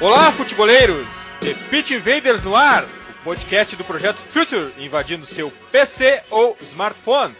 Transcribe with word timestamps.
Olá, 0.00 0.30
futeboleiros! 0.30 1.12
The 1.40 1.54
Pitch 1.70 1.90
Invaders 1.90 2.40
no 2.40 2.54
ar, 2.54 2.84
o 2.84 3.24
podcast 3.24 3.74
do 3.74 3.82
projeto 3.82 4.18
Future 4.18 4.72
invadindo 4.78 5.26
seu 5.26 5.50
PC 5.72 6.22
ou 6.30 6.56
smartphone. 6.60 7.34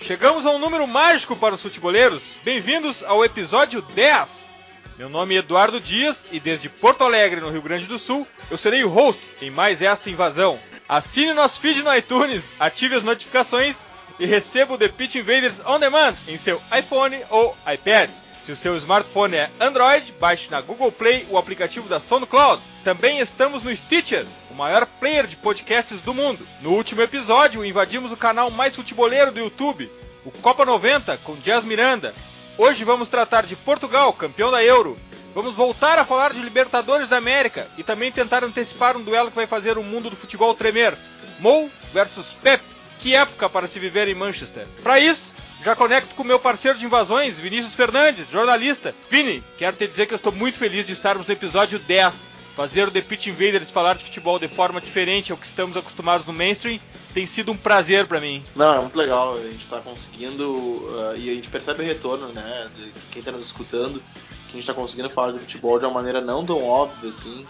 Chegamos 0.00 0.44
a 0.44 0.50
um 0.50 0.58
número 0.58 0.84
mágico 0.88 1.36
para 1.36 1.54
os 1.54 1.62
futeboleiros. 1.62 2.24
Bem-vindos 2.42 3.04
ao 3.04 3.24
episódio 3.24 3.80
10. 3.80 4.50
Meu 4.98 5.08
nome 5.08 5.36
é 5.36 5.38
Eduardo 5.38 5.80
Dias 5.80 6.24
e 6.32 6.40
desde 6.40 6.68
Porto 6.68 7.04
Alegre, 7.04 7.40
no 7.40 7.50
Rio 7.50 7.62
Grande 7.62 7.86
do 7.86 7.96
Sul, 7.96 8.26
eu 8.50 8.58
serei 8.58 8.82
o 8.82 8.88
host 8.88 9.22
em 9.40 9.48
mais 9.48 9.80
esta 9.80 10.10
invasão. 10.10 10.58
Assine 10.88 11.32
nosso 11.32 11.60
feed 11.60 11.80
no 11.80 11.94
iTunes, 11.94 12.42
ative 12.58 12.96
as 12.96 13.04
notificações 13.04 13.84
e 14.18 14.26
receba 14.26 14.74
o 14.74 14.78
The 14.78 14.88
Pitch 14.88 15.14
Invaders 15.14 15.60
On 15.64 15.78
Demand 15.78 16.14
em 16.26 16.36
seu 16.36 16.60
iPhone 16.76 17.20
ou 17.30 17.56
iPad. 17.72 18.10
Se 18.50 18.54
o 18.54 18.56
seu 18.56 18.76
smartphone 18.78 19.36
é 19.36 19.48
Android, 19.60 20.12
baixe 20.18 20.50
na 20.50 20.60
Google 20.60 20.90
Play 20.90 21.24
o 21.30 21.38
aplicativo 21.38 21.88
da 21.88 22.00
SoundCloud. 22.00 22.60
Também 22.82 23.20
estamos 23.20 23.62
no 23.62 23.74
Stitcher, 23.76 24.26
o 24.50 24.54
maior 24.54 24.86
player 24.98 25.28
de 25.28 25.36
podcasts 25.36 26.00
do 26.00 26.12
mundo. 26.12 26.44
No 26.60 26.72
último 26.72 27.00
episódio, 27.00 27.64
invadimos 27.64 28.10
o 28.10 28.16
canal 28.16 28.50
mais 28.50 28.74
futeboleiro 28.74 29.30
do 29.30 29.38
YouTube, 29.38 29.88
o 30.24 30.32
Copa 30.32 30.64
90, 30.64 31.16
com 31.18 31.36
Jazz 31.36 31.64
Miranda. 31.64 32.12
Hoje 32.58 32.82
vamos 32.82 33.08
tratar 33.08 33.46
de 33.46 33.54
Portugal, 33.54 34.12
campeão 34.12 34.50
da 34.50 34.64
Euro. 34.64 34.98
Vamos 35.32 35.54
voltar 35.54 35.96
a 36.00 36.04
falar 36.04 36.32
de 36.32 36.42
Libertadores 36.42 37.08
da 37.08 37.18
América 37.18 37.68
e 37.78 37.84
também 37.84 38.10
tentar 38.10 38.42
antecipar 38.42 38.96
um 38.96 39.02
duelo 39.02 39.30
que 39.30 39.36
vai 39.36 39.46
fazer 39.46 39.78
o 39.78 39.84
mundo 39.84 40.10
do 40.10 40.16
futebol 40.16 40.52
tremer. 40.56 40.98
Mou 41.38 41.70
versus 41.92 42.34
Pep. 42.42 42.60
Que 43.00 43.14
época 43.14 43.48
para 43.48 43.66
se 43.66 43.78
viver 43.78 44.08
em 44.08 44.14
Manchester. 44.14 44.66
Para 44.82 45.00
isso, 45.00 45.32
já 45.64 45.74
conecto 45.74 46.14
com 46.14 46.24
meu 46.24 46.38
parceiro 46.38 46.78
de 46.78 46.84
invasões, 46.84 47.38
Vinícius 47.38 47.74
Fernandes, 47.74 48.30
jornalista. 48.30 48.94
Vini, 49.10 49.42
quero 49.58 49.76
te 49.76 49.86
dizer 49.86 50.06
que 50.06 50.14
eu 50.14 50.16
estou 50.16 50.32
muito 50.32 50.58
feliz 50.58 50.86
de 50.86 50.92
estarmos 50.92 51.26
no 51.26 51.32
episódio 51.32 51.78
10. 51.78 52.28
Fazer 52.56 52.88
o 52.88 52.90
The 52.90 53.00
Pitch 53.00 53.28
Invaders 53.28 53.70
falar 53.70 53.94
de 53.94 54.04
futebol 54.04 54.38
de 54.38 54.48
forma 54.48 54.80
diferente 54.80 55.32
ao 55.32 55.38
que 55.38 55.46
estamos 55.46 55.76
acostumados 55.76 56.26
no 56.26 56.32
mainstream 56.32 56.80
tem 57.14 57.26
sido 57.26 57.52
um 57.52 57.56
prazer 57.56 58.06
para 58.06 58.20
mim. 58.20 58.42
Não, 58.54 58.74
é 58.74 58.80
muito 58.80 58.96
legal. 58.96 59.34
A 59.34 59.42
gente 59.42 59.64
está 59.64 59.80
conseguindo 59.80 60.44
uh, 60.52 61.16
e 61.16 61.30
a 61.30 61.34
gente 61.34 61.48
percebe 61.48 61.82
o 61.82 61.86
retorno, 61.86 62.28
né, 62.28 62.68
de 62.76 62.92
quem 63.12 63.20
está 63.20 63.32
nos 63.32 63.46
escutando, 63.46 64.00
que 64.00 64.50
a 64.50 64.52
gente 64.52 64.60
está 64.60 64.74
conseguindo 64.74 65.08
falar 65.08 65.32
de 65.32 65.38
futebol 65.38 65.78
de 65.78 65.84
uma 65.84 65.94
maneira 65.94 66.20
não 66.20 66.44
tão 66.44 66.62
óbvia 66.62 67.10
assim, 67.10 67.46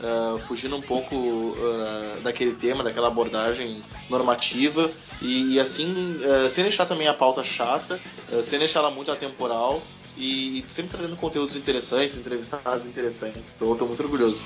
uh, 0.00 0.38
fugindo 0.46 0.76
um 0.76 0.82
pouco 0.82 1.14
uh, 1.14 2.20
daquele 2.22 2.54
tema, 2.54 2.82
daquela 2.82 3.08
abordagem 3.08 3.82
normativa 4.08 4.90
e, 5.20 5.54
e 5.54 5.60
assim, 5.60 6.16
sem 6.48 6.64
deixar 6.64 6.86
também 6.86 7.06
a 7.06 7.14
pauta 7.14 7.42
chata, 7.42 8.00
sem 8.42 8.58
deixar 8.58 8.80
ela 8.80 8.90
muito 8.90 9.10
atemporal 9.10 9.82
e 10.18 10.64
sempre 10.66 10.90
trazendo 10.90 11.16
conteúdos 11.16 11.54
interessantes, 11.54 12.18
entrevistados 12.18 12.86
interessantes. 12.86 13.52
Estou 13.52 13.76
muito 13.76 14.02
orgulhoso. 14.02 14.44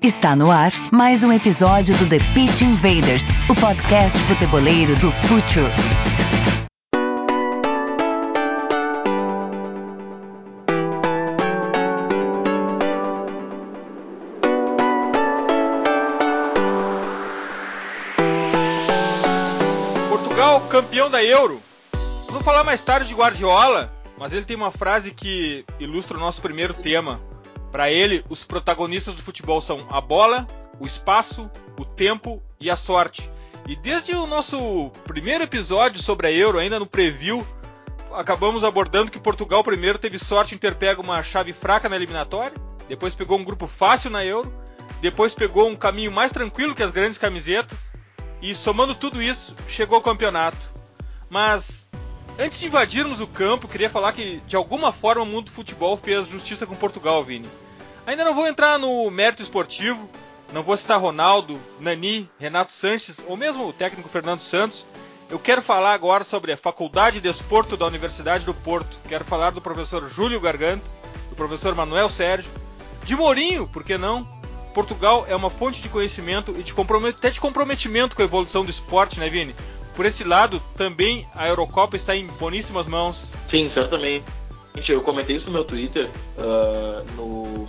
Está 0.00 0.36
no 0.36 0.52
ar 0.52 0.70
mais 0.92 1.24
um 1.24 1.32
episódio 1.32 1.96
do 1.96 2.08
The 2.08 2.18
Pitch 2.32 2.60
Invaders, 2.60 3.24
o 3.50 3.54
podcast 3.56 4.16
futeboleiro 4.20 4.94
do 5.00 5.10
Future. 5.10 6.15
Portugal, 20.56 20.60
campeão 20.68 21.10
da 21.10 21.22
Euro. 21.22 21.60
Vou 22.30 22.40
falar 22.40 22.64
mais 22.64 22.80
tarde 22.80 23.08
de 23.08 23.14
Guardiola, 23.14 23.92
mas 24.18 24.32
ele 24.32 24.44
tem 24.44 24.56
uma 24.56 24.70
frase 24.70 25.10
que 25.10 25.64
ilustra 25.78 26.16
o 26.16 26.20
nosso 26.20 26.40
primeiro 26.40 26.72
tema 26.72 27.20
para 27.70 27.90
ele, 27.90 28.24
os 28.28 28.44
protagonistas 28.44 29.14
do 29.14 29.22
futebol 29.22 29.60
são 29.60 29.86
a 29.90 30.00
bola, 30.00 30.46
o 30.80 30.86
espaço, 30.86 31.50
o 31.78 31.84
tempo 31.84 32.42
e 32.58 32.70
a 32.70 32.76
sorte. 32.76 33.30
E 33.68 33.76
desde 33.76 34.14
o 34.14 34.26
nosso 34.26 34.90
primeiro 35.04 35.44
episódio 35.44 36.00
sobre 36.00 36.28
a 36.28 36.32
Euro, 36.32 36.58
ainda 36.58 36.78
no 36.78 36.86
preview, 36.86 37.46
acabamos 38.12 38.64
abordando 38.64 39.10
que 39.10 39.18
Portugal 39.18 39.62
primeiro 39.62 39.98
teve 39.98 40.18
sorte 40.18 40.54
em 40.54 40.58
ter 40.58 40.76
pego 40.76 41.02
uma 41.02 41.22
chave 41.22 41.52
fraca 41.52 41.88
na 41.88 41.96
eliminatória, 41.96 42.56
depois 42.88 43.14
pegou 43.14 43.38
um 43.38 43.44
grupo 43.44 43.66
fácil 43.66 44.10
na 44.10 44.24
Euro, 44.24 44.52
depois 45.02 45.34
pegou 45.34 45.68
um 45.68 45.76
caminho 45.76 46.12
mais 46.12 46.32
tranquilo 46.32 46.74
que 46.74 46.82
as 46.82 46.90
grandes 46.90 47.18
camisetas, 47.18 47.90
e 48.40 48.54
somando 48.54 48.94
tudo 48.94 49.22
isso, 49.22 49.54
chegou 49.68 49.96
ao 49.96 50.02
campeonato. 50.02 50.58
Mas 51.28 51.88
antes 52.38 52.58
de 52.58 52.66
invadirmos 52.66 53.20
o 53.20 53.26
campo, 53.26 53.68
queria 53.68 53.90
falar 53.90 54.12
que 54.12 54.40
de 54.46 54.56
alguma 54.56 54.92
forma 54.92 55.22
o 55.22 55.26
mundo 55.26 55.46
do 55.46 55.52
futebol 55.52 55.96
fez 55.96 56.28
justiça 56.28 56.66
com 56.66 56.74
Portugal, 56.74 57.24
Vini. 57.24 57.48
Ainda 58.06 58.24
não 58.24 58.34
vou 58.34 58.46
entrar 58.46 58.78
no 58.78 59.10
mérito 59.10 59.42
esportivo, 59.42 60.08
não 60.52 60.62
vou 60.62 60.76
citar 60.76 61.00
Ronaldo, 61.00 61.58
Nani, 61.80 62.30
Renato 62.38 62.72
Sanches 62.72 63.18
ou 63.26 63.36
mesmo 63.36 63.66
o 63.66 63.72
técnico 63.72 64.08
Fernando 64.08 64.42
Santos. 64.42 64.86
Eu 65.28 65.40
quero 65.40 65.60
falar 65.60 65.92
agora 65.92 66.22
sobre 66.22 66.52
a 66.52 66.56
Faculdade 66.56 67.20
de 67.20 67.28
Esporto 67.28 67.76
da 67.76 67.84
Universidade 67.84 68.44
do 68.44 68.54
Porto. 68.54 68.96
Quero 69.08 69.24
falar 69.24 69.50
do 69.50 69.60
professor 69.60 70.08
Júlio 70.08 70.40
Garganta, 70.40 70.84
do 71.28 71.34
professor 71.34 71.74
Manuel 71.74 72.08
Sérgio, 72.08 72.50
de 73.04 73.16
Mourinho, 73.16 73.66
por 73.66 73.82
que 73.82 73.98
não? 73.98 74.35
Portugal 74.76 75.24
é 75.26 75.34
uma 75.34 75.48
fonte 75.48 75.80
de 75.80 75.88
conhecimento 75.88 76.54
e 76.58 76.62
de 76.62 76.74
até 77.08 77.30
de 77.30 77.40
comprometimento 77.40 78.14
com 78.14 78.20
a 78.20 78.26
evolução 78.26 78.62
do 78.62 78.70
esporte, 78.70 79.18
né, 79.18 79.30
Vini? 79.30 79.54
Por 79.94 80.04
esse 80.04 80.22
lado, 80.22 80.60
também 80.76 81.26
a 81.34 81.48
Eurocopa 81.48 81.96
está 81.96 82.14
em 82.14 82.26
boníssimas 82.38 82.86
mãos. 82.86 83.32
Sim, 83.50 83.70
certamente. 83.72 84.26
Eu 84.86 85.00
comentei 85.00 85.36
isso 85.36 85.46
no 85.46 85.52
meu 85.52 85.64
Twitter, 85.64 86.06
uh, 86.36 87.12
no 87.16 87.66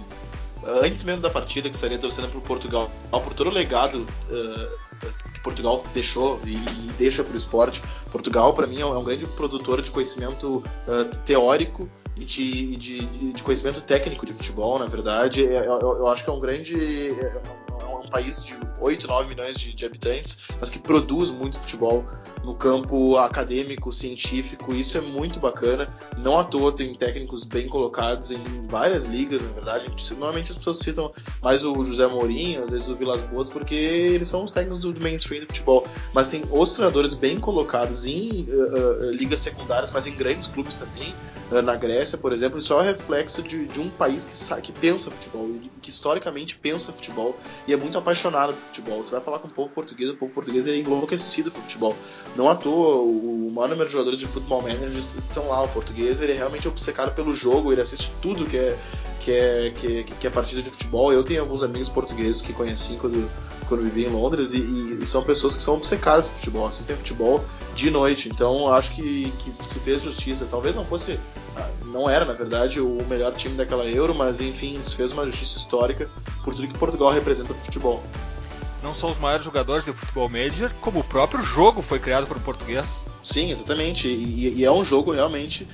antes 0.84 1.01
mesmo 1.06 1.22
da 1.22 1.29
partida, 1.29 1.69
que 1.69 1.75
estaria 1.75 1.97
torcendo 1.97 2.29
para 2.29 2.41
Portugal, 2.41 2.91
por 3.09 3.34
todo 3.34 3.50
o 3.50 3.53
legado 3.53 4.06
uh, 4.29 4.87
que 5.34 5.40
Portugal 5.41 5.84
deixou 5.94 6.40
e, 6.46 6.58
deixa 6.97 7.24
para 7.24 7.34
o 7.34 7.38
esporte. 7.38 7.81
Portugal, 8.12 8.53
para 8.53 8.68
mim, 8.68 8.81
é 8.81 8.85
um 8.85 9.03
grande 9.03 9.25
produtor 9.25 9.81
de 9.81 9.91
conhecimento 9.91 10.63
uh, 10.88 11.16
teórico 11.25 11.90
e 12.16 12.25
de, 12.25 12.75
de, 12.75 13.06
de, 13.34 13.44
conhecimento 13.44 13.81
técnico 13.81 14.25
de 14.25 14.34
futebol, 14.34 14.80
na 14.80 14.86
verdade. 14.86 15.41
Eu, 15.41 15.63
eu, 15.63 15.80
eu 16.00 16.07
acho 16.07 16.24
que 16.24 16.30
é 16.30 16.34
um 16.34 16.40
grande. 16.40 17.12
É, 17.12 17.41
um 18.07 18.09
país 18.09 18.44
de 18.44 18.57
8, 18.80 19.07
9 19.07 19.30
milhões 19.30 19.59
de, 19.59 19.74
de, 19.74 19.86
habitantes, 19.86 20.50
mas 20.59 20.69
que 20.69 20.80
produz 20.80 21.30
muito 21.30 21.59
futebol 21.59 22.06
no 22.44 22.56
campo 22.56 23.18
acadêmico, 23.18 23.91
científico. 23.91 24.74
Isso 24.74 24.97
é 24.97 25.02
muito 25.02 25.40
bacana. 25.40 25.91
Não 26.18 26.40
à 26.40 26.44
toa 26.44 26.72
tem 26.72 26.94
técnicos 26.94 27.44
bem 27.44 27.68
colocados 27.68 28.31
em 28.31 28.40
várias 28.68 29.06
ligas, 29.06 29.41
na 29.41 29.50
verdade. 29.50 29.88
Normalmente 30.12 30.52
as 30.52 30.57
pessoas 30.57 30.80
citam 30.80 31.12
mais 31.41 31.66
o 31.66 31.84
José 31.84 32.07
Mourinho, 32.07 32.63
às 32.63 32.72
vezes 32.72 32.88
o 32.88 32.96
Vilas 32.96 33.24
Boas, 33.24 33.50
porque 33.50 33.75
eles 33.75 34.28
são 34.28 34.44
os 34.44 34.52
técnicos 34.52 34.80
do 34.80 34.87
mainstream 34.94 35.42
do 35.42 35.48
futebol. 35.48 35.88
Mas 36.14 36.28
tem 36.28 36.44
outros 36.50 36.75
treinadores 36.75 37.14
bem 37.14 37.40
colocados 37.40 38.06
em 38.06 38.48
uh, 38.50 39.08
uh, 39.08 39.12
ligas 39.12 39.40
secundárias, 39.40 39.92
mas 39.92 40.08
em 40.08 40.16
grandes 40.16 40.48
clubes 40.48 40.78
também. 40.78 41.14
Uh, 41.52 41.62
na 41.62 41.75
Grécia, 41.75 42.18
por 42.18 42.31
exemplo, 42.31 42.59
isso 42.59 42.74
é 42.74 42.75
um 42.78 42.81
reflexo 42.81 43.42
de, 43.42 43.66
de 43.66 43.80
um 43.80 43.90
país 43.90 44.25
que, 44.25 44.36
sabe, 44.36 44.62
que 44.62 44.72
pensa 44.72 45.10
futebol, 45.12 45.50
que 45.81 45.89
historicamente 45.89 46.56
pensa 46.56 46.92
futebol 46.92 47.38
e 47.68 47.74
é 47.74 47.78
muito 47.78 47.98
apaixonado 47.98 48.54
por 48.54 48.62
futebol. 48.62 49.04
Tu 49.04 49.12
vai 49.12 49.22
falar 49.22 49.39
com 49.39 49.48
o 49.48 49.51
povo 49.51 49.74
português, 49.74 50.10
o 50.10 50.16
povo 50.16 50.31
português 50.31 50.68
é 50.68 50.75
enlouquecido 50.75 51.51
por 51.51 51.62
futebol. 51.62 51.95
Não 52.36 52.50
à 52.50 52.56
toa, 52.56 52.95
o, 52.95 53.48
o 53.48 53.51
maior 53.51 53.69
número 53.69 53.88
de 53.88 53.94
jogadores 53.94 54.19
de 54.19 54.25
futebol 54.28 54.62
manager 54.62 54.89
estão 55.18 55.48
lá. 55.48 55.63
O 55.63 55.69
português 55.69 56.22
ele 56.22 56.34
é 56.34 56.36
realmente 56.36 56.68
obcecado 56.68 57.13
pelo 57.13 57.34
jogo, 57.34 57.72
ele 57.72 57.81
assiste 57.81 58.12
tudo 58.22 58.45
que 58.45 58.57
é, 58.57 58.78
que 59.19 59.31
é, 59.31 59.72
que 59.75 60.00
é, 60.00 60.04
que 60.04 60.28
é 60.28 60.30
partida 60.30 60.62
de 60.62 60.69
futebol. 60.69 61.12
Eu 61.12 61.24
tenho 61.24 61.42
alguns 61.42 61.63
amigos 61.63 61.89
portugueses 61.89 62.42
que 62.42 62.54
conheci 62.54 62.95
quando, 62.95 63.30
quando 63.68 63.84
vivi 63.84 64.06
em 64.06 64.10
Londres 64.10 64.54
e, 64.54 64.60
e, 65.01 65.06
são 65.06 65.24
pessoas 65.24 65.56
que 65.56 65.63
são 65.63 65.75
obcecadas 65.75 66.27
por 66.27 66.38
futebol, 66.38 66.68
assistem 66.68 66.95
futebol 66.95 67.44
de 67.75 67.89
noite. 67.89 68.29
Então 68.29 68.71
acho 68.71 68.91
que, 68.91 69.31
que 69.39 69.69
se 69.69 69.79
fez 69.79 70.01
justiça. 70.01 70.47
Talvez 70.50 70.75
não 70.75 70.85
fosse 70.85 71.19
ah, 71.56 71.69
não 71.85 72.09
era, 72.09 72.25
na 72.25 72.33
verdade, 72.33 72.79
o 72.79 73.03
melhor 73.09 73.33
time 73.33 73.56
daquela 73.56 73.85
Euro, 73.85 74.13
mas 74.13 74.41
enfim, 74.41 74.81
se 74.81 74.95
fez 74.95 75.12
uma 75.12 75.25
justiça 75.25 75.57
histórica 75.57 76.09
por 76.44 76.53
tudo 76.53 76.68
que 76.68 76.77
Portugal 76.77 77.12
representa 77.12 77.53
para 77.53 77.62
o 77.62 77.65
futebol. 77.65 78.03
Não 78.83 78.94
são 78.94 79.12
os 79.12 79.18
maiores 79.18 79.44
jogadores 79.44 79.85
do 79.85 79.94
futebol 79.94 80.29
major, 80.29 80.71
como 80.81 81.00
o 81.00 81.03
próprio 81.03 81.44
jogo 81.44 81.81
foi 81.81 82.00
criado 82.00 82.27
por 82.27 82.38
um 82.38 82.41
português. 82.41 82.88
Sim, 83.24 83.51
exatamente. 83.51 84.07
E, 84.07 84.59
e 84.59 84.63
é 84.63 84.71
um 84.71 84.83
jogo 84.83 85.12
realmente 85.12 85.68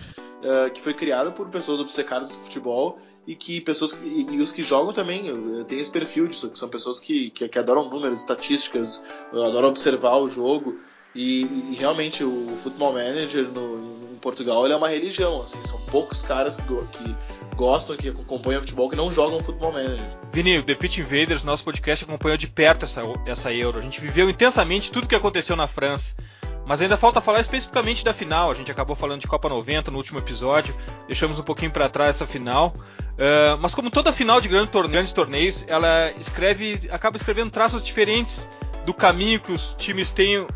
uh, 0.44 0.72
que 0.72 0.82
foi 0.82 0.94
criado 0.94 1.32
por 1.32 1.48
pessoas 1.50 1.80
obcecadas 1.80 2.36
por 2.36 2.44
futebol 2.44 2.98
e 3.26 3.36
que 3.36 3.62
pessoas 3.62 3.98
e, 4.04 4.28
e, 4.36 4.42
os 4.42 4.52
que 4.52 4.62
jogam 4.62 4.94
também 4.94 5.24
têm 5.66 5.80
esse 5.80 5.92
perfil 5.92 6.28
disso, 6.28 6.50
que 6.50 6.60
são 6.60 6.70
pessoas 6.70 7.00
que, 7.00 7.30
que, 7.30 7.48
que 7.48 7.60
adoram 7.60 7.90
números, 7.90 8.20
estatísticas, 8.20 9.02
adoram 9.32 9.70
observar 9.70 10.18
o 10.18 10.28
jogo 10.28 10.78
E, 11.16 11.44
e 11.72 11.76
realmente 11.78 12.24
o 12.24 12.58
Football 12.64 12.94
Manager 12.94 13.44
no, 13.44 14.14
em 14.14 14.18
Portugal 14.18 14.66
é 14.66 14.76
uma 14.76 14.90
religião, 14.90 15.44
assim, 15.44 15.62
são 15.64 15.80
poucos 15.82 16.24
caras 16.24 16.58
que, 16.58 16.64
que 16.64 17.16
gostam, 17.56 17.96
que 17.96 18.10
acompanham 18.10 18.62
futebol, 18.62 18.90
que 18.90 18.96
não 18.96 19.12
jogam 19.12 19.44
Football 19.44 19.74
Manager. 19.74 20.18
Vini, 20.32 20.58
o 20.58 20.64
The 20.64 20.74
Pitch 20.74 20.98
Invaders, 20.98 21.44
nosso 21.44 21.64
podcast, 21.64 22.04
acompanhou 22.04 22.38
de 22.38 22.48
perto 22.48 22.86
essa, 22.86 23.02
essa 23.28 23.54
Euro. 23.54 23.78
A 23.78 23.82
gente 23.82 24.02
viveu 24.02 24.28
intensamente 24.28 24.92
tudo 24.92 25.08
que 25.08 25.16
aconteceu 25.16 25.56
na 25.56 25.68
França. 25.68 26.16
Mas 26.66 26.82
ainda 26.82 26.96
falta 26.96 27.20
falar 27.20 27.42
especificamente 27.42 28.04
da 28.04 28.14
final. 28.14 28.50
A 28.50 28.54
gente 28.54 28.72
acabou 28.72 28.96
falando 28.96 29.22
de 29.22 29.28
Copa 29.28 29.50
90 29.50 29.92
no 29.92 29.98
último 29.98 30.20
episódio, 30.20 30.74
deixamos 31.08 31.40
um 31.40 31.44
pouquinho 31.44 31.72
para 31.72 31.90
trás 31.90 32.12
essa 32.12 32.28
final. 32.28 32.74
Uh, 32.78 33.58
mas 33.60 33.76
como 33.76 33.90
toda 33.90 34.14
final 34.14 34.40
de 34.40 34.48
grande 34.48 34.70
torne 34.70 34.92
grandes 34.92 35.14
torneios, 35.14 35.66
ela 35.68 36.12
escreve, 36.20 36.90
acaba 36.92 37.18
escrevendo 37.18 37.52
traços 37.52 37.84
diferentes 37.84 38.50
do 38.86 38.94
caminho 38.94 39.40
que 39.40 39.52
os 39.52 39.76
times 39.78 40.10
têm, 40.10 40.40
uh, 40.40 40.48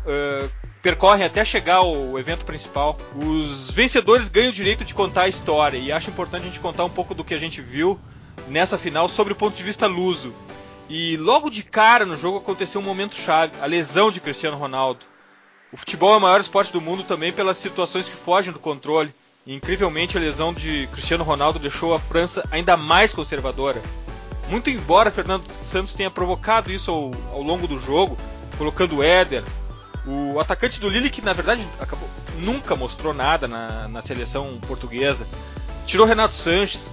percorrem 0.82 1.24
até 1.24 1.44
chegar 1.44 1.76
ao 1.76 2.18
evento 2.18 2.44
principal. 2.44 2.98
Os 3.14 3.70
vencedores 3.70 4.28
ganham 4.28 4.50
o 4.50 4.54
direito 4.54 4.84
de 4.84 4.94
contar 4.94 5.22
a 5.22 5.28
história 5.28 5.78
e 5.78 5.92
acho 5.92 6.10
importante 6.10 6.42
a 6.42 6.46
gente 6.46 6.60
contar 6.60 6.84
um 6.84 6.90
pouco 6.90 7.14
do 7.14 7.24
que 7.24 7.34
a 7.34 7.38
gente 7.38 7.60
viu 7.60 7.98
nessa 8.48 8.78
final 8.78 9.08
sobre 9.08 9.32
o 9.32 9.36
ponto 9.36 9.56
de 9.56 9.62
vista 9.62 9.86
luso. 9.86 10.32
E 10.88 11.18
logo 11.18 11.50
de 11.50 11.62
cara 11.62 12.06
no 12.06 12.16
jogo 12.16 12.38
aconteceu 12.38 12.80
um 12.80 12.84
momento 12.84 13.14
chave, 13.14 13.52
a 13.60 13.66
lesão 13.66 14.10
de 14.10 14.20
Cristiano 14.20 14.56
Ronaldo. 14.56 15.04
O 15.70 15.76
futebol 15.76 16.14
é 16.14 16.16
o 16.16 16.20
maior 16.20 16.40
esporte 16.40 16.72
do 16.72 16.80
mundo 16.80 17.02
também 17.02 17.32
pelas 17.32 17.58
situações 17.58 18.08
que 18.08 18.16
fogem 18.16 18.52
do 18.52 18.58
controle. 18.58 19.12
E, 19.46 19.54
incrivelmente, 19.54 20.16
a 20.16 20.20
lesão 20.20 20.52
de 20.52 20.88
Cristiano 20.92 21.24
Ronaldo 21.24 21.58
deixou 21.58 21.94
a 21.94 21.98
França 21.98 22.46
ainda 22.50 22.76
mais 22.76 23.12
conservadora. 23.12 23.80
Muito 24.48 24.70
embora 24.70 25.10
Fernando 25.10 25.44
Santos 25.64 25.92
tenha 25.92 26.10
provocado 26.10 26.72
isso 26.72 26.90
ao, 26.90 27.12
ao 27.32 27.42
longo 27.42 27.66
do 27.66 27.78
jogo, 27.78 28.16
colocando 28.56 28.96
o 28.96 29.02
Éder, 29.02 29.44
o 30.06 30.40
atacante 30.40 30.80
do 30.80 30.88
Lille, 30.88 31.10
que 31.10 31.20
na 31.20 31.34
verdade 31.34 31.66
acabou, 31.78 32.08
nunca 32.38 32.74
mostrou 32.74 33.12
nada 33.12 33.46
na, 33.46 33.88
na 33.88 34.00
seleção 34.00 34.58
portuguesa, 34.66 35.26
tirou 35.86 36.06
Renato 36.06 36.34
Sanches, 36.34 36.90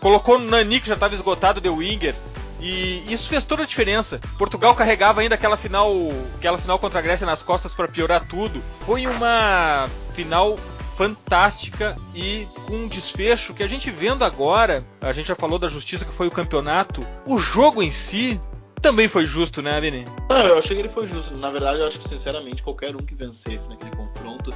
colocou 0.00 0.38
Nani, 0.38 0.80
que 0.80 0.88
já 0.88 0.94
estava 0.94 1.14
esgotado, 1.14 1.60
de 1.60 1.68
Winger, 1.68 2.14
e 2.60 3.04
isso 3.12 3.28
fez 3.28 3.44
toda 3.44 3.62
a 3.62 3.66
diferença. 3.66 4.20
Portugal 4.38 4.74
carregava 4.74 5.20
ainda 5.20 5.34
aquela 5.34 5.56
final, 5.56 5.92
aquela 6.36 6.58
final 6.58 6.78
contra 6.78 6.98
a 6.98 7.02
Grécia 7.02 7.26
nas 7.26 7.42
costas 7.42 7.74
para 7.74 7.88
piorar 7.88 8.26
tudo. 8.26 8.62
Foi 8.84 9.06
uma 9.06 9.88
final 10.14 10.58
fantástica 10.96 11.94
e 12.14 12.46
com 12.66 12.74
um 12.74 12.88
desfecho 12.88 13.52
que 13.52 13.62
a 13.62 13.68
gente 13.68 13.90
vendo 13.90 14.24
agora, 14.24 14.82
a 15.02 15.12
gente 15.12 15.28
já 15.28 15.36
falou 15.36 15.58
da 15.58 15.68
justiça 15.68 16.06
que 16.06 16.14
foi 16.14 16.26
o 16.26 16.30
campeonato, 16.30 17.06
o 17.28 17.38
jogo 17.38 17.82
em 17.82 17.90
si 17.90 18.40
também 18.80 19.08
foi 19.08 19.26
justo, 19.26 19.60
né, 19.60 19.78
Vini? 19.80 20.06
Não, 20.28 20.46
eu 20.46 20.58
achei 20.58 20.74
que 20.74 20.82
ele 20.82 20.88
foi 20.90 21.10
justo. 21.10 21.36
Na 21.36 21.50
verdade, 21.50 21.80
eu 21.80 21.88
acho 21.88 21.98
que 22.00 22.08
sinceramente 22.08 22.62
qualquer 22.62 22.94
um 22.94 22.98
que 22.98 23.14
vencesse 23.14 23.68
naquele 23.68 23.90
confronto 23.96 24.50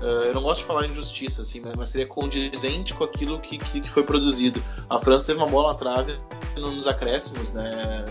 eu 0.00 0.34
não 0.34 0.42
gosto 0.42 0.60
de 0.60 0.66
falar 0.66 0.86
em 0.86 0.94
justiça, 0.94 1.42
assim, 1.42 1.62
mas 1.76 1.88
seria 1.88 2.06
condizente 2.06 2.94
com 2.94 3.04
aquilo 3.04 3.40
que, 3.40 3.58
que, 3.58 3.88
foi 3.90 4.02
produzido. 4.02 4.62
A 4.88 4.98
França 4.98 5.26
teve 5.26 5.38
uma 5.38 5.48
bola 5.48 5.72
na 5.72 5.78
trave 5.78 6.16
nos 6.56 6.86
acréscimos, 6.86 7.52
né? 7.52 8.04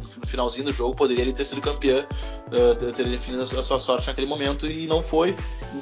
No 0.00 0.26
finalzinho 0.28 0.64
do 0.64 0.72
jogo, 0.72 0.94
poderia 0.94 1.22
ele 1.22 1.32
ter 1.32 1.44
sido 1.44 1.60
campeã, 1.60 2.06
uh, 2.46 2.92
ter 2.92 3.08
definido 3.08 3.42
a 3.42 3.46
sua 3.46 3.78
sorte 3.78 4.06
naquele 4.06 4.26
momento 4.26 4.66
e 4.66 4.86
não 4.86 5.02
foi. 5.02 5.34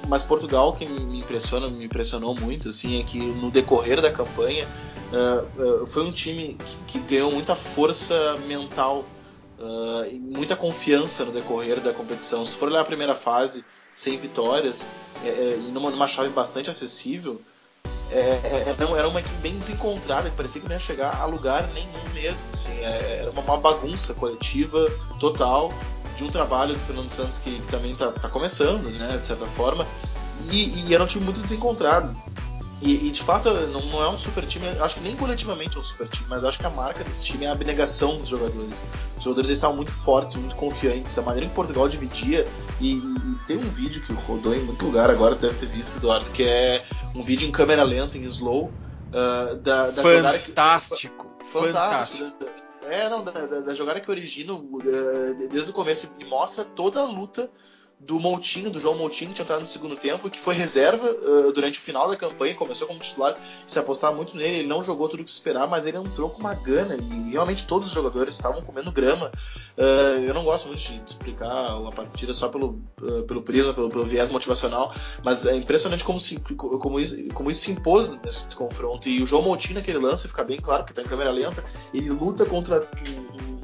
Mas 0.09 0.23
Portugal, 0.23 0.73
que 0.73 0.87
me 0.87 1.19
impressiona, 1.19 1.69
me 1.69 1.85
impressionou 1.85 2.35
muito, 2.35 2.71
assim, 2.71 3.01
é 3.01 3.05
que 3.05 3.19
no 3.19 3.51
decorrer 3.51 4.01
da 4.01 4.11
campanha 4.11 4.67
uh, 5.13 5.87
foi 5.87 6.05
um 6.05 6.11
time 6.11 6.57
que, 6.87 6.99
que 6.99 7.15
ganhou 7.15 7.31
muita 7.31 7.55
força 7.55 8.37
mental 8.47 9.05
Uh, 9.61 10.19
muita 10.19 10.57
confiança 10.57 11.23
no 11.23 11.33
decorrer 11.33 11.81
da 11.81 11.93
competição. 11.93 12.47
Se 12.47 12.57
for 12.57 12.71
olhar 12.71 12.81
a 12.81 12.85
primeira 12.85 13.15
fase 13.15 13.63
sem 13.93 14.17
vitórias 14.17 14.91
é, 15.23 15.29
é, 15.29 15.59
e 15.59 15.71
numa, 15.71 15.91
numa, 15.91 16.07
chave 16.07 16.31
bastante 16.31 16.71
acessível, 16.71 17.39
é, 18.11 18.19
é, 18.19 18.75
é 18.79 18.99
era 18.99 19.07
uma 19.07 19.21
equipe 19.21 19.37
bem 19.43 19.59
desencontrada 19.59 20.31
que 20.31 20.37
parecia 20.37 20.63
que 20.63 20.67
não 20.67 20.75
ia 20.75 20.81
chegar 20.81 21.15
a 21.21 21.27
lugar 21.27 21.69
nenhum 21.75 22.15
mesmo. 22.15 22.47
Assim, 22.55 22.73
é, 22.73 23.19
era 23.21 23.31
uma, 23.33 23.43
uma, 23.43 23.59
bagunça 23.59 24.15
coletiva 24.15 24.91
total 25.19 25.75
de 26.17 26.25
um 26.25 26.31
trabalho 26.31 26.73
do 26.73 26.81
Fernando 26.81 27.13
Santos 27.13 27.39
que, 27.39 27.61
que 27.61 27.69
também 27.69 27.93
está 27.93 28.11
tá 28.13 28.31
começando, 28.31 28.91
né, 28.91 29.19
de 29.19 29.27
certa 29.27 29.47
forma, 29.47 29.87
e, 30.51 30.87
e 30.87 30.95
era 30.95 31.05
um 31.05 31.07
time 31.07 31.23
muito 31.23 31.41
desencontrado. 31.41 32.17
E, 32.83 33.09
e, 33.09 33.11
de 33.11 33.23
fato 33.23 33.51
não, 33.51 33.83
não, 33.87 34.03
é 34.03 34.09
um 34.09 34.17
super 34.17 34.47
time, 34.47 34.67
acho 34.81 34.97
que 34.97 35.01
nem 35.03 35.15
coletivamente 35.15 35.77
é 35.77 35.81
um 35.81 35.85
super 35.85 36.09
time, 36.09 36.27
mas 36.31 36.43
acho 36.45 36.59
que 36.59 36.65
a 36.65 36.71
marca 36.71 37.05
desse 37.05 37.27
time 37.27 37.45
é 37.45 37.49
a 37.49 37.53
abnegação 37.53 38.19
dos 38.19 38.29
jogadores. 38.29 38.89
Os 39.19 39.23
jogadores 39.23 39.51
estavam 39.51 39.77
muito 39.77 39.93
fortes, 39.93 40.37
muito 40.37 40.57
confiantes, 40.57 41.19
a 41.19 41.23
maneira 41.23 41.47
que 41.47 41.55
Portugal 41.55 41.87
dividia. 41.89 42.47
E, 42.81 42.95
e, 42.95 43.31
tem 43.47 43.59
um 43.59 43.69
vídeo 43.69 44.03
que 44.03 44.13
rodou 44.15 44.55
em 44.55 44.61
muito 44.61 44.85
lugar 44.85 45.11
agora, 45.11 45.35
deve 45.35 45.59
ter 45.59 45.67
visto, 45.67 45.99
Eduardo, 45.99 46.31
que 46.31 46.43
é 46.43 46.83
um 47.15 47.23
vídeo 47.23 47.47
em 47.47 47.53
câmera 47.53 47.83
lenta, 47.83 48.17
em 48.17 48.25
slow, 48.25 48.73
uh, 49.11 49.57
da, 49.57 49.91
da 49.91 50.03
jogada 50.03 50.39
que. 50.39 50.47
Fantástico! 50.47 51.31
Fantástico! 51.53 52.33
É, 52.83 53.09
não, 53.11 53.23
da, 53.23 53.33
da, 53.33 53.61
da 53.61 53.75
jogada 53.75 54.01
que 54.01 54.11
origina 54.11 54.55
uh, 54.55 55.49
desde 55.51 55.71
o 55.71 55.75
começo 55.75 56.15
e 56.19 56.25
mostra 56.25 56.65
toda 56.65 57.01
a 57.01 57.05
luta 57.05 57.51
do 58.01 58.19
Moutinho, 58.19 58.71
do 58.71 58.81
João 58.81 58.97
Moutinho, 58.97 59.29
que 59.29 59.37
tinha 59.37 59.45
entrado 59.45 59.61
no 59.61 59.67
segundo 59.67 59.95
tempo, 59.95 60.31
que 60.31 60.41
foi 60.41 60.55
reserva 60.55 61.07
uh, 61.07 61.53
durante 61.53 61.79
o 61.79 61.83
final 61.83 62.09
da 62.09 62.17
campanha, 62.17 62.55
começou 62.55 62.89
como 62.89 62.99
titular, 62.99 63.37
se 63.67 63.79
apostava 63.79 64.17
muito 64.17 64.37
nele, 64.37 64.61
ele 64.61 64.69
não 64.69 64.83
jogou 64.83 65.07
tudo 65.07 65.21
o 65.21 65.25
que 65.25 65.31
se 65.31 65.37
esperava, 65.37 65.67
mas 65.67 65.85
ele 65.85 65.99
entrou 65.99 66.31
com 66.31 66.41
uma 66.41 66.55
gana, 66.55 66.97
e 66.97 67.31
realmente 67.31 67.67
todos 67.67 67.89
os 67.89 67.95
jogadores 67.95 68.35
estavam 68.35 68.63
comendo 68.63 68.91
grama. 68.91 69.31
Uh, 69.77 70.25
eu 70.27 70.33
não 70.33 70.45
gosto 70.45 70.67
muito 70.67 70.81
de 70.81 71.03
explicar 71.07 71.51
a 71.51 71.93
partida 71.93 72.33
só 72.33 72.49
pelo, 72.49 72.81
uh, 73.03 73.23
pelo 73.25 73.43
prisma, 73.43 73.75
pelo, 73.75 73.91
pelo, 73.91 74.05
viés 74.05 74.31
motivacional, 74.31 74.95
mas 75.23 75.45
é 75.45 75.55
impressionante 75.55 76.03
como, 76.03 76.19
se, 76.19 76.41
como, 76.41 76.99
isso, 76.99 77.29
como 77.35 77.51
isso 77.51 77.61
se 77.61 77.73
impôs 77.73 78.19
nesse 78.25 78.47
confronto. 78.57 79.11
E 79.11 79.23
o 79.23 79.27
João 79.27 79.43
Moutinho, 79.43 79.75
naquele 79.75 79.99
lance, 79.99 80.27
fica 80.27 80.43
bem 80.43 80.59
claro, 80.59 80.85
que 80.85 80.93
está 80.93 81.03
em 81.03 81.07
câmera 81.07 81.31
lenta, 81.31 81.63
ele 81.93 82.09
luta 82.09 82.47
contra 82.47 82.89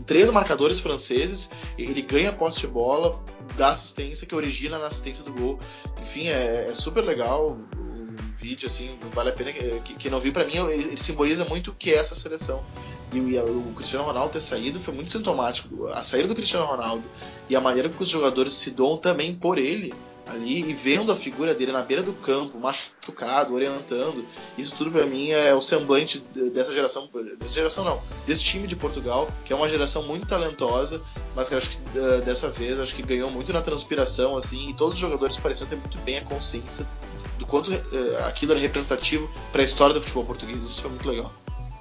três 0.05 0.31
marcadores 0.31 0.81
franceses, 0.81 1.51
ele 1.77 2.01
ganha 2.01 2.33
posse 2.33 2.61
de 2.61 2.69
bola, 2.69 3.19
dá 3.57 3.71
assistência, 3.71 4.27
que 4.27 4.35
origina 4.35 4.79
na 4.79 4.87
assistência 4.87 5.25
do 5.25 5.33
gol. 5.33 5.59
Enfim, 6.03 6.29
é, 6.29 6.69
é 6.69 6.75
super 6.75 7.05
legal 7.05 7.53
o 7.53 8.37
vídeo, 8.37 8.67
assim, 8.67 8.99
vale 9.13 9.31
a 9.31 9.33
pena. 9.33 9.53
Que, 9.53 9.95
que 9.95 10.11
não 10.11 10.21
viu, 10.21 10.33
para 10.33 10.45
mim, 10.45 10.57
ele, 10.57 10.85
ele, 10.85 10.99
simboliza 10.99 11.45
muito 11.45 11.71
o 11.71 11.75
que 11.75 11.93
é 11.93 11.97
essa 11.97 12.15
seleção. 12.15 12.63
E, 13.13 13.19
o 13.39 13.73
Cristiano 13.75 14.05
Ronaldo 14.05 14.33
ter 14.33 14.41
saído 14.41 14.81
foi 14.81 14.93
muito 14.93 15.11
sintomático. 15.11 15.87
A 15.89 16.03
saída 16.03 16.29
do 16.29 16.35
Cristiano 16.35 16.67
Ronaldo 16.67 17.05
e 17.49 17.55
a 17.55 17.61
maneira 17.61 17.89
que 17.89 18.03
os 18.03 18.09
jogadores 18.09 18.53
se 18.53 18.71
doam 18.71 18.97
também 18.97 19.35
por 19.35 19.59
ele 19.59 19.95
ali 20.27 20.69
e 20.69 20.73
vendo 20.73 21.13
a 21.13 21.17
figura 21.17 21.55
dele 21.55 21.71
na 21.71 21.83
beira 21.83 22.03
do 22.03 22.13
campo, 22.13 22.59
machucado, 22.59 23.55
orientando, 23.55 24.25
isso 24.59 24.75
tudo 24.77 24.91
para 24.91 25.07
mim 25.07 25.31
é 25.31 25.55
o 25.55 25.61
semblante 25.61 26.19
dessa 26.53 26.75
geração, 26.75 27.09
dessa 27.39 27.55
geração 27.55 27.85
não, 27.85 28.03
desse 28.27 28.43
time 28.43 28.67
de 28.67 28.75
Portugal, 28.75 29.29
que 29.45 29.53
é 29.53 29.57
uma 29.57 29.69
geração 29.69 30.03
muito 30.03 30.27
talentosa, 30.27 31.01
mas 31.35 31.49
que 31.49 31.55
acho 31.55 31.71
que 31.71 31.77
uh, 31.99 32.21
dessa 32.23 32.51
vez 32.51 32.81
acho 32.81 32.95
que 32.95 33.03
ganhou 33.03 33.31
muito 33.31 33.53
na 33.53 33.63
transpiração 33.63 34.37
assim, 34.37 34.69
e 34.69 34.75
todos 34.75 34.95
os 34.95 35.01
jogadores 35.01 35.37
pareciam 35.37 35.69
ter 35.69 35.77
muito 35.77 35.99
bem 35.99 36.19
a 36.19 36.25
consciência 36.25 36.87
do 37.39 37.47
quanto 37.47 37.71
uh, 37.71 38.25
aquilo 38.27 38.53
era 38.53 38.61
representativo 38.61 39.31
para 39.53 39.63
a 39.63 39.65
história 39.65 39.95
do 39.95 40.01
futebol 40.01 40.25
português. 40.25 40.65
Isso 40.65 40.83
foi 40.83 40.91
muito 40.91 41.09
legal. 41.09 41.33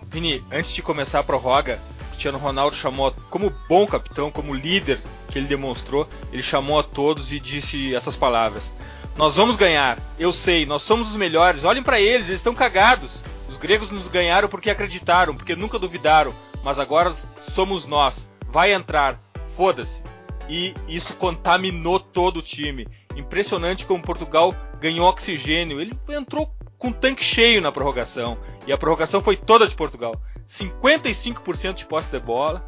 Vini, 0.09 0.43
antes 0.51 0.71
de 0.71 0.81
começar 0.81 1.19
a 1.19 1.23
prorroga, 1.23 1.79
Cristiano 2.09 2.37
Ronaldo 2.37 2.75
chamou, 2.75 3.13
como 3.29 3.53
bom 3.67 3.85
capitão, 3.85 4.31
como 4.31 4.53
líder 4.53 5.01
que 5.29 5.37
ele 5.37 5.47
demonstrou, 5.47 6.07
ele 6.31 6.41
chamou 6.41 6.79
a 6.79 6.83
todos 6.83 7.31
e 7.31 7.39
disse 7.39 7.93
essas 7.93 8.15
palavras: 8.15 8.73
Nós 9.17 9.35
vamos 9.35 9.55
ganhar, 9.55 9.97
eu 10.17 10.31
sei, 10.31 10.65
nós 10.65 10.81
somos 10.81 11.09
os 11.09 11.15
melhores, 11.15 11.63
olhem 11.63 11.83
para 11.83 11.99
eles, 11.99 12.27
eles 12.27 12.39
estão 12.39 12.55
cagados. 12.55 13.21
Os 13.49 13.57
gregos 13.57 13.91
nos 13.91 14.07
ganharam 14.07 14.47
porque 14.47 14.69
acreditaram, 14.69 15.35
porque 15.35 15.55
nunca 15.55 15.77
duvidaram, 15.77 16.33
mas 16.63 16.79
agora 16.79 17.13
somos 17.41 17.85
nós. 17.85 18.29
Vai 18.49 18.73
entrar, 18.73 19.19
foda-se. 19.55 20.03
E 20.47 20.73
isso 20.87 21.13
contaminou 21.15 21.99
todo 21.99 22.37
o 22.37 22.41
time. 22.41 22.87
Impressionante 23.15 23.85
como 23.85 24.01
Portugal 24.01 24.53
ganhou 24.79 25.07
oxigênio. 25.07 25.81
Ele 25.81 25.97
entrou 26.09 26.51
com 26.77 26.91
tanque 26.91 27.23
cheio 27.23 27.61
na 27.61 27.71
prorrogação. 27.71 28.37
E 28.67 28.73
a 28.73 28.77
prorrogação 28.77 29.21
foi 29.21 29.35
toda 29.35 29.67
de 29.67 29.75
Portugal. 29.75 30.13
55% 30.47 31.73
de 31.73 31.85
posse 31.85 32.09
de 32.09 32.19
bola. 32.19 32.67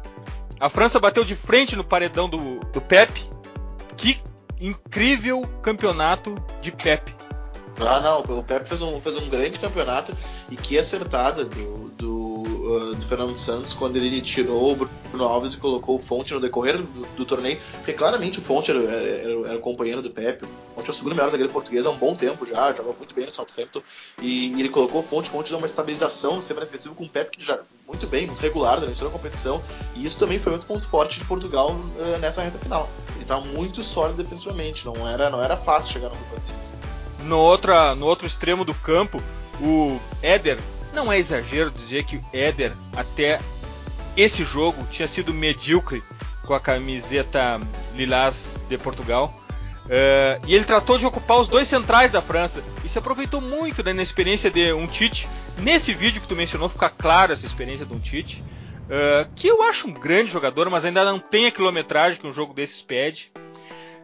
A 0.60 0.68
França 0.68 0.98
bateu 0.98 1.24
de 1.24 1.36
frente 1.36 1.76
no 1.76 1.84
paredão 1.84 2.28
do, 2.28 2.58
do 2.72 2.80
Pepe. 2.80 3.28
Que 3.96 4.20
incrível 4.60 5.42
campeonato 5.62 6.34
de 6.60 6.72
Pepe. 6.72 7.14
Ah, 7.80 8.00
não, 8.00 8.38
o 8.38 8.42
Pepe 8.42 8.68
fez 8.68 8.82
um, 8.82 9.00
fez 9.00 9.16
um 9.16 9.28
grande 9.28 9.60
campeonato 9.60 10.16
e 10.50 10.56
que 10.56 10.76
acertada 10.76 11.44
do, 11.44 11.90
do 11.90 12.27
uh, 12.68 12.94
do 12.94 13.06
Fernando 13.06 13.36
Santos 13.36 13.72
quando 13.74 13.96
ele 13.96 14.20
tirou 14.20 14.72
o 14.72 14.76
Bruno 14.76 15.24
Alves 15.24 15.54
e 15.54 15.56
colocou 15.56 15.96
o 15.96 15.98
Fonte 15.98 16.34
no 16.34 16.40
decorrer 16.40 16.78
do, 16.78 17.06
do 17.16 17.24
torneio, 17.24 17.58
porque 17.76 17.92
claramente 17.92 18.38
o 18.38 18.42
Fonte 18.42 18.70
era, 18.70 18.80
era, 18.80 19.48
era, 19.48 19.58
companheiro 19.58 20.02
do 20.02 20.10
Pepe. 20.10 20.44
O 20.44 20.74
Fonte 20.76 20.90
é 20.90 20.92
o 20.92 20.94
segundo 20.94 21.14
melhor 21.14 21.30
zagueiro 21.30 21.52
português 21.52 21.86
há 21.86 21.90
um 21.90 21.96
bom 21.96 22.14
tempo 22.14 22.44
já, 22.44 22.72
joga 22.72 22.92
muito 22.92 23.14
bem 23.14 23.24
no 23.24 23.32
Southampton. 23.32 23.82
E, 24.20 24.52
e 24.52 24.60
ele 24.60 24.68
colocou 24.68 25.00
o 25.00 25.04
Fonte, 25.04 25.28
Fonte 25.28 25.50
deu 25.50 25.58
uma 25.58 25.66
estabilização 25.66 26.36
no 26.36 26.42
sistema 26.42 26.60
defensivo 26.60 26.94
com 26.94 27.04
o 27.04 27.08
Pepe, 27.08 27.38
que 27.38 27.44
já 27.44 27.60
muito 27.86 28.06
bem, 28.06 28.26
muito 28.26 28.40
regular 28.40 28.78
durante 28.78 28.98
toda 28.98 29.10
a 29.10 29.12
competição. 29.12 29.62
E 29.96 30.04
isso 30.04 30.18
também 30.18 30.38
foi 30.38 30.52
outro 30.52 30.68
ponto 30.68 30.86
forte 30.86 31.18
de 31.18 31.24
Portugal 31.24 31.70
uh, 31.70 32.18
nessa 32.18 32.42
reta 32.42 32.58
final. 32.58 32.88
Ele 33.14 33.22
estava 33.22 33.44
muito 33.44 33.82
sólido 33.82 34.22
defensivamente, 34.22 34.84
não 34.84 35.08
era, 35.08 35.30
não 35.30 35.42
era 35.42 35.56
fácil 35.56 35.94
chegar 35.94 36.10
no 36.10 36.14
Rui 36.14 36.26
Patrício. 36.34 36.70
No, 37.24 37.38
outra, 37.38 37.94
no 37.94 38.06
outro 38.06 38.26
extremo 38.26 38.64
do 38.64 38.74
campo, 38.74 39.22
o 39.60 39.98
Éder, 40.22 40.58
não 40.92 41.12
é 41.12 41.18
exagero 41.18 41.70
dizer 41.70 42.04
que 42.04 42.16
o 42.16 42.22
Éder, 42.32 42.72
até 42.96 43.40
esse 44.16 44.44
jogo, 44.44 44.86
tinha 44.90 45.06
sido 45.06 45.32
medíocre 45.32 46.02
com 46.46 46.54
a 46.54 46.60
camiseta 46.60 47.60
lilás 47.94 48.58
de 48.68 48.78
Portugal. 48.78 49.34
Uh, 49.84 50.44
e 50.46 50.54
ele 50.54 50.64
tratou 50.64 50.98
de 50.98 51.06
ocupar 51.06 51.38
os 51.38 51.48
dois 51.48 51.66
centrais 51.66 52.10
da 52.10 52.20
França 52.20 52.62
e 52.84 52.88
se 52.88 52.98
aproveitou 52.98 53.40
muito 53.40 53.82
né, 53.82 53.92
na 53.92 54.02
experiência 54.02 54.50
de 54.50 54.72
um 54.72 54.86
Tite. 54.86 55.28
Nesse 55.58 55.94
vídeo 55.94 56.20
que 56.20 56.28
tu 56.28 56.36
mencionou, 56.36 56.68
fica 56.68 56.90
claro 56.90 57.32
essa 57.32 57.46
experiência 57.46 57.86
de 57.86 57.92
um 57.92 57.98
Tite, 57.98 58.42
uh, 58.84 59.28
que 59.34 59.46
eu 59.48 59.62
acho 59.62 59.88
um 59.88 59.92
grande 59.92 60.30
jogador, 60.30 60.68
mas 60.68 60.84
ainda 60.84 61.04
não 61.04 61.18
tem 61.18 61.46
a 61.46 61.50
quilometragem 61.50 62.20
que 62.20 62.26
um 62.26 62.32
jogo 62.32 62.52
desses 62.52 62.82
pede. 62.82 63.32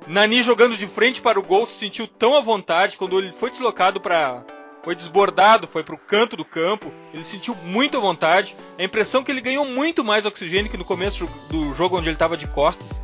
Nani 0.06 0.42
jogando 0.42 0.76
de 0.76 0.86
frente 0.86 1.22
para 1.22 1.38
o 1.38 1.42
gol 1.42 1.66
se 1.66 1.78
sentiu 1.78 2.06
tão 2.06 2.36
à 2.36 2.40
vontade 2.40 2.96
quando 2.96 3.18
ele 3.18 3.32
foi 3.32 3.50
deslocado 3.50 4.00
para 4.00 4.42
foi 4.82 4.94
desbordado, 4.94 5.66
foi 5.66 5.82
para 5.82 5.94
o 5.94 5.98
canto 5.98 6.36
do 6.36 6.44
campo, 6.44 6.92
ele 7.14 7.24
sentiu 7.24 7.54
muito 7.64 7.98
vontade. 7.98 8.54
A 8.78 8.84
impressão 8.84 9.24
que 9.24 9.32
ele 9.32 9.40
ganhou 9.40 9.64
muito 9.64 10.04
mais 10.04 10.26
oxigênio 10.26 10.70
que 10.70 10.76
no 10.76 10.84
começo 10.84 11.26
do 11.48 11.72
jogo 11.72 11.96
onde 11.96 12.08
ele 12.08 12.16
estava 12.16 12.36
de 12.36 12.46
costas. 12.46 13.02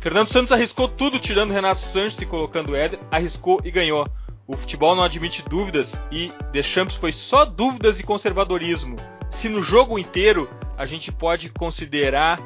Fernando 0.00 0.28
Santos 0.28 0.50
arriscou 0.50 0.88
tudo 0.88 1.20
tirando 1.20 1.52
Renato 1.52 1.78
Sanches 1.78 2.20
e 2.20 2.26
colocando 2.26 2.74
Éder, 2.74 2.98
arriscou 3.12 3.60
e 3.64 3.70
ganhou. 3.70 4.04
O 4.44 4.56
futebol 4.56 4.96
não 4.96 5.04
admite 5.04 5.44
dúvidas 5.48 6.02
e 6.10 6.32
Deschamps 6.50 6.96
foi 6.96 7.12
só 7.12 7.44
dúvidas 7.44 8.00
e 8.00 8.02
conservadorismo. 8.02 8.96
Se 9.30 9.48
no 9.48 9.62
jogo 9.62 10.00
inteiro 10.00 10.50
a 10.76 10.84
gente 10.84 11.12
pode 11.12 11.50
considerar 11.50 12.40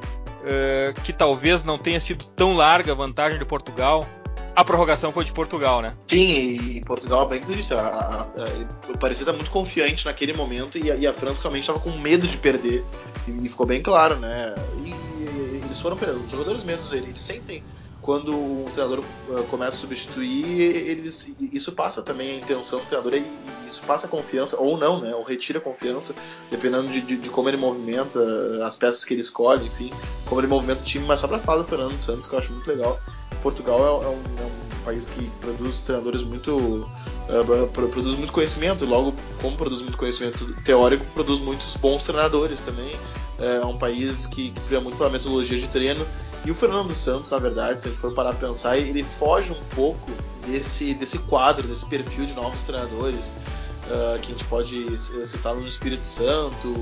uh, 0.45 1.01
que 1.03 1.13
talvez 1.13 1.65
não 1.65 1.79
tenha 1.79 2.01
sido 2.01 2.25
tão 2.25 2.55
larga 2.55 2.93
a 2.93 2.95
vantagem 2.95 3.39
de 3.39 3.45
Portugal, 3.45 4.07
a 4.55 4.65
prorrogação 4.65 5.11
foi 5.11 5.25
de 5.25 5.33
Portugal, 5.33 5.83
né? 5.83 5.93
Sim, 6.09 6.57
e 6.57 6.81
Portugal, 6.87 7.29
bem 7.29 7.41
que 7.41 7.47
tu 7.47 7.53
disse, 7.53 7.75
a, 7.75 7.81
a, 7.81 8.21
a, 8.23 8.99
parecia 8.99 9.23
estar 9.23 9.33
muito 9.33 9.51
confiante 9.51 10.05
naquele 10.05 10.33
momento 10.37 10.79
e 10.79 10.93
a, 10.93 10.95
e 10.95 11.07
a 11.07 11.13
França 11.13 11.41
realmente 11.41 11.63
estava 11.63 11.81
com 11.81 11.91
medo 11.99 12.27
de 12.29 12.37
perder. 12.37 12.85
E, 13.27 13.31
e, 13.31 13.49
ficou 13.49 13.67
bem 13.67 13.83
claro, 13.83 14.17
né? 14.17 14.55
E, 14.85 14.91
e 14.91 15.61
eles 15.65 15.81
foram, 15.81 15.97
os 15.97 16.31
jogadores 16.31 16.63
mesmos, 16.63 16.93
eles 16.93 17.21
sentem 17.21 17.65
quando 18.05 18.33
o 18.35 18.67
treinador 18.75 19.03
uh, 19.31 19.45
começa 19.45 19.79
a 19.79 19.81
substituir, 19.81 20.61
eles, 20.61 21.27
isso 21.41 21.73
passa 21.73 22.03
também 22.03 22.33
a 22.33 22.37
intenção 22.37 22.81
do 22.81 22.85
treinador 22.85 23.15
e, 23.15 23.25
isso 23.67 23.81
passa 23.87 24.07
confiança, 24.07 24.59
ou 24.61 24.77
não, 24.77 25.01
né? 25.01 25.15
Ou 25.15 25.23
retira 25.23 25.59
confiança, 25.59 26.15
dependendo 26.51 26.89
de, 26.89 27.01
de, 27.01 27.17
de, 27.17 27.31
como 27.31 27.49
ele 27.49 27.57
movimenta, 27.57 28.21
as 28.63 28.77
peças 28.77 29.05
que 29.05 29.15
ele 29.15 29.23
escolhe, 29.23 29.67
enfim, 29.67 29.91
como 30.27 30.39
ele 30.39 30.47
movimenta 30.47 30.83
o 30.83 30.85
time. 30.85 31.07
Mas 31.07 31.21
só 31.21 31.27
para 31.27 31.39
falar 31.39 31.63
do 31.63 31.69
Fernando 31.69 31.99
Santos, 31.99 32.29
que 32.29 32.35
eu 32.35 32.39
acho 32.39 32.53
muito 32.53 32.69
legal, 32.69 33.01
Portugal 33.43 34.03
é, 34.03 34.05
é, 34.05 34.09
um, 34.09 34.13
é 34.13 34.47
um, 34.47 34.85
país 34.85 35.09
que 35.09 35.31
produz 35.41 35.83
treinadores 35.83 36.23
muito. 36.23 36.57
Uh, 36.57 37.67
produz 37.89 38.15
muito 38.17 38.35
conhecimento, 38.35 38.85
logo, 38.85 39.15
como 39.41 39.57
produz 39.57 39.81
muito 39.81 39.97
conhecimento 39.97 40.55
teórico, 40.63 41.07
produz 41.15 41.41
muitos 41.41 41.75
bons 41.77 42.03
treinadores 42.03 42.61
também. 42.61 42.95
É 43.39 43.65
um 43.65 43.79
país 43.79 44.27
que, 44.27 44.51
que 44.51 44.61
cria 44.61 44.81
muito 44.83 44.99
pela 44.99 45.09
metodologia 45.09 45.59
de 45.59 45.69
treino. 45.69 46.07
E 46.45 46.51
o 46.51 46.55
Fernando 46.55 46.95
Santos, 46.95 47.31
na 47.31 47.39
verdade, 47.39 47.83
for 47.97 48.13
parar 48.13 48.31
a 48.31 48.35
pensar, 48.35 48.77
ele 48.79 49.03
foge 49.03 49.53
um 49.53 49.63
pouco 49.75 50.11
desse, 50.47 50.95
desse 50.95 51.19
quadro, 51.21 51.67
desse 51.67 51.87
perfil 51.87 52.27
de 52.27 52.35
novos 52.35 52.63
treinadores. 52.63 53.37
Uh, 53.85 54.19
que 54.19 54.33
a 54.33 54.35
gente 54.35 54.45
pode 54.47 54.97
citar 54.97 55.55
no 55.55 55.67
Espírito 55.67 56.03
Santo, 56.03 56.75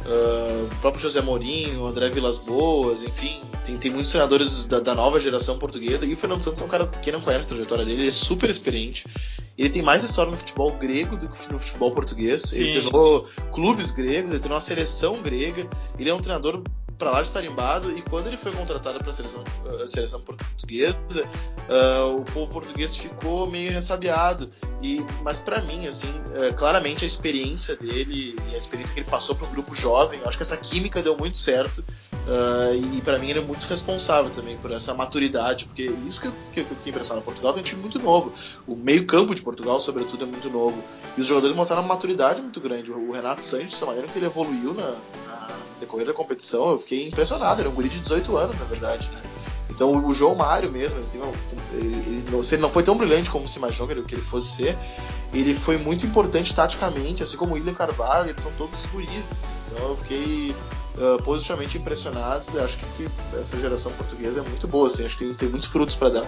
Uh, 0.00 0.64
o 0.64 0.76
próprio 0.80 1.02
José 1.02 1.20
Mourinho, 1.20 1.86
André 1.86 2.08
Vilas 2.08 2.38
Boas, 2.38 3.02
enfim, 3.02 3.42
tem, 3.62 3.76
tem 3.76 3.90
muitos 3.90 4.10
treinadores 4.10 4.64
da, 4.64 4.80
da, 4.80 4.94
nova 4.94 5.20
geração 5.20 5.58
portuguesa. 5.58 6.06
E 6.06 6.14
o 6.14 6.16
Fernando 6.16 6.40
Santos 6.40 6.62
é 6.62 6.64
um 6.64 6.68
cara, 6.68 6.86
quem 6.86 7.12
não 7.12 7.20
conhece 7.20 7.44
a 7.44 7.48
trajetória 7.48 7.84
dele, 7.84 8.02
ele 8.02 8.08
é 8.08 8.12
super 8.12 8.48
experiente. 8.48 9.06
Ele 9.58 9.68
tem 9.68 9.82
mais 9.82 10.02
história 10.02 10.30
no 10.30 10.38
futebol 10.38 10.72
grego 10.72 11.18
do 11.18 11.28
que 11.28 11.52
no 11.52 11.58
futebol 11.58 11.92
português. 11.92 12.42
Sim. 12.42 12.56
Ele 12.56 12.72
treinou 12.72 13.26
clubes 13.52 13.90
gregos, 13.90 14.32
ele 14.32 14.40
treinou 14.40 14.54
uma 14.54 14.60
seleção 14.60 15.20
grega. 15.20 15.68
Ele 15.98 16.08
é 16.08 16.14
um 16.14 16.18
treinador 16.18 16.62
para 17.00 17.10
lá 17.10 17.22
de 17.22 17.30
tarimbado 17.30 17.90
e 17.96 18.02
quando 18.02 18.26
ele 18.26 18.36
foi 18.36 18.52
contratado 18.52 18.98
para 18.98 19.10
seleção, 19.10 19.42
a 19.82 19.88
seleção 19.88 20.20
portuguesa, 20.20 21.24
uh, 21.66 22.16
o 22.18 22.24
povo 22.26 22.46
português 22.52 22.94
ficou 22.94 23.50
meio 23.50 23.72
ressabiado. 23.72 24.50
E, 24.82 25.04
mas 25.22 25.38
para 25.38 25.62
mim, 25.62 25.86
assim, 25.86 26.10
uh, 26.10 26.54
claramente 26.54 27.02
a 27.02 27.06
experiência 27.06 27.74
dele 27.74 28.36
e 28.50 28.54
a 28.54 28.58
experiência 28.58 28.94
que 28.94 29.00
ele 29.00 29.10
passou 29.10 29.34
para 29.34 29.48
um 29.48 29.50
grupo 29.50 29.74
jovem, 29.74 30.20
acho 30.26 30.36
que 30.36 30.42
essa 30.42 30.58
química 30.58 31.00
deu 31.00 31.16
muito 31.16 31.38
certo. 31.38 31.82
Uh, 32.28 32.96
e 32.96 33.00
para 33.00 33.18
mim 33.18 33.30
ele 33.30 33.38
é 33.38 33.42
muito 33.42 33.64
responsável 33.64 34.30
também 34.30 34.56
por 34.58 34.70
essa 34.70 34.92
maturidade, 34.92 35.64
porque 35.64 35.90
isso 36.06 36.20
que 36.20 36.26
eu, 36.28 36.32
que 36.52 36.60
eu 36.60 36.76
fiquei 36.76 36.90
impressionado. 36.90 37.24
Portugal 37.24 37.54
tem 37.54 37.62
um 37.62 37.64
time 37.64 37.80
muito 37.80 37.98
novo, 37.98 38.32
o 38.66 38.76
meio-campo 38.76 39.34
de 39.34 39.40
Portugal, 39.40 39.80
sobretudo, 39.80 40.24
é 40.24 40.26
muito 40.26 40.50
novo, 40.50 40.84
e 41.16 41.20
os 41.22 41.26
jogadores 41.26 41.56
mostraram 41.56 41.82
uma 41.82 41.94
maturidade 41.94 42.42
muito 42.42 42.60
grande. 42.60 42.92
O 42.92 43.10
Renato 43.10 43.42
Sanches, 43.42 43.82
a 43.82 43.86
maneira 43.86 44.06
que 44.06 44.18
ele 44.18 44.26
evoluiu 44.26 44.74
na, 44.74 44.90
na 45.26 45.59
decorrer 45.80 46.06
da 46.06 46.12
competição, 46.12 46.70
eu 46.70 46.78
fiquei 46.78 47.08
impressionado. 47.08 47.60
Era 47.60 47.68
um 47.68 47.72
guri 47.72 47.88
de 47.88 48.00
18 48.00 48.36
anos, 48.36 48.60
na 48.60 48.66
verdade, 48.66 49.10
né? 49.12 49.22
Então 49.70 50.06
o 50.06 50.12
João 50.12 50.34
Mário 50.34 50.70
mesmo, 50.70 50.98
ele, 50.98 51.06
teve, 51.10 51.24
ele, 51.72 52.24
ele, 52.28 52.44
se 52.44 52.54
ele 52.54 52.62
não 52.62 52.68
foi 52.68 52.82
tão 52.82 52.96
brilhante 52.96 53.30
como 53.30 53.48
se 53.48 53.58
imaginou 53.58 53.88
que 53.88 54.14
ele 54.14 54.22
fosse 54.22 54.48
ser, 54.48 54.78
ele 55.32 55.54
foi 55.54 55.76
muito 55.76 56.04
importante 56.04 56.54
taticamente, 56.54 57.22
assim 57.22 57.36
como 57.36 57.52
o 57.52 57.54
William 57.54 57.72
Carvalho, 57.72 58.28
eles 58.28 58.40
são 58.40 58.52
todos 58.58 58.84
guris, 58.86 59.32
assim. 59.32 59.48
Então 59.72 59.88
eu 59.88 59.96
fiquei 59.96 60.54
uh, 60.96 61.22
positivamente 61.22 61.78
impressionado. 61.78 62.44
Acho 62.62 62.78
que, 62.78 62.84
que, 62.96 63.38
essa 63.38 63.58
geração 63.58 63.92
portuguesa 63.92 64.40
é 64.40 64.42
muito 64.42 64.68
boa, 64.68 64.86
assim, 64.86 65.06
acho 65.06 65.16
que 65.16 65.24
tem, 65.24 65.34
tem 65.34 65.48
muitos 65.48 65.68
frutos 65.68 65.96
para 65.96 66.10
dar. 66.10 66.26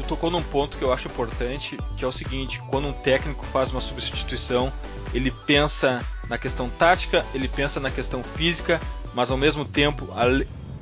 Tu 0.00 0.06
tocou 0.06 0.30
num 0.30 0.42
ponto 0.42 0.78
que 0.78 0.84
eu 0.84 0.92
acho 0.92 1.08
importante, 1.08 1.76
que 1.96 2.04
é 2.04 2.08
o 2.08 2.12
seguinte: 2.12 2.60
quando 2.70 2.88
um 2.88 2.92
técnico 2.92 3.44
faz 3.46 3.70
uma 3.70 3.80
substituição, 3.80 4.72
ele 5.12 5.30
pensa 5.30 5.98
na 6.28 6.38
questão 6.38 6.70
tática, 6.70 7.24
ele 7.34 7.48
pensa 7.48 7.78
na 7.78 7.90
questão 7.90 8.22
física, 8.22 8.80
mas 9.14 9.30
ao 9.30 9.36
mesmo 9.36 9.64
tempo, 9.64 10.08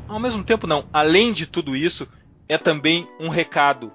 ao 0.06 0.20
mesmo 0.20 0.44
tempo 0.44 0.66
não, 0.66 0.84
além 0.92 1.32
de 1.32 1.46
tudo 1.46 1.74
isso, 1.74 2.06
é 2.48 2.56
também 2.56 3.08
um 3.18 3.28
recado 3.28 3.92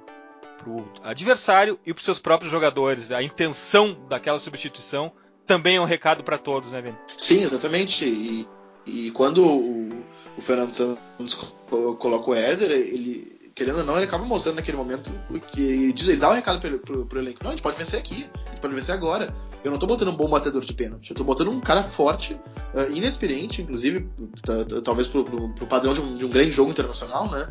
para 0.57 0.69
o 0.69 0.85
adversário 1.03 1.79
e 1.85 1.93
para 1.93 1.99
os 1.99 2.05
seus 2.05 2.19
próprios 2.19 2.51
jogadores. 2.51 3.11
A 3.11 3.23
intenção 3.23 3.97
daquela 4.09 4.39
substituição 4.39 5.11
também 5.47 5.77
é 5.77 5.81
um 5.81 5.85
recado 5.85 6.23
para 6.23 6.37
todos, 6.37 6.71
né, 6.71 6.81
Vini? 6.81 6.97
Sim, 7.17 7.43
exatamente. 7.43 8.05
E, 8.05 8.47
e 8.85 9.11
quando 9.11 9.45
o, 9.45 10.03
o 10.37 10.41
Fernando 10.41 10.73
Santos 10.73 11.33
coloca 11.97 12.29
o 12.29 12.35
Éder, 12.35 12.71
ele, 12.71 13.32
querendo 13.55 13.79
ou 13.79 13.83
não, 13.83 13.95
ele 13.95 14.05
acaba 14.05 14.25
mostrando 14.25 14.55
naquele 14.55 14.77
momento 14.77 15.11
que 15.51 15.93
diz, 15.93 16.07
ele 16.07 16.19
dá 16.19 16.29
um 16.29 16.33
recado 16.33 16.59
pro, 16.59 16.79
pro, 16.79 17.05
pro, 17.05 17.19
elenco. 17.19 17.39
Não, 17.43 17.49
a 17.49 17.51
gente 17.51 17.61
pode 17.61 17.77
vencer 17.77 17.99
aqui, 17.99 18.27
a 18.45 18.49
gente 18.49 18.61
pode 18.61 18.73
vencer 18.73 18.93
agora. 18.95 19.33
Eu 19.63 19.71
não 19.71 19.77
tô 19.77 19.85
botando 19.85 20.09
um 20.09 20.15
bom 20.15 20.29
batedor 20.29 20.61
de 20.61 20.73
pênalti, 20.73 21.11
eu 21.11 21.15
tô 21.15 21.23
botando 21.23 21.49
um 21.49 21.59
cara 21.59 21.83
forte, 21.83 22.33
uh, 22.73 22.91
inexperiente, 22.91 23.61
inclusive, 23.61 24.09
talvez 24.83 25.07
pro, 25.07 25.23
pro, 25.23 25.49
pro 25.49 25.67
padrão 25.67 25.93
de 25.93 26.01
um, 26.01 26.15
de 26.15 26.25
um, 26.25 26.29
grande 26.29 26.51
jogo 26.51 26.71
internacional, 26.71 27.29
né? 27.29 27.47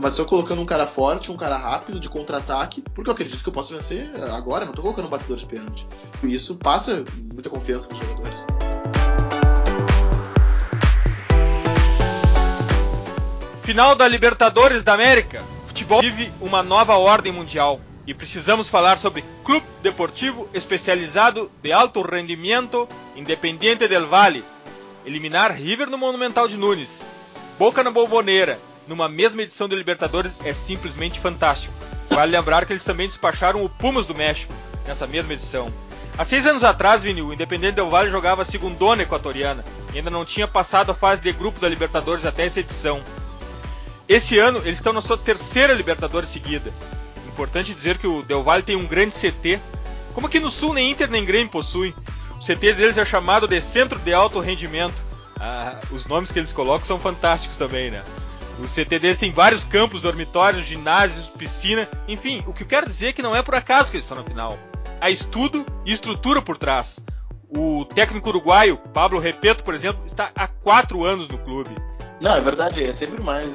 Mas 0.00 0.14
tô 0.14 0.24
colocando 0.24 0.62
um 0.62 0.64
cara 0.64 0.86
forte, 0.86 1.30
um 1.30 1.36
cara 1.36 1.56
rápido, 1.56 2.00
de 2.00 2.08
contra-ataque, 2.08 2.82
porque 2.94 3.10
eu 3.10 3.12
acredito 3.12 3.42
que 3.42 3.48
eu 3.48 3.52
posso 3.52 3.74
vencer 3.74 4.10
agora, 4.32 4.64
não 4.64 4.72
tô 4.72 4.80
colocando 4.80 5.06
um 5.06 5.10
batedor 5.10 5.36
de 5.36 5.44
pênalti. 5.44 5.86
Isso 6.22 6.56
passa 6.56 7.04
muita 7.30 7.50
confiança 7.50 7.90
nos 7.90 7.98
jogadores. 7.98 8.46
Final 13.62 13.94
da 13.94 14.08
Libertadores 14.08 14.82
da 14.82 14.92
América. 14.92 15.40
Futebol 15.68 16.00
vive 16.00 16.32
uma 16.40 16.64
nova 16.64 16.96
ordem 16.96 17.32
mundial 17.32 17.80
e 18.04 18.12
precisamos 18.12 18.68
falar 18.68 18.98
sobre 18.98 19.24
Clube 19.44 19.64
Deportivo 19.80 20.48
Especializado 20.52 21.48
de 21.62 21.72
Alto 21.72 22.02
Rendimento 22.02 22.88
Independiente 23.14 23.86
del 23.86 24.06
Valle. 24.06 24.42
Eliminar 25.06 25.52
River 25.52 25.88
no 25.88 25.96
Monumental 25.96 26.48
de 26.48 26.56
Nunes, 26.56 27.08
Boca 27.56 27.84
na 27.84 27.90
Boboneira, 27.92 28.58
numa 28.88 29.08
mesma 29.08 29.42
edição 29.42 29.68
de 29.68 29.76
Libertadores 29.76 30.34
é 30.44 30.52
simplesmente 30.52 31.20
fantástico. 31.20 31.72
Vale 32.10 32.36
lembrar 32.36 32.66
que 32.66 32.72
eles 32.72 32.84
também 32.84 33.06
despacharam 33.06 33.64
o 33.64 33.68
Pumas 33.68 34.06
do 34.06 34.14
México 34.14 34.52
nessa 34.84 35.06
mesma 35.06 35.34
edição. 35.34 35.72
Há 36.18 36.24
seis 36.24 36.48
anos 36.48 36.64
atrás, 36.64 37.00
Vini, 37.00 37.22
o 37.22 37.32
Independente 37.32 37.76
Del 37.76 37.88
Valle 37.88 38.10
jogava 38.10 38.42
a 38.42 38.44
segundona 38.44 39.02
equatoriana 39.02 39.64
e 39.94 39.98
ainda 39.98 40.10
não 40.10 40.24
tinha 40.24 40.48
passado 40.48 40.90
a 40.90 40.94
fase 40.94 41.22
de 41.22 41.32
grupo 41.32 41.60
da 41.60 41.68
Libertadores 41.68 42.26
até 42.26 42.44
essa 42.44 42.58
edição. 42.58 43.00
Esse 44.08 44.38
ano 44.38 44.58
eles 44.58 44.78
estão 44.78 44.92
na 44.92 45.00
sua 45.00 45.16
terceira 45.16 45.72
Libertadores 45.72 46.28
seguida. 46.28 46.72
Importante 47.26 47.74
dizer 47.74 47.98
que 47.98 48.06
o 48.06 48.22
Del 48.22 48.42
Valle 48.42 48.62
tem 48.62 48.76
um 48.76 48.86
grande 48.86 49.14
CT, 49.14 49.58
como 50.12 50.26
aqui 50.26 50.38
no 50.38 50.50
Sul 50.50 50.74
nem 50.74 50.90
Inter 50.90 51.10
nem 51.10 51.24
Grêmio 51.24 51.50
possui. 51.50 51.94
CT 52.40 52.72
deles 52.74 52.98
é 52.98 53.04
chamado 53.04 53.46
de 53.46 53.60
Centro 53.60 53.98
de 53.98 54.12
Alto 54.12 54.40
Rendimento. 54.40 54.94
Ah, 55.40 55.80
os 55.90 56.06
nomes 56.06 56.30
que 56.30 56.38
eles 56.38 56.52
colocam 56.52 56.84
são 56.84 56.98
fantásticos 56.98 57.56
também, 57.56 57.90
né? 57.90 58.02
O 58.58 58.66
CT 58.66 58.98
deles 58.98 59.18
tem 59.18 59.32
vários 59.32 59.64
campos, 59.64 60.02
dormitórios, 60.02 60.66
ginásios, 60.66 61.26
piscina, 61.28 61.88
enfim, 62.06 62.42
o 62.46 62.52
que 62.52 62.64
eu 62.64 62.66
quero 62.66 62.86
dizer 62.86 63.08
é 63.08 63.12
que 63.12 63.22
não 63.22 63.34
é 63.34 63.42
por 63.42 63.54
acaso 63.54 63.90
que 63.90 63.96
eles 63.96 64.04
estão 64.04 64.18
na 64.18 64.24
final. 64.24 64.58
Há 65.00 65.10
estudo 65.10 65.64
e 65.86 65.92
estrutura 65.92 66.42
por 66.42 66.58
trás. 66.58 67.00
O 67.48 67.84
técnico 67.84 68.28
uruguaio, 68.28 68.76
Pablo 68.76 69.18
Repeto, 69.18 69.64
por 69.64 69.74
exemplo, 69.74 70.02
está 70.06 70.30
há 70.36 70.46
quatro 70.46 71.04
anos 71.04 71.28
no 71.28 71.38
clube. 71.38 71.70
Não, 72.20 72.34
é 72.34 72.40
verdade, 72.40 72.82
é 72.82 72.96
sempre 72.98 73.22
mais 73.22 73.50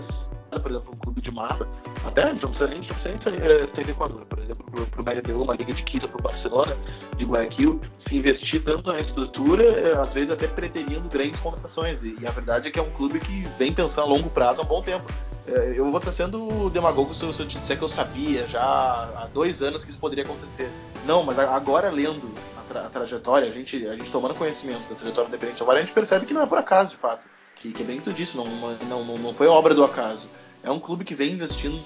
por 0.60 0.72
exemplo, 0.72 0.94
um 0.94 0.98
clube 0.98 1.22
de 1.22 1.32
massa, 1.32 1.68
até 2.06 2.34
não 2.34 2.52
precisa 2.52 2.68
nem, 2.68 2.82
é, 2.82 3.68
ser 3.76 3.90
Equador, 3.90 4.26
por 4.26 4.40
exemplo, 4.40 4.66
para 4.90 5.02
o 5.02 5.06
Média 5.06 5.38
uma 5.38 5.56
Liga 5.56 5.74
de 5.74 5.84
Quito, 5.84 6.08
para 6.08 6.20
o 6.20 6.24
Barcelona, 6.24 6.76
de 7.18 7.26
Guayaquil, 7.26 7.80
se 8.08 8.16
investir 8.16 8.64
tanto 8.64 8.92
na 8.92 9.00
estrutura, 9.00 9.64
é, 9.64 9.98
às 9.98 10.10
vezes 10.12 10.32
até 10.32 10.48
preterindo 10.48 11.08
grandes 11.10 11.40
contratações. 11.40 12.00
E, 12.04 12.26
a 12.26 12.32
verdade 12.32 12.68
é 12.68 12.72
que 12.72 12.80
é 12.80 12.82
um 12.82 12.92
clube 12.92 13.20
que 13.20 13.44
vem 13.58 13.74
pensando 13.74 14.02
a 14.02 14.06
longo 14.06 14.30
prazo 14.30 14.62
há 14.62 14.64
um 14.64 14.68
bom 14.68 14.82
tempo. 14.82 15.06
É, 15.48 15.76
eu 15.78 15.90
vou 15.90 15.98
estar 15.98 16.12
sendo 16.12 16.70
demagogo 16.70 17.14
se 17.14 17.24
eu, 17.24 17.32
se 17.32 17.42
eu 17.42 17.48
te 17.48 17.58
disser 17.58 17.78
que 17.78 17.84
eu 17.84 17.88
sabia 17.88 18.46
já 18.48 18.62
há 18.62 19.30
dois 19.34 19.62
anos 19.62 19.84
que 19.84 19.90
isso 19.90 20.00
poderia 20.00 20.26
acontecer. 20.26 20.70
Não, 21.06 21.24
mas 21.24 21.40
agora 21.40 21.90
lendo 21.90 22.30
a, 22.58 22.62
tra 22.68 22.86
a 22.86 22.90
trajetória, 22.90 23.48
a 23.48 23.52
gente, 23.52 23.88
a 23.88 23.96
gente 23.96 24.12
tomando 24.12 24.36
conhecimento 24.36 24.90
da 24.90 24.96
trajetória 24.96 25.30
Independente 25.30 25.64
Del 25.64 25.72
a 25.72 25.80
gente 25.80 25.94
percebe 25.94 26.26
que 26.26 26.34
não 26.34 26.42
é 26.42 26.46
por 26.46 26.58
acaso, 26.58 26.92
de 26.92 26.98
fato. 26.98 27.30
Que, 27.56 27.72
que 27.72 27.82
é 27.82 27.86
bem 27.86 27.98
que 27.98 28.04
tu 28.04 28.14
disse, 28.14 28.36
não, 28.36 28.46
não, 28.46 29.04
não, 29.06 29.18
não 29.18 29.34
foi 29.34 29.48
obra 29.48 29.74
do 29.74 29.84
acaso. 29.84 30.30
É 30.64 30.72
um 30.72 30.80
clube 30.80 31.04
que 31.04 31.16
vem 31.16 31.34
investindo 31.34 31.82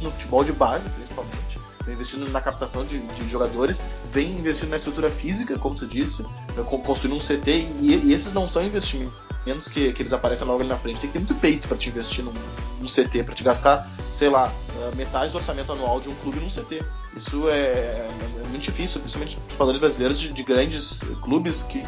no 0.00 0.10
futebol 0.10 0.44
de 0.44 0.52
base, 0.52 0.90
principalmente, 0.90 1.58
vem 1.84 1.94
investindo 1.94 2.28
na 2.30 2.40
captação 2.40 2.84
de, 2.84 2.98
de 2.98 3.28
jogadores, 3.28 3.84
vem 4.12 4.38
investindo 4.38 4.70
na 4.70 4.76
estrutura 4.76 5.10
física, 5.10 5.58
como 5.58 5.74
tu 5.74 5.86
disse, 5.86 6.24
eh, 6.56 6.62
construindo 6.62 7.16
um 7.16 7.20
CT, 7.20 7.50
e, 7.80 8.02
e 8.04 8.12
esses 8.12 8.32
não 8.32 8.48
são 8.48 8.64
investimentos 8.64 9.68
que, 9.68 9.92
que 9.92 10.02
eles 10.02 10.12
aparecem 10.12 10.46
logo 10.46 10.60
ali 10.60 10.68
na 10.68 10.76
frente. 10.76 11.00
Tem 11.00 11.08
que 11.08 11.12
ter 11.12 11.18
muito 11.20 11.34
peito 11.36 11.68
para 11.68 11.76
te 11.76 11.88
investir 11.88 12.24
num, 12.24 12.32
num 12.80 12.86
CT, 12.86 13.22
para 13.22 13.34
te 13.34 13.44
gastar, 13.44 13.88
sei 14.10 14.28
lá, 14.28 14.52
eh, 14.80 14.94
metade 14.96 15.30
do 15.30 15.38
orçamento 15.38 15.72
anual 15.72 16.00
de 16.00 16.08
um 16.08 16.14
clube 16.16 16.40
num 16.40 16.48
CT. 16.48 16.84
Isso 17.16 17.48
é, 17.48 17.52
é, 17.52 18.10
é 18.44 18.48
muito 18.48 18.62
difícil, 18.62 19.00
principalmente 19.00 19.38
os 19.48 19.54
padrões 19.54 19.78
brasileiros 19.78 20.18
de, 20.18 20.32
de 20.32 20.42
grandes 20.42 21.02
clubes 21.22 21.62
que 21.62 21.82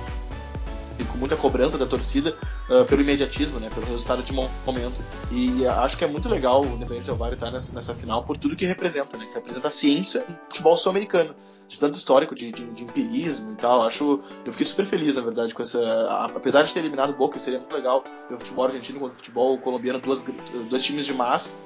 com 1.05 1.19
muita 1.19 1.37
cobrança 1.37 1.79
da 1.79 1.87
torcida 1.87 2.37
uh, 2.69 2.85
pelo 2.85 3.03
imediatismo, 3.03 3.59
né, 3.61 3.71
pelo 3.75 3.87
resultado 3.87 4.23
de 4.23 4.33
momento. 4.33 5.03
E 5.31 5.67
acho 5.67 5.97
que 5.97 6.05
é 6.05 6.07
muito 6.07 6.29
legal 6.29 6.63
o 6.63 6.67
Independente 6.67 7.07
Del 7.07 7.17
Valle 7.17 7.35
estar 7.35 7.51
nessa, 7.51 7.73
nessa, 7.75 7.95
final 7.95 8.25
por 8.25 8.37
tudo 8.37 8.57
que 8.57 8.65
representa, 8.65 9.17
né, 9.17 9.27
que 9.27 9.35
representa 9.35 9.69
a 9.69 9.71
ciência 9.71 10.21
do 10.21 10.39
futebol 10.49 10.77
sul-americano, 10.77 11.35
de 11.67 11.79
tanto 11.79 11.97
histórico, 11.97 12.35
de, 12.35 12.51
de, 12.51 12.65
de, 12.65 12.85
empirismo 12.85 13.53
e 13.53 13.57
tal. 13.57 13.83
Acho, 13.83 14.21
eu 14.45 14.53
fiquei 14.53 14.67
super 14.67 14.87
feliz, 14.87 15.17
na 15.17 15.23
verdade, 15.23 15.55
com 15.55 15.63
essa. 15.63 16.29
Apesar 16.35 16.63
de 16.63 16.73
ter 16.73 16.81
eliminado 16.81 17.11
o 17.11 17.15
Boca, 17.15 17.39
seria 17.39 17.59
muito 17.59 17.75
legal 17.75 18.03
ver 18.29 18.37
o 18.37 18.39
futebol 18.39 18.65
argentino 18.65 18.99
contra 18.99 19.15
o 19.15 19.17
futebol 19.17 19.59
colombiano, 19.59 20.01
duas, 20.01 20.25
dois 20.69 20.85
times 20.85 21.05
de 21.05 21.15
massa. 21.15 21.59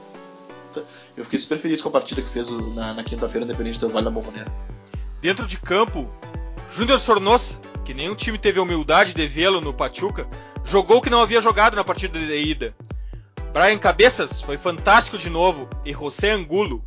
Eu 1.16 1.24
fiquei 1.24 1.38
super 1.38 1.58
feliz 1.58 1.82
com 1.82 1.88
a 1.88 1.92
partida 1.92 2.22
que 2.22 2.28
fez 2.28 2.48
na, 2.74 2.94
na 2.94 3.04
quinta-feira, 3.04 3.44
Independente 3.44 3.78
Del 3.78 3.90
Valle 3.90 4.06
da 4.06 4.10
Bombonera. 4.10 4.50
Dentro 5.20 5.46
de 5.46 5.56
campo, 5.56 6.10
Júnior 6.72 6.98
Sornosa 6.98 7.62
que 7.84 7.94
nenhum 7.94 8.14
time 8.14 8.38
teve 8.38 8.58
a 8.58 8.62
humildade 8.62 9.14
de 9.14 9.26
vê-lo 9.26 9.60
no 9.60 9.74
Pachuca, 9.74 10.26
jogou 10.64 10.98
o 10.98 11.00
que 11.02 11.10
não 11.10 11.20
havia 11.20 11.40
jogado 11.40 11.74
na 11.74 11.84
partida 11.84 12.18
de 12.18 12.36
ida. 12.36 12.74
Brian 13.52 13.78
Cabeças 13.78 14.40
foi 14.40 14.56
fantástico 14.56 15.18
de 15.18 15.28
novo 15.28 15.68
e 15.84 15.92
José 15.92 16.30
Angulo, 16.30 16.82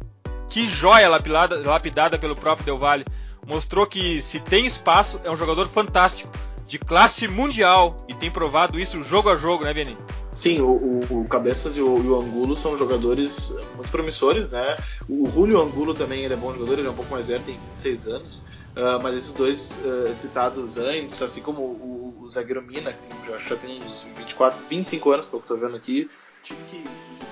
que 0.50 0.66
joia 0.66 1.10
lapidada, 1.10 1.58
lapidada 1.58 2.18
pelo 2.18 2.36
próprio 2.36 2.66
Del 2.66 2.78
Valle, 2.78 3.06
mostrou 3.46 3.86
que 3.86 4.22
se 4.22 4.40
tem 4.40 4.66
espaço 4.66 5.20
é 5.24 5.30
um 5.30 5.36
jogador 5.36 5.68
fantástico, 5.68 6.32
de 6.68 6.80
classe 6.80 7.28
mundial 7.28 7.96
e 8.08 8.14
tem 8.16 8.32
provado 8.32 8.80
isso 8.80 9.04
jogo 9.04 9.30
a 9.30 9.36
jogo, 9.36 9.64
né, 9.64 9.74
Benin? 9.74 9.98
Sim, 10.34 10.62
o, 10.62 10.72
o, 11.10 11.22
o 11.22 11.28
Cabeças 11.28 11.78
e 11.78 11.82
o, 11.82 11.96
e 11.98 12.08
o, 12.08 12.20
Angulo 12.20 12.58
são 12.58 12.76
jogadores 12.78 13.56
muito 13.76 13.90
promissores, 13.92 14.50
né? 14.50 14.76
O 15.08 15.28
Julio 15.28 15.62
Angulo 15.62 15.94
também 15.94 16.24
ele 16.24 16.34
é 16.34 16.38
bom 16.38 16.52
jogador, 16.52 16.80
ele 16.80 16.88
é 16.88 16.92
um 16.92 16.96
pouco 16.96 17.12
mais 17.12 17.28
velho, 17.28 17.44
tem 17.44 17.60
26 17.70 18.08
anos. 18.08 18.46
Uh, 18.76 19.02
mas 19.02 19.16
esses 19.16 19.34
dois 19.34 19.80
uh, 19.86 20.14
citados 20.14 20.78
antes, 20.78 21.22
assim 21.22 21.42
como 21.42 21.62
o, 21.62 22.18
o 22.22 22.30
zagueiro 22.30 22.62
Mina, 22.62 22.92
que 22.92 23.08
tem, 23.08 23.18
já, 23.26 23.38
já 23.38 23.56
tem 23.56 23.82
uns 23.82 24.06
24, 24.18 24.62
25 24.70 25.12
anos, 25.12 25.26
pelo 25.26 25.42
que 25.42 25.52
eu 25.52 25.58
tô 25.58 25.66
vendo 25.66 25.78
aqui, 25.78 26.10
time 26.44 26.60
que 26.68 26.84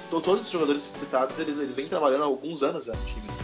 todos 0.09 0.45
os 0.45 0.49
jogadores 0.49 0.81
citados, 0.81 1.37
eles, 1.39 1.59
eles 1.59 1.75
vêm 1.75 1.87
trabalhando 1.87 2.23
há 2.23 2.27
alguns 2.27 2.63
anos 2.63 2.85
já 2.85 2.93
no 2.93 3.05
time, 3.05 3.27
assim, 3.29 3.43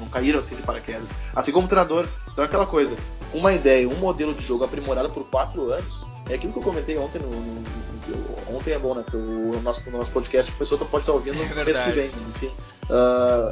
não 0.00 0.08
caíram 0.08 0.38
assim 0.38 0.54
de 0.54 0.62
paraquedas. 0.62 1.16
Assim 1.34 1.50
como 1.50 1.66
o 1.66 1.68
treinador. 1.68 2.06
Então 2.32 2.44
é 2.44 2.46
aquela 2.46 2.66
coisa, 2.66 2.96
uma 3.34 3.52
ideia, 3.52 3.88
um 3.88 3.96
modelo 3.96 4.32
de 4.32 4.44
jogo 4.44 4.64
aprimorado 4.64 5.10
por 5.10 5.28
quatro 5.28 5.72
anos, 5.72 6.06
é 6.30 6.34
aquilo 6.34 6.52
que 6.52 6.58
eu 6.60 6.62
comentei 6.62 6.96
ontem 6.96 7.18
no, 7.18 7.30
no, 7.30 7.60
no 7.60 8.56
ontem 8.56 8.72
é 8.72 8.78
bom, 8.78 8.94
né? 8.94 9.02
Porque 9.02 9.16
o 9.16 9.60
nosso, 9.62 9.90
nosso 9.90 10.10
podcast 10.10 10.52
a 10.52 10.54
pessoa 10.56 10.84
pode 10.84 11.02
estar 11.02 11.12
ouvindo 11.12 11.42
é 11.42 11.64
mês 11.64 11.78
que 11.78 11.90
vem, 11.90 12.10
mas 12.14 12.28
enfim. 12.28 12.52
Uh, 12.88 13.50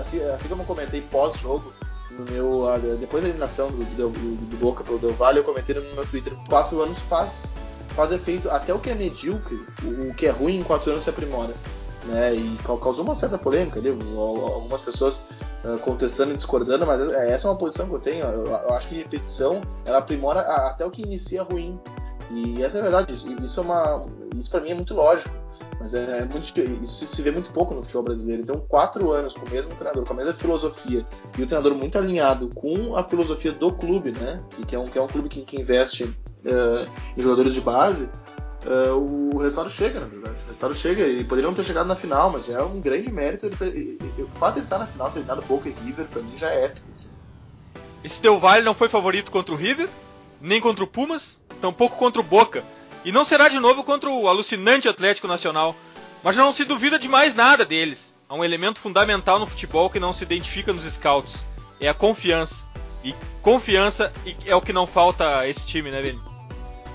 assim, 0.00 0.20
assim 0.30 0.48
como 0.48 0.62
eu 0.62 0.66
comentei 0.66 1.00
pós-jogo, 1.00 1.72
no 2.20 2.30
meu. 2.30 2.66
Depois 2.98 3.22
da 3.22 3.28
eliminação 3.28 3.70
do, 3.70 3.84
do, 3.96 4.10
do, 4.10 4.56
Boca 4.56 4.84
pelo 4.84 4.98
Del 4.98 5.12
Valle, 5.12 5.38
eu 5.38 5.44
comentei 5.44 5.74
no 5.74 5.82
meu 5.94 6.06
Twitter: 6.06 6.34
quatro 6.48 6.80
anos 6.82 6.98
faz, 6.98 7.54
faz 7.90 8.12
efeito. 8.12 8.50
Até 8.50 8.72
o 8.72 8.78
que 8.78 8.90
é 8.90 8.94
medíocre, 8.94 9.58
o, 9.82 10.10
o 10.10 10.14
que 10.14 10.26
é 10.26 10.30
ruim 10.30 10.60
em 10.60 10.62
quatro 10.62 10.90
anos 10.90 11.02
se 11.02 11.10
aprimora. 11.10 11.54
Né, 12.02 12.34
e 12.34 12.58
causou 12.64 13.04
uma 13.04 13.14
certa 13.14 13.36
polêmica 13.36 13.78
ali, 13.78 13.90
algumas 13.90 14.80
pessoas 14.80 15.26
uh, 15.62 15.78
contestando 15.80 16.32
e 16.32 16.34
discordando, 16.34 16.86
mas 16.86 17.06
essa 17.10 17.46
é 17.46 17.50
uma 17.50 17.58
posição 17.58 17.86
que 17.86 17.94
eu 17.94 17.98
tenho. 17.98 18.24
Eu 18.24 18.72
acho 18.72 18.88
que 18.88 18.94
repetição 18.94 19.60
ela 19.84 19.98
aprimora 19.98 20.40
até 20.40 20.84
o 20.84 20.90
que 20.90 21.02
inicia 21.02 21.42
ruim. 21.42 21.78
E 22.30 22.62
essa 22.62 22.78
é 22.78 22.80
a 22.80 22.82
verdade, 22.84 23.12
isso, 23.12 23.26
isso 23.42 23.60
é 23.60 23.62
uma. 23.62 24.06
Isso 24.36 24.50
para 24.50 24.60
mim 24.60 24.70
é 24.70 24.74
muito 24.74 24.94
lógico. 24.94 25.34
Mas 25.80 25.94
é, 25.94 26.18
é 26.18 26.24
muito, 26.24 26.60
isso 26.82 27.06
se 27.06 27.22
vê 27.22 27.30
muito 27.30 27.50
pouco 27.50 27.74
no 27.74 27.82
futebol 27.82 28.04
brasileiro. 28.04 28.42
Então, 28.42 28.64
quatro 28.68 29.10
anos 29.10 29.34
com 29.34 29.44
o 29.46 29.50
mesmo 29.50 29.74
treinador, 29.74 30.04
com 30.04 30.12
a 30.12 30.16
mesma 30.16 30.32
filosofia, 30.32 31.04
e 31.36 31.42
o 31.42 31.46
treinador 31.46 31.74
muito 31.74 31.98
alinhado 31.98 32.48
com 32.54 32.94
a 32.94 33.02
filosofia 33.02 33.50
do 33.50 33.72
clube, 33.72 34.12
né? 34.12 34.42
Que, 34.50 34.64
que 34.64 34.76
é, 34.76 34.78
um, 34.78 34.84
que 34.84 34.98
é 34.98 35.02
um 35.02 35.08
clube 35.08 35.28
que, 35.28 35.42
que 35.42 35.60
investe 35.60 36.04
uh, 36.04 36.88
em 37.16 37.22
jogadores 37.22 37.54
de 37.54 37.60
base. 37.60 38.08
Uh, 38.64 39.34
o 39.34 39.38
resultado 39.38 39.70
chega, 39.70 40.00
na 40.00 40.06
verdade. 40.06 40.36
O 40.44 40.46
resultado 40.48 40.76
chega 40.76 41.06
e 41.08 41.24
poderiam 41.24 41.52
ter 41.52 41.64
chegado 41.64 41.86
na 41.86 41.96
final, 41.96 42.30
mas 42.30 42.48
é 42.48 42.62
um 42.62 42.80
grande 42.80 43.10
mérito. 43.10 43.46
Ele 43.46 43.56
ter, 43.56 44.22
o 44.22 44.26
fato 44.26 44.54
de 44.54 44.60
ele 44.60 44.66
estar 44.66 44.78
na 44.78 44.86
final, 44.86 45.10
ter 45.10 45.18
eliminado 45.18 45.44
Boca 45.46 45.68
e 45.68 45.72
River, 45.84 46.06
pra 46.06 46.22
mim 46.22 46.36
já 46.36 46.48
é 46.48 46.66
épico. 46.66 46.86
Assim. 46.92 47.08
Esse 48.04 48.22
Del 48.22 48.38
Valle 48.38 48.64
não 48.64 48.74
foi 48.74 48.88
favorito 48.88 49.32
contra 49.32 49.54
o 49.54 49.56
River, 49.56 49.88
nem 50.40 50.60
contra 50.60 50.84
o 50.84 50.86
Pumas, 50.86 51.40
tampouco 51.60 51.96
contra 51.96 52.20
o 52.20 52.24
Boca. 52.24 52.64
E 53.04 53.12
não 53.12 53.24
será 53.24 53.48
de 53.48 53.58
novo 53.58 53.82
contra 53.82 54.10
o 54.10 54.28
alucinante 54.28 54.88
Atlético 54.88 55.26
Nacional. 55.26 55.74
Mas 56.22 56.36
não 56.36 56.52
se 56.52 56.64
duvida 56.64 56.98
de 56.98 57.08
mais 57.08 57.34
nada 57.34 57.64
deles. 57.64 58.16
Há 58.28 58.34
um 58.34 58.44
elemento 58.44 58.78
fundamental 58.78 59.38
no 59.38 59.46
futebol 59.46 59.88
que 59.88 59.98
não 59.98 60.12
se 60.12 60.22
identifica 60.22 60.72
nos 60.72 60.84
scouts. 60.84 61.40
É 61.80 61.88
a 61.88 61.94
confiança. 61.94 62.64
E 63.02 63.14
confiança 63.40 64.12
é 64.44 64.54
o 64.54 64.60
que 64.60 64.72
não 64.72 64.86
falta 64.86 65.38
a 65.38 65.48
esse 65.48 65.66
time, 65.66 65.90
né, 65.90 66.02
Vini? 66.02 66.20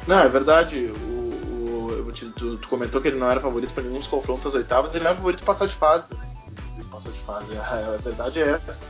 Não, 0.08 0.20
é 0.20 0.30
verdade. 0.30 0.94
O, 0.96 2.06
o 2.08 2.12
tu, 2.14 2.58
tu, 2.58 2.68
comentou 2.68 3.02
que 3.02 3.08
ele 3.08 3.18
não 3.18 3.30
era 3.30 3.42
favorito 3.42 3.74
para 3.74 3.84
nenhum 3.84 3.98
dos 3.98 4.08
confrontos 4.08 4.46
às 4.46 4.54
oitavas, 4.54 4.94
ele 4.94 5.06
era 5.06 5.16
favorito 5.16 5.44
passar 5.44 5.68
de 5.68 5.74
fase 5.74 6.10
também. 6.10 6.30
Ele 6.78 6.86
passou 6.86 7.12
de 7.12 7.20
fase. 7.20 7.58
A 7.58 7.98
verdade 8.04 8.40
é 8.40 8.60
essa. 8.66 8.86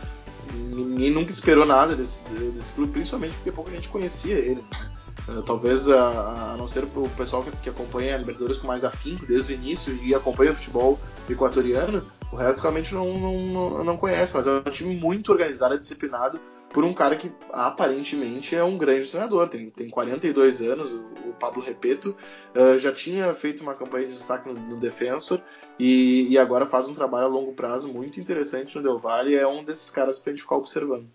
Ninguém 0.53 1.11
nunca 1.11 1.31
esperou 1.31 1.65
nada 1.65 1.95
desse, 1.95 2.27
desse 2.29 2.73
clube, 2.73 2.91
principalmente 2.91 3.35
porque 3.35 3.51
pouca 3.51 3.71
gente 3.71 3.89
conhecia 3.89 4.35
ele. 4.35 4.55
Né? 4.61 4.91
Uh, 5.27 5.41
talvez 5.41 5.89
a, 5.89 6.53
a, 6.53 6.57
não 6.57 6.67
ser 6.67 6.83
o 6.83 7.09
pessoal 7.17 7.43
que, 7.43 7.51
que, 7.57 7.69
acompanha 7.69 8.15
a 8.15 8.17
Libertadores 8.17 8.57
com 8.57 8.67
mais 8.67 8.83
afinco 8.83 9.25
desde 9.25 9.53
o 9.53 9.55
início 9.55 9.95
e 10.03 10.13
acompanha 10.13 10.51
o 10.51 10.55
futebol 10.55 10.99
equatoriano, 11.29 12.05
o 12.31 12.35
resto 12.35 12.61
realmente 12.61 12.93
não, 12.93 13.17
não, 13.17 13.83
não 13.83 13.97
conhece, 13.97 14.35
mas 14.35 14.45
é 14.45 14.51
um 14.51 14.61
time 14.63 14.95
muito 14.95 15.31
organizado 15.31 15.73
e 15.73 15.79
disciplinado 15.79 16.39
por 16.75 16.83
um 16.83 16.93
cara 16.93 17.15
que 17.15 17.31
aparentemente 17.53 18.55
é 18.55 18.63
um 18.63 18.77
grande 18.77 19.09
treinador, 19.09 19.47
tem, 19.47 19.69
tem 19.69 19.89
42 19.89 20.61
anos, 20.61 20.91
o, 20.91 20.97
o 21.29 21.33
Pablo 21.39 21.63
Repeto, 21.63 22.13
uh, 22.53 22.77
já 22.77 22.91
tinha 22.91 23.33
feito 23.33 23.61
uma 23.63 23.73
campanha 23.73 24.07
de 24.07 24.13
destaque 24.13 24.49
no, 24.49 24.53
no 24.53 24.77
Defensor 24.77 25.39
e, 25.79 26.27
e, 26.29 26.37
agora 26.37 26.65
faz 26.65 26.87
um 26.87 26.93
trabalho 26.93 27.27
a 27.27 27.29
longo 27.29 27.53
prazo 27.53 27.87
muito 27.87 28.19
interessante 28.19 28.75
no 28.75 28.83
Del 28.83 28.99
Valle 28.99 29.35
é 29.35 29.47
um 29.47 29.63
desses 29.63 29.89
caras 29.89 30.19
para 30.19 30.31
a 30.31 30.35
gente 30.35 30.43
ficar 30.43 30.57
observando. 30.57 31.09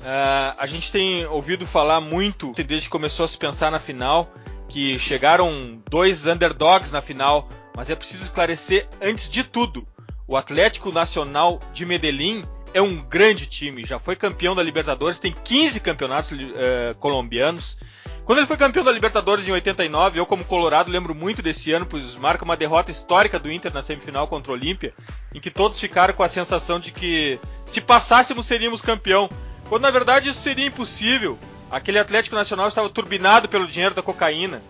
Uh, 0.00 0.56
a 0.56 0.66
gente 0.66 0.90
tem 0.90 1.26
ouvido 1.26 1.66
falar 1.66 2.00
muito 2.00 2.54
desde 2.54 2.86
que 2.86 2.88
começou 2.88 3.24
a 3.24 3.28
se 3.28 3.36
pensar 3.36 3.70
na 3.70 3.78
final 3.78 4.32
que 4.66 4.98
chegaram 4.98 5.82
dois 5.90 6.26
underdogs 6.26 6.90
na 6.90 7.02
final, 7.02 7.48
mas 7.76 7.90
é 7.90 7.94
preciso 7.94 8.22
esclarecer 8.22 8.88
antes 9.02 9.28
de 9.28 9.44
tudo: 9.44 9.86
o 10.26 10.36
Atlético 10.36 10.90
Nacional 10.90 11.60
de 11.74 11.84
Medellín 11.84 12.44
é 12.72 12.80
um 12.80 12.96
grande 12.96 13.46
time, 13.46 13.84
já 13.84 13.98
foi 13.98 14.16
campeão 14.16 14.54
da 14.54 14.62
Libertadores, 14.62 15.18
tem 15.18 15.34
15 15.44 15.80
campeonatos 15.80 16.30
uh, 16.30 16.94
colombianos. 16.98 17.76
Quando 18.24 18.38
ele 18.38 18.46
foi 18.46 18.56
campeão 18.56 18.84
da 18.84 18.92
Libertadores 18.92 19.48
em 19.48 19.50
89, 19.50 20.20
eu 20.20 20.24
como 20.24 20.44
colorado 20.44 20.90
lembro 20.90 21.14
muito 21.14 21.42
desse 21.42 21.72
ano, 21.72 21.84
pois 21.84 22.14
marca 22.14 22.44
uma 22.44 22.56
derrota 22.56 22.90
histórica 22.90 23.40
do 23.40 23.50
Inter 23.50 23.74
na 23.74 23.82
semifinal 23.82 24.28
contra 24.28 24.52
o 24.52 24.54
Olímpia, 24.54 24.94
em 25.34 25.40
que 25.40 25.50
todos 25.50 25.80
ficaram 25.80 26.14
com 26.14 26.22
a 26.22 26.28
sensação 26.28 26.78
de 26.78 26.92
que 26.92 27.40
se 27.66 27.80
passássemos 27.80 28.46
seríamos 28.46 28.80
campeão. 28.80 29.28
Quando 29.70 29.82
na 29.82 29.90
verdade 29.92 30.28
isso 30.28 30.40
seria 30.40 30.66
impossível. 30.66 31.38
aquele 31.70 32.00
Atlético 32.00 32.34
Nacional 32.34 32.66
estava 32.66 32.90
turbinado 32.90 33.48
pelo 33.48 33.68
dinheiro 33.68 33.94
da 33.94 34.02
cocaína. 34.02 34.60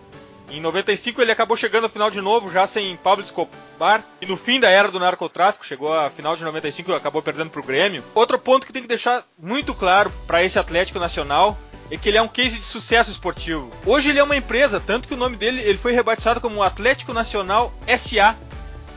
Em 0.51 0.61
95 0.61 1.19
ele 1.19 1.31
acabou 1.31 1.57
chegando 1.57 1.85
à 1.85 1.89
final 1.89 2.11
de 2.11 2.21
novo, 2.21 2.51
já 2.51 2.67
sem 2.67 2.95
Pablo 2.97 3.25
Escobar, 3.25 4.03
e 4.21 4.27
no 4.27 4.37
fim 4.37 4.59
da 4.59 4.69
era 4.69 4.91
do 4.91 4.99
narcotráfico, 4.99 5.65
chegou 5.65 5.91
à 5.91 6.11
final 6.11 6.35
de 6.35 6.43
95 6.43 6.91
e 6.91 6.93
acabou 6.93 7.19
perdendo 7.23 7.49
para 7.49 7.61
o 7.61 7.63
Grêmio. 7.63 8.03
Outro 8.13 8.37
ponto 8.37 8.67
que 8.67 8.71
tem 8.71 8.83
que 8.83 8.87
deixar 8.87 9.25
muito 9.39 9.73
claro 9.73 10.11
para 10.27 10.43
esse 10.43 10.59
Atlético 10.59 10.99
Nacional 10.99 11.57
é 11.89 11.97
que 11.97 12.07
ele 12.07 12.19
é 12.19 12.21
um 12.21 12.27
case 12.27 12.59
de 12.59 12.65
sucesso 12.65 13.09
esportivo. 13.09 13.71
Hoje 13.83 14.11
ele 14.11 14.19
é 14.19 14.23
uma 14.23 14.37
empresa, 14.37 14.79
tanto 14.79 15.07
que 15.07 15.15
o 15.15 15.17
nome 15.17 15.35
dele 15.35 15.61
ele 15.61 15.79
foi 15.79 15.93
rebatizado 15.93 16.39
como 16.39 16.61
Atlético 16.61 17.11
Nacional 17.11 17.73
SA. 17.97 18.35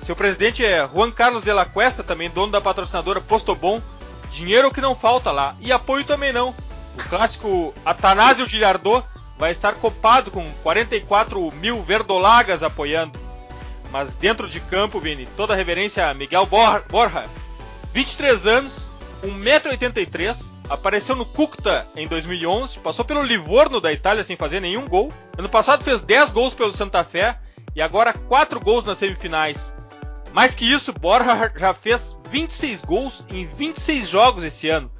Seu 0.02 0.14
presidente 0.14 0.62
é 0.62 0.86
Juan 0.86 1.10
Carlos 1.10 1.42
de 1.42 1.50
la 1.50 1.64
Cuesta, 1.64 2.02
também 2.02 2.28
dono 2.28 2.52
da 2.52 2.60
patrocinadora 2.60 3.22
Postobon. 3.22 3.80
Dinheiro 4.34 4.72
que 4.72 4.80
não 4.80 4.96
falta 4.96 5.30
lá, 5.30 5.54
e 5.60 5.70
apoio 5.70 6.04
também 6.04 6.32
não. 6.32 6.52
O 6.98 7.08
clássico 7.08 7.72
Atanásio 7.84 8.46
Giliardot 8.48 9.06
vai 9.38 9.52
estar 9.52 9.74
copado 9.74 10.32
com 10.32 10.44
44 10.64 11.52
mil 11.52 11.80
verdolagas 11.84 12.60
apoiando. 12.60 13.16
Mas 13.92 14.12
dentro 14.14 14.48
de 14.48 14.58
campo, 14.58 14.98
Vini, 14.98 15.26
toda 15.36 15.54
reverência 15.54 16.08
a 16.08 16.14
Miguel 16.14 16.46
Borja, 16.46 17.26
23 17.92 18.44
anos, 18.44 18.90
1,83m, 19.22 20.36
apareceu 20.68 21.14
no 21.14 21.24
Cúcuta 21.24 21.86
em 21.94 22.08
2011, 22.08 22.80
passou 22.80 23.04
pelo 23.04 23.22
Livorno 23.22 23.80
da 23.80 23.92
Itália 23.92 24.24
sem 24.24 24.36
fazer 24.36 24.58
nenhum 24.58 24.84
gol. 24.84 25.12
Ano 25.38 25.48
passado 25.48 25.84
fez 25.84 26.00
10 26.00 26.32
gols 26.32 26.54
pelo 26.54 26.72
Santa 26.72 27.04
Fé 27.04 27.38
e 27.76 27.80
agora 27.80 28.12
4 28.12 28.58
gols 28.58 28.84
nas 28.84 28.98
semifinais. 28.98 29.73
Mais 30.34 30.52
que 30.52 30.64
isso, 30.64 30.92
Borja 30.92 31.52
já 31.54 31.72
fez 31.72 32.16
26 32.28 32.82
gols 32.82 33.24
em 33.30 33.46
26 33.46 34.08
jogos 34.08 34.42
esse 34.42 34.68
ano. 34.68 34.90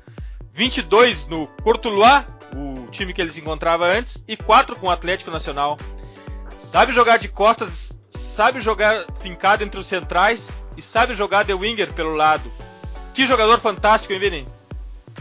22 0.53 1.27
no 1.27 1.49
Courtois 1.61 2.25
o 2.57 2.87
time 2.93 3.13
que 3.13 3.21
ele 3.21 3.33
se 3.33 3.41
encontrava 3.41 3.85
antes, 3.85 4.23
e 4.29 4.37
quatro 4.37 4.77
com 4.77 4.87
o 4.87 4.91
Atlético 4.91 5.33
Nacional. 5.33 5.77
Sabe 6.57 6.93
jogar 6.93 7.17
de 7.17 7.27
costas, 7.27 7.99
sabe 8.09 8.61
jogar 8.61 9.07
fincado 9.19 9.65
entre 9.65 9.81
os 9.81 9.89
centrais 9.89 10.53
e 10.77 10.83
sabe 10.83 11.17
jogar 11.17 11.43
de 11.43 11.53
winger 11.53 11.93
pelo 11.93 12.15
lado. 12.15 12.49
Que 13.13 13.27
jogador 13.27 13.59
fantástico, 13.59 14.13
hein, 14.13 14.21
Vini? 14.21 14.47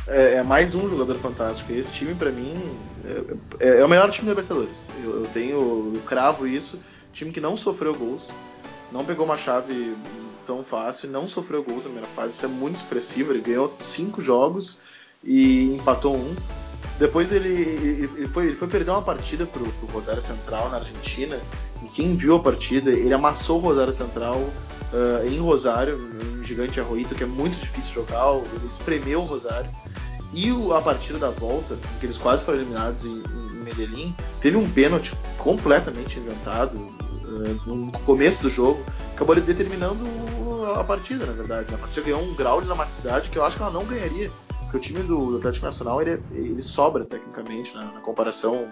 É, 0.07 0.35
é 0.35 0.43
mais 0.43 0.75
um 0.75 0.87
jogador 0.87 1.15
fantástico. 1.15 1.73
Esse 1.73 1.91
time, 1.93 2.13
para 2.13 2.29
mim, 2.29 2.53
é, 3.59 3.65
é, 3.67 3.79
é, 3.79 3.85
o 3.85 3.89
melhor 3.89 4.11
time 4.11 4.27
da 4.27 4.33
Libertadores. 4.33 4.77
Eu, 5.03 5.21
eu 5.21 5.27
tenho, 5.33 5.91
eu 5.95 6.01
cravo 6.05 6.45
isso. 6.45 6.79
Time 7.13 7.31
que 7.31 7.41
não 7.41 7.57
sofreu 7.57 7.95
gols, 7.95 8.27
não 8.93 9.03
pegou 9.03 9.25
uma 9.25 9.35
chave 9.35 9.95
tão 10.45 10.63
fácil, 10.63 11.09
não 11.09 11.27
sofreu 11.27 11.63
gols 11.63 11.85
na 11.85 11.91
primeira 11.91 12.07
fase. 12.15 12.35
Isso 12.35 12.45
é 12.45 12.49
muito 12.49 12.77
expressivo. 12.77 13.33
Ele 13.33 13.41
ganhou 13.41 13.75
cinco 13.79 14.21
jogos 14.21 14.79
e 15.23 15.73
empatou 15.73 16.15
um. 16.15 16.35
Depois 16.99 17.33
ele, 17.33 17.49
ele, 17.49 18.27
foi, 18.27 18.45
ele 18.45 18.55
foi 18.55 18.67
perder 18.67 18.91
uma 18.91 19.01
partida 19.01 19.47
pro, 19.47 19.65
pro 19.65 19.87
Rosário 19.87 20.21
Central 20.21 20.69
na 20.69 20.77
Argentina. 20.77 21.39
E 21.83 21.87
quem 21.87 22.15
viu 22.15 22.35
a 22.35 22.39
partida, 22.39 22.91
ele 22.91 23.13
amassou 23.13 23.57
o 23.57 23.61
Rosário 23.61 23.91
Central 23.91 24.35
uh, 24.35 25.27
em 25.27 25.39
Rosário, 25.39 25.97
um 25.97 26.43
gigante 26.43 26.79
arroito 26.79 27.15
que 27.15 27.23
é 27.23 27.27
muito 27.27 27.59
difícil 27.59 27.95
jogar. 27.95 28.35
Ele 28.35 28.67
espremeu 28.69 29.21
o 29.21 29.25
Rosário. 29.25 29.69
E 30.33 30.51
o, 30.51 30.73
a 30.73 30.81
partida 30.81 31.19
da 31.19 31.29
volta, 31.29 31.77
que 31.99 32.05
eles 32.05 32.17
quase 32.17 32.43
foram 32.43 32.59
eliminados 32.59 33.05
em, 33.05 33.21
em 33.21 33.63
Medellín, 33.63 34.15
teve 34.41 34.57
um 34.57 34.69
pênalti 34.69 35.15
completamente 35.37 36.19
inventado 36.19 36.75
uh, 36.75 37.75
no 37.75 37.91
começo 37.99 38.43
do 38.43 38.49
jogo, 38.49 38.83
acabou 39.13 39.35
determinando 39.35 40.03
a 40.75 40.83
partida, 40.83 41.25
na 41.25 41.33
verdade. 41.33 41.73
A 41.73 41.77
partida 41.77 42.05
ganhou 42.05 42.21
um 42.21 42.35
grau 42.35 42.59
de 42.59 42.67
dramaticidade 42.67 43.29
que 43.29 43.37
eu 43.37 43.45
acho 43.45 43.57
que 43.57 43.63
ela 43.63 43.71
não 43.71 43.85
ganharia 43.85 44.31
porque 44.73 44.77
o 44.77 44.79
time 44.79 45.03
do, 45.03 45.31
do 45.31 45.37
Atlético 45.37 45.65
Nacional 45.65 46.01
ele, 46.01 46.19
ele 46.31 46.61
sobra 46.63 47.05
tecnicamente 47.05 47.75
na, 47.75 47.91
na, 47.91 47.99
comparação 47.99 48.67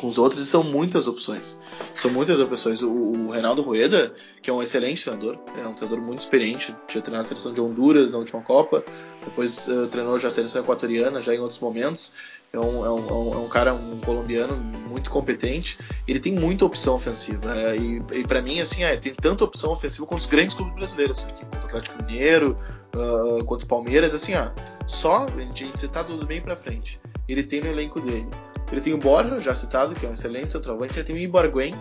com 0.00 0.06
os 0.06 0.18
outros 0.18 0.42
e 0.42 0.46
são 0.46 0.62
muitas 0.62 1.06
opções. 1.06 1.58
São 1.92 2.10
muitas 2.10 2.40
opções. 2.40 2.82
O, 2.82 2.90
o 2.90 3.30
Reinaldo 3.30 3.62
Rueda, 3.62 4.14
que 4.42 4.50
é 4.50 4.52
um 4.52 4.62
excelente 4.62 5.02
treinador, 5.02 5.38
é 5.56 5.66
um 5.66 5.74
treinador 5.74 6.04
muito 6.04 6.20
experiente, 6.20 6.74
tinha 6.86 7.02
treinado 7.02 7.24
a 7.24 7.28
seleção 7.28 7.52
de 7.52 7.60
Honduras 7.60 8.10
na 8.10 8.18
última 8.18 8.42
Copa, 8.42 8.84
depois 9.24 9.68
uh, 9.68 9.86
treinou 9.86 10.18
já 10.18 10.28
a 10.28 10.30
seleção 10.30 10.62
equatoriana, 10.62 11.22
já 11.22 11.34
em 11.34 11.38
outros 11.38 11.58
momentos. 11.58 12.12
É 12.54 12.60
um, 12.60 12.86
é 12.86 12.90
um, 12.90 13.34
é 13.34 13.36
um 13.38 13.48
cara, 13.48 13.74
um 13.74 13.98
colombiano 13.98 14.56
muito 14.56 15.10
competente. 15.10 15.76
Ele 16.06 16.20
tem 16.20 16.32
muita 16.32 16.64
opção 16.64 16.94
ofensiva. 16.94 17.52
É, 17.58 17.76
e, 17.76 18.02
e 18.12 18.22
para 18.22 18.40
mim, 18.40 18.60
assim, 18.60 18.84
é, 18.84 18.96
tem 18.96 19.12
tanta 19.12 19.42
opção 19.42 19.72
ofensiva 19.72 20.06
quanto 20.06 20.20
os 20.20 20.26
grandes 20.26 20.54
clubes 20.54 20.72
brasileiros. 20.72 21.24
Aqui, 21.24 21.44
quanto 21.44 21.62
o 21.62 21.66
Atlético 21.66 22.04
Mineiro, 22.04 22.56
uh, 22.94 23.44
quanto 23.44 23.64
o 23.64 23.66
Palmeiras. 23.66 24.14
Assim, 24.14 24.34
ó, 24.36 24.50
só 24.86 25.26
a 25.26 25.40
gente 25.40 25.68
citar 25.78 26.06
tudo 26.06 26.24
bem 26.24 26.40
pra 26.40 26.54
frente. 26.54 27.00
Ele 27.28 27.42
tem 27.42 27.60
no 27.60 27.66
elenco 27.66 28.00
dele. 28.00 28.28
Ele 28.70 28.80
tem 28.80 28.94
o 28.94 28.98
Borja, 28.98 29.40
já 29.40 29.54
citado, 29.54 29.94
que 29.94 30.06
é 30.06 30.08
um 30.08 30.12
excelente 30.12 30.52
centroavante. 30.52 30.96
Ele 30.96 31.04
tem 31.04 31.16
o 31.16 31.18
Ibarguen. 31.18 31.74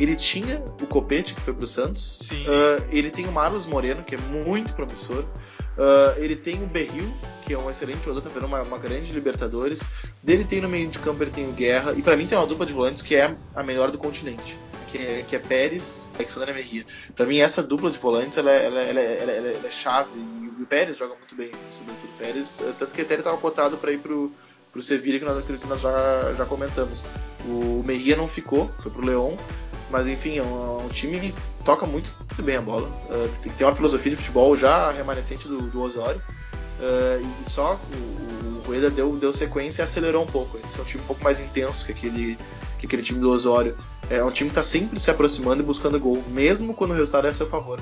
Ele 0.00 0.16
tinha 0.16 0.64
o 0.80 0.86
Copete, 0.86 1.34
que 1.34 1.42
foi 1.42 1.52
pro 1.52 1.66
Santos. 1.66 2.20
Uh, 2.20 2.82
ele 2.90 3.10
tem 3.10 3.26
o 3.26 3.32
Marlos 3.32 3.66
Moreno, 3.66 4.02
que 4.02 4.14
é 4.14 4.18
muito 4.18 4.72
promissor. 4.72 5.24
Uh, 5.76 6.16
ele 6.16 6.34
tem 6.34 6.62
o 6.62 6.66
Berril, 6.66 7.14
que 7.42 7.52
é 7.52 7.58
um 7.58 7.68
excelente 7.68 8.02
jogador, 8.02 8.22
tá 8.22 8.30
vendo 8.32 8.46
uma, 8.46 8.62
uma, 8.62 8.78
grande 8.78 9.12
Libertadores. 9.12 9.86
Dele 10.22 10.44
tem 10.44 10.62
no 10.62 10.70
meio 10.70 10.88
de 10.88 10.98
campo, 10.98 11.22
ele 11.22 11.30
tem 11.30 11.46
o 11.46 11.52
Guerra. 11.52 11.92
E 11.92 12.00
para 12.00 12.16
mim 12.16 12.26
tem 12.26 12.38
uma 12.38 12.46
dupla 12.46 12.64
de 12.64 12.72
volantes 12.72 13.02
que 13.02 13.14
é 13.14 13.36
a 13.54 13.62
melhor 13.62 13.90
do 13.90 13.98
continente. 13.98 14.58
Que 14.88 14.96
é, 14.96 15.24
que 15.28 15.36
é 15.36 15.38
Pérez 15.38 16.10
e 16.14 16.16
Alexandre 16.16 16.54
Merria. 16.54 16.86
Pra 17.14 17.26
mim, 17.26 17.38
essa 17.38 17.62
dupla 17.62 17.90
de 17.90 17.98
volantes 17.98 18.38
ela, 18.38 18.50
ela, 18.50 18.80
ela, 18.80 19.00
ela, 19.00 19.66
é 19.66 19.70
chave. 19.70 20.10
E 20.18 20.62
o 20.62 20.66
Pérez 20.66 20.96
joga 20.96 21.14
muito 21.14 21.34
bem, 21.34 21.50
assim, 21.54 21.70
sobretudo 21.70 22.06
o 22.06 22.18
Pérez. 22.18 22.62
Tanto 22.78 22.94
que 22.94 23.02
até 23.02 23.14
ele 23.14 23.22
tava 23.22 23.36
cotado 23.36 23.76
para 23.76 23.92
ir 23.92 23.98
pro, 23.98 24.32
pro 24.72 24.82
Sevilla, 24.82 25.18
que 25.18 25.24
nós, 25.26 25.44
que 25.44 25.66
nós 25.66 25.82
já, 25.82 26.34
já 26.38 26.46
comentamos. 26.46 27.04
O 27.44 27.82
Merria 27.84 28.16
não 28.16 28.26
ficou, 28.26 28.68
foi 28.80 28.90
pro 28.90 29.04
Leão. 29.04 29.38
Mas 29.90 30.06
enfim, 30.06 30.38
é 30.38 30.42
um, 30.42 30.80
é 30.80 30.84
um, 30.84 30.88
time 30.88 31.18
que 31.18 31.34
toca 31.64 31.84
muito, 31.84 32.08
muito 32.18 32.42
bem 32.42 32.56
a 32.56 32.62
bola. 32.62 32.88
Uh, 33.08 33.28
tem, 33.42 33.52
tem 33.52 33.66
uma 33.66 33.74
filosofia 33.74 34.10
de 34.10 34.16
futebol 34.16 34.54
já 34.56 34.90
remanescente 34.90 35.48
do, 35.48 35.58
do 35.58 35.82
Osório. 35.82 36.20
Uh, 36.78 37.26
e 37.44 37.50
só 37.50 37.74
o, 37.74 38.58
o 38.58 38.62
Rueda 38.66 38.88
deu, 38.88 39.16
deu 39.16 39.32
sequência 39.32 39.82
e 39.82 39.84
acelerou 39.84 40.22
um 40.22 40.26
pouco. 40.26 40.56
Eles 40.56 40.72
são 40.72 40.84
um 40.84 40.86
time 40.86 41.02
um 41.02 41.06
pouco 41.06 41.22
mais 41.24 41.40
intenso 41.40 41.84
que 41.84 41.92
aquele, 41.92 42.38
que 42.78 42.86
aquele 42.86 43.02
time 43.02 43.20
do 43.20 43.30
Osório. 43.30 43.76
É 44.08 44.22
um 44.24 44.30
time 44.30 44.50
que 44.50 44.58
está 44.58 44.62
sempre 44.62 44.98
se 44.98 45.10
aproximando 45.10 45.62
e 45.62 45.66
buscando 45.66 45.98
gol, 45.98 46.22
mesmo 46.28 46.74
quando 46.74 46.90
o 46.90 46.94
resultado 46.94 47.26
é 47.26 47.30
a 47.30 47.32
seu 47.32 47.46
favor. 47.46 47.80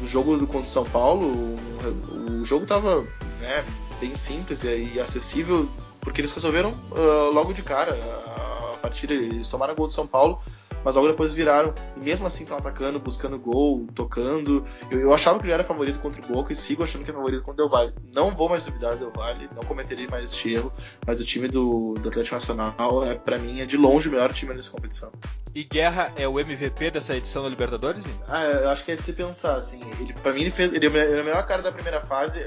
No 0.00 0.06
jogo 0.06 0.36
contra 0.46 0.60
o 0.60 0.66
São 0.66 0.84
Paulo, 0.84 1.26
o, 1.26 2.40
o 2.40 2.44
jogo 2.44 2.64
estava 2.64 3.02
né, 3.40 3.64
bem 4.00 4.16
simples 4.16 4.64
e 4.64 4.98
acessível, 4.98 5.68
porque 6.00 6.20
eles 6.20 6.32
resolveram 6.32 6.70
uh, 6.90 7.32
logo 7.32 7.52
de 7.52 7.62
cara 7.62 7.92
a, 7.92 8.72
a 8.74 8.76
partida. 8.78 9.14
Eles 9.14 9.46
tomaram 9.46 9.74
gol 9.76 9.86
do 9.86 9.92
São 9.92 10.06
Paulo 10.06 10.40
mas 10.88 10.96
logo 10.96 11.08
depois 11.08 11.34
viraram, 11.34 11.74
e 11.98 12.00
mesmo 12.00 12.26
assim 12.26 12.44
estão 12.44 12.56
atacando, 12.56 12.98
buscando 12.98 13.38
gol, 13.38 13.86
tocando. 13.94 14.64
Eu, 14.90 15.00
eu, 15.00 15.12
achava 15.12 15.38
que 15.38 15.44
ele 15.44 15.52
era 15.52 15.62
favorito 15.62 15.98
contra 15.98 16.24
o 16.24 16.26
Boca 16.26 16.50
e 16.50 16.56
sigo 16.56 16.82
achando 16.82 17.04
que 17.04 17.10
é 17.10 17.12
favorito 17.12 17.42
contra 17.42 17.62
o 17.62 17.68
Del 17.68 17.68
Valle. 17.68 17.92
Não 18.14 18.30
vou 18.30 18.48
mais 18.48 18.64
duvidar 18.64 18.92
do 18.92 19.00
Del 19.00 19.12
Valle, 19.14 19.50
não 19.54 19.62
cometeria 19.64 20.08
mais 20.10 20.32
este 20.32 20.54
erro, 20.54 20.72
mas 21.06 21.20
o 21.20 21.26
time 21.26 21.46
do, 21.46 21.92
do 22.00 22.08
Atlético 22.08 22.36
Nacional, 22.36 23.04
é, 23.04 23.16
para 23.16 23.36
mim, 23.36 23.60
é 23.60 23.66
de 23.66 23.76
longe 23.76 24.08
o 24.08 24.12
melhor 24.12 24.32
time 24.32 24.54
nessa 24.54 24.70
competição. 24.70 25.12
E 25.54 25.62
Guerra 25.62 26.10
é 26.16 26.26
o 26.26 26.40
MVP 26.40 26.90
dessa 26.90 27.14
edição 27.14 27.42
da 27.42 27.50
Libertadores? 27.50 28.02
Ah, 28.26 28.44
eu 28.44 28.70
acho 28.70 28.82
que 28.82 28.92
é 28.92 28.96
de 28.96 29.02
se 29.02 29.12
pensar, 29.12 29.56
assim. 29.56 29.82
Ele, 30.00 30.14
pra 30.14 30.32
mim, 30.32 30.40
ele 30.40 30.50
fez. 30.50 30.72
Ele 30.72 30.86
é 30.86 31.20
o 31.20 31.24
melhor 31.24 31.44
cara 31.46 31.60
da 31.60 31.70
primeira 31.70 32.00
fase. 32.00 32.40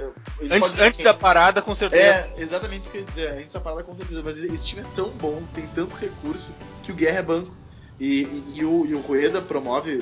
antes 0.49 0.79
antes 0.79 1.01
da 1.01 1.13
parada, 1.13 1.61
com 1.61 1.75
certeza. 1.75 2.03
É, 2.03 2.33
exatamente 2.37 2.81
isso 2.81 2.91
que 2.91 2.97
eu 2.97 3.01
ia 3.01 3.07
dizer. 3.07 3.27
Antes 3.33 3.53
da 3.53 3.59
parada, 3.59 3.83
com 3.83 3.93
certeza. 3.93 4.21
Mas 4.23 4.43
esse 4.43 4.65
time 4.65 4.81
é 4.81 4.85
tão 4.95 5.09
bom, 5.09 5.43
tem 5.53 5.67
tanto 5.75 5.95
recurso, 5.95 6.55
que 6.81 6.91
o 6.91 6.95
Guerra 6.95 7.19
é 7.19 7.23
banco. 7.23 7.60
E, 8.03 8.43
e, 8.55 8.65
o, 8.65 8.83
e 8.87 8.95
o 8.95 8.99
Rueda 8.99 9.39
promove 9.43 9.97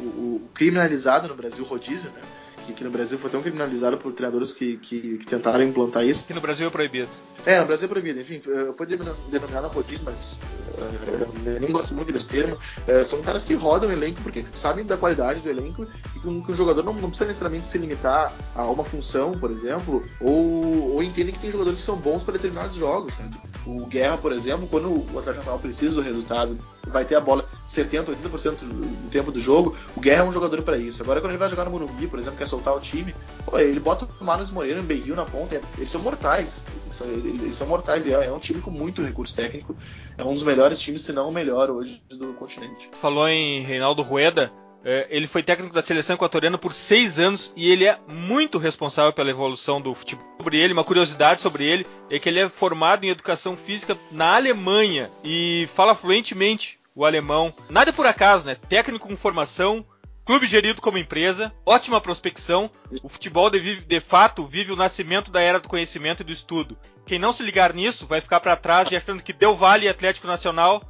o, 0.00 0.04
o, 0.04 0.48
criminalizado 0.52 1.28
no 1.28 1.36
Brasil, 1.36 1.64
rodízio, 1.64 2.10
né? 2.10 2.20
Que 2.64 2.72
aqui 2.72 2.84
no 2.84 2.90
Brasil 2.90 3.18
foi 3.18 3.30
tão 3.30 3.42
criminalizado 3.42 3.96
por 3.98 4.12
treinadores 4.12 4.52
que, 4.52 4.76
que, 4.78 5.18
que 5.18 5.26
tentaram 5.26 5.62
implantar 5.62 6.04
isso. 6.04 6.26
Que 6.26 6.34
no 6.34 6.40
Brasil 6.40 6.66
é 6.66 6.70
proibido. 6.70 7.08
É, 7.46 7.60
no 7.60 7.66
Brasil 7.66 7.86
é 7.86 7.88
proibido. 7.88 8.20
Enfim, 8.20 8.40
foi 8.76 8.86
denominado 8.86 9.68
rodízio, 9.68 10.04
mas 10.04 10.40
uh, 10.78 11.48
eu 11.48 11.60
nem 11.60 11.70
gosto 11.70 11.94
muito 11.94 12.10
desse 12.10 12.28
termo. 12.28 12.58
São 13.04 13.20
caras 13.20 13.44
que 13.44 13.54
rodam 13.54 13.90
o 13.90 13.92
elenco 13.92 14.22
porque 14.22 14.44
sabem 14.54 14.84
da 14.84 14.96
qualidade 14.96 15.42
do 15.42 15.50
elenco 15.50 15.86
e 16.16 16.20
que, 16.20 16.42
que 16.42 16.52
o 16.52 16.56
jogador 16.56 16.82
não, 16.82 16.94
não, 16.94 17.08
precisa 17.08 17.26
necessariamente 17.26 17.66
se 17.66 17.76
limitar 17.76 18.32
a 18.54 18.64
uma 18.64 18.84
função, 18.84 19.32
por 19.32 19.50
exemplo, 19.50 20.02
ou, 20.20 20.94
ou 20.94 21.02
entendem 21.02 21.34
que 21.34 21.40
tem 21.40 21.50
jogadores 21.50 21.80
que 21.80 21.84
são 21.84 21.96
bons 21.96 22.22
para 22.22 22.32
determinados 22.32 22.76
jogos. 22.76 23.14
Sabe? 23.14 23.36
O 23.66 23.86
Guerra, 23.86 24.16
por 24.16 24.32
exemplo, 24.32 24.66
quando 24.66 24.88
o 24.88 25.18
Atlético 25.18 25.36
Nacional 25.36 25.58
precisa 25.58 25.94
do 25.96 26.00
resultado, 26.00 26.58
vai 26.88 27.04
ter 27.04 27.16
a 27.16 27.20
bola 27.20 27.46
70, 27.64 28.12
80% 28.12 28.56
do 28.58 29.10
tempo 29.10 29.32
do 29.32 29.40
jogo, 29.40 29.76
o 29.96 30.00
Guerra 30.00 30.22
é 30.22 30.24
um 30.24 30.32
jogador 30.32 30.62
para 30.62 30.76
isso. 30.76 31.02
Agora, 31.02 31.20
quando 31.20 31.30
ele 31.30 31.38
vai 31.38 31.48
jogar 31.48 31.64
no 31.64 31.70
Morumbi, 31.70 32.06
por 32.06 32.18
exemplo, 32.18 32.38
quer 32.38 32.46
soltar 32.46 32.76
o 32.76 32.80
time, 32.80 33.14
pô, 33.44 33.58
ele 33.58 33.80
bota 33.80 34.06
o 34.20 34.24
Marlos 34.24 34.50
Moreira, 34.50 34.80
o 34.80 34.82
Berril 34.82 35.16
na 35.16 35.24
ponta, 35.24 35.60
eles 35.76 35.90
são 35.90 36.02
mortais. 36.02 36.62
Eles 36.84 36.96
são, 36.96 37.06
eles 37.08 37.56
são 37.56 37.66
mortais 37.66 38.06
e 38.06 38.12
é, 38.12 38.26
é 38.26 38.32
um 38.32 38.38
time 38.38 38.60
com 38.60 38.70
muito 38.70 39.02
recurso 39.02 39.34
técnico. 39.34 39.74
É 40.16 40.22
um 40.22 40.32
dos 40.32 40.42
melhores 40.42 40.78
times, 40.78 41.00
se 41.00 41.12
não 41.12 41.28
o 41.28 41.32
melhor 41.32 41.70
hoje 41.70 42.02
do 42.10 42.34
continente. 42.34 42.90
Falou 43.00 43.28
em 43.28 43.62
Reinaldo 43.62 44.02
Rueda. 44.02 44.52
É, 44.86 45.06
ele 45.08 45.26
foi 45.26 45.42
técnico 45.42 45.74
da 45.74 45.80
seleção 45.80 46.14
equatoriana 46.14 46.58
por 46.58 46.74
seis 46.74 47.18
anos 47.18 47.50
e 47.56 47.70
ele 47.70 47.86
é 47.86 47.98
muito 48.06 48.58
responsável 48.58 49.14
pela 49.14 49.30
evolução 49.30 49.80
do 49.80 49.94
futebol 49.94 50.34
sobre 50.36 50.58
ele, 50.58 50.74
uma 50.74 50.84
curiosidade 50.84 51.40
sobre 51.40 51.64
ele, 51.64 51.86
é 52.10 52.18
que 52.18 52.28
ele 52.28 52.38
é 52.38 52.50
formado 52.50 53.02
em 53.02 53.08
educação 53.08 53.56
física 53.56 53.96
na 54.12 54.36
Alemanha 54.36 55.10
e 55.24 55.66
fala 55.74 55.94
fluentemente 55.94 56.78
o 56.94 57.04
alemão. 57.04 57.52
Nada 57.68 57.92
por 57.92 58.06
acaso, 58.06 58.46
né? 58.46 58.54
Técnico 58.54 59.08
com 59.08 59.16
formação, 59.16 59.84
clube 60.24 60.46
gerido 60.46 60.80
como 60.80 60.98
empresa, 60.98 61.52
ótima 61.66 62.00
prospecção. 62.00 62.70
O 63.02 63.08
futebol 63.08 63.50
de, 63.50 63.80
de, 63.80 64.00
fato 64.00 64.46
vive 64.46 64.72
o 64.72 64.76
nascimento 64.76 65.30
da 65.30 65.40
era 65.40 65.60
do 65.60 65.68
conhecimento 65.68 66.22
e 66.22 66.24
do 66.24 66.32
estudo. 66.32 66.76
Quem 67.04 67.18
não 67.18 67.32
se 67.32 67.42
ligar 67.42 67.74
nisso 67.74 68.06
vai 68.06 68.20
ficar 68.20 68.40
para 68.40 68.56
trás 68.56 68.90
e 68.90 68.96
achando 68.96 69.22
que 69.22 69.32
Del 69.32 69.56
Valle 69.56 69.86
e 69.86 69.88
Atlético 69.88 70.26
Nacional 70.26 70.82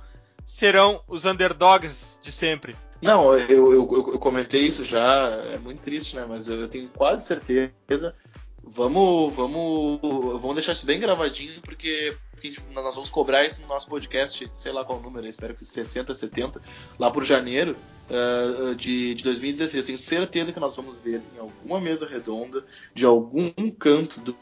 serão 0.44 1.02
os 1.08 1.24
underdogs 1.24 2.18
de 2.22 2.30
sempre. 2.30 2.76
Não, 3.00 3.36
eu, 3.36 3.72
eu, 3.72 4.12
eu, 4.12 4.18
comentei 4.18 4.62
isso 4.62 4.84
já, 4.84 5.28
é 5.52 5.58
muito 5.58 5.80
triste, 5.80 6.16
né? 6.16 6.24
Mas 6.26 6.48
eu 6.48 6.68
tenho 6.68 6.88
quase 6.88 7.26
certeza. 7.26 8.14
Vamos, 8.62 9.34
vamos, 9.34 10.00
vamos 10.40 10.54
deixar 10.54 10.72
isso 10.72 10.86
bem 10.86 10.98
gravadinho, 10.98 11.60
porque, 11.60 12.16
porque 12.34 12.48
gente, 12.48 12.62
nós 12.72 12.94
vamos 12.94 13.08
cobrar 13.08 13.44
isso 13.44 13.62
no 13.62 13.68
nosso 13.68 13.88
podcast, 13.88 14.48
sei 14.52 14.72
lá 14.72 14.84
qual 14.84 15.00
número, 15.00 15.26
espero 15.26 15.54
que 15.54 15.64
60, 15.64 16.14
70, 16.14 16.60
lá 16.98 17.10
por 17.10 17.24
janeiro 17.24 17.76
uh, 18.10 18.74
de, 18.74 19.14
de 19.14 19.24
2016. 19.24 19.74
Eu 19.74 19.84
tenho 19.84 19.98
certeza 19.98 20.52
que 20.52 20.60
nós 20.60 20.76
vamos 20.76 20.96
ver 20.96 21.22
em 21.34 21.38
alguma 21.38 21.80
mesa 21.80 22.06
redonda, 22.06 22.64
de 22.94 23.04
algum 23.06 23.50
canto 23.70 24.20
do, 24.20 24.36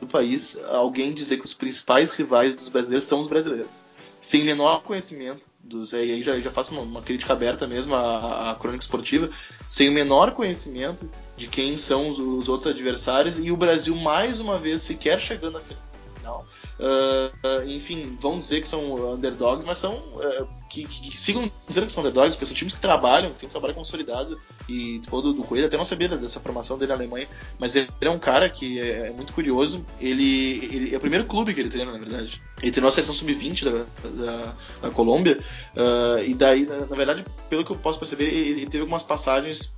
do 0.00 0.06
país, 0.06 0.58
alguém 0.64 1.12
dizer 1.12 1.38
que 1.38 1.44
os 1.44 1.54
principais 1.54 2.10
rivais 2.10 2.56
dos 2.56 2.68
brasileiros 2.68 3.04
são 3.04 3.20
os 3.20 3.28
brasileiros 3.28 3.86
sem 4.24 4.42
menor 4.42 4.82
conhecimento 4.82 5.44
dos 5.62 5.92
e 5.92 5.96
aí 5.96 6.22
já, 6.22 6.40
já 6.40 6.50
faço 6.50 6.72
uma, 6.72 6.80
uma 6.80 7.02
crítica 7.02 7.34
aberta 7.34 7.66
mesmo 7.66 7.94
à, 7.94 8.50
à, 8.50 8.54
crônica 8.54 8.82
esportiva, 8.82 9.30
sem 9.68 9.90
o 9.90 9.92
menor 9.92 10.32
conhecimento 10.32 11.08
de 11.36 11.46
quem 11.46 11.76
são 11.76 12.08
os, 12.08 12.18
os, 12.18 12.48
outros 12.48 12.74
adversários 12.74 13.38
e 13.38 13.50
o 13.50 13.56
Brasil 13.56 13.94
mais 13.94 14.40
uma 14.40 14.58
vez 14.58 14.80
sequer 14.80 15.20
chegando 15.20 15.58
à 15.58 15.60
final. 15.60 15.93
Uh, 16.32 17.68
enfim, 17.68 18.16
vão 18.20 18.38
dizer 18.38 18.60
que 18.60 18.68
são 18.68 19.14
underdogs, 19.14 19.66
mas 19.66 19.78
são 19.78 19.94
uh, 19.94 20.48
que, 20.68 20.84
que, 20.84 21.10
que, 21.10 21.18
sigam 21.18 21.50
dizendo 21.68 21.86
que 21.86 21.92
são 21.92 22.02
underdogs, 22.02 22.34
porque 22.34 22.46
são 22.46 22.56
times 22.56 22.74
que 22.74 22.80
trabalham, 22.80 23.32
que 23.32 23.38
têm 23.38 23.48
um 23.48 23.50
trabalho 23.52 23.74
consolidado. 23.74 24.40
E 24.68 24.98
tu 25.00 25.10
falou 25.10 25.26
do, 25.26 25.32
do 25.34 25.42
Rueda, 25.42 25.66
até 25.66 25.76
não 25.76 25.84
sabia 25.84 26.08
dessa 26.08 26.40
formação 26.40 26.76
dele 26.76 26.90
na 26.90 26.96
Alemanha, 26.96 27.28
mas 27.58 27.76
ele 27.76 27.88
é 28.00 28.10
um 28.10 28.18
cara 28.18 28.48
que 28.48 28.80
é, 28.80 29.08
é 29.08 29.10
muito 29.10 29.32
curioso. 29.32 29.84
Ele, 30.00 30.68
ele, 30.72 30.94
é 30.94 30.96
o 30.96 31.00
primeiro 31.00 31.26
clube 31.26 31.54
que 31.54 31.60
ele 31.60 31.68
treina, 31.68 31.92
na 31.92 31.98
verdade. 31.98 32.42
Ele 32.62 32.72
treinou 32.72 32.88
a 32.88 32.92
seleção 32.92 33.14
sub-20 33.14 33.64
da, 33.64 33.84
da, 34.08 34.54
da, 34.82 34.90
Colômbia, 34.90 35.38
uh, 35.76 36.22
e 36.24 36.34
daí, 36.34 36.64
na, 36.64 36.86
na, 36.86 36.96
verdade, 36.96 37.24
pelo 37.48 37.64
que 37.64 37.70
eu 37.70 37.76
posso 37.76 37.98
perceber, 37.98 38.24
ele, 38.24 38.62
ele 38.62 38.66
teve 38.66 38.80
algumas 38.80 39.02
passagens 39.02 39.76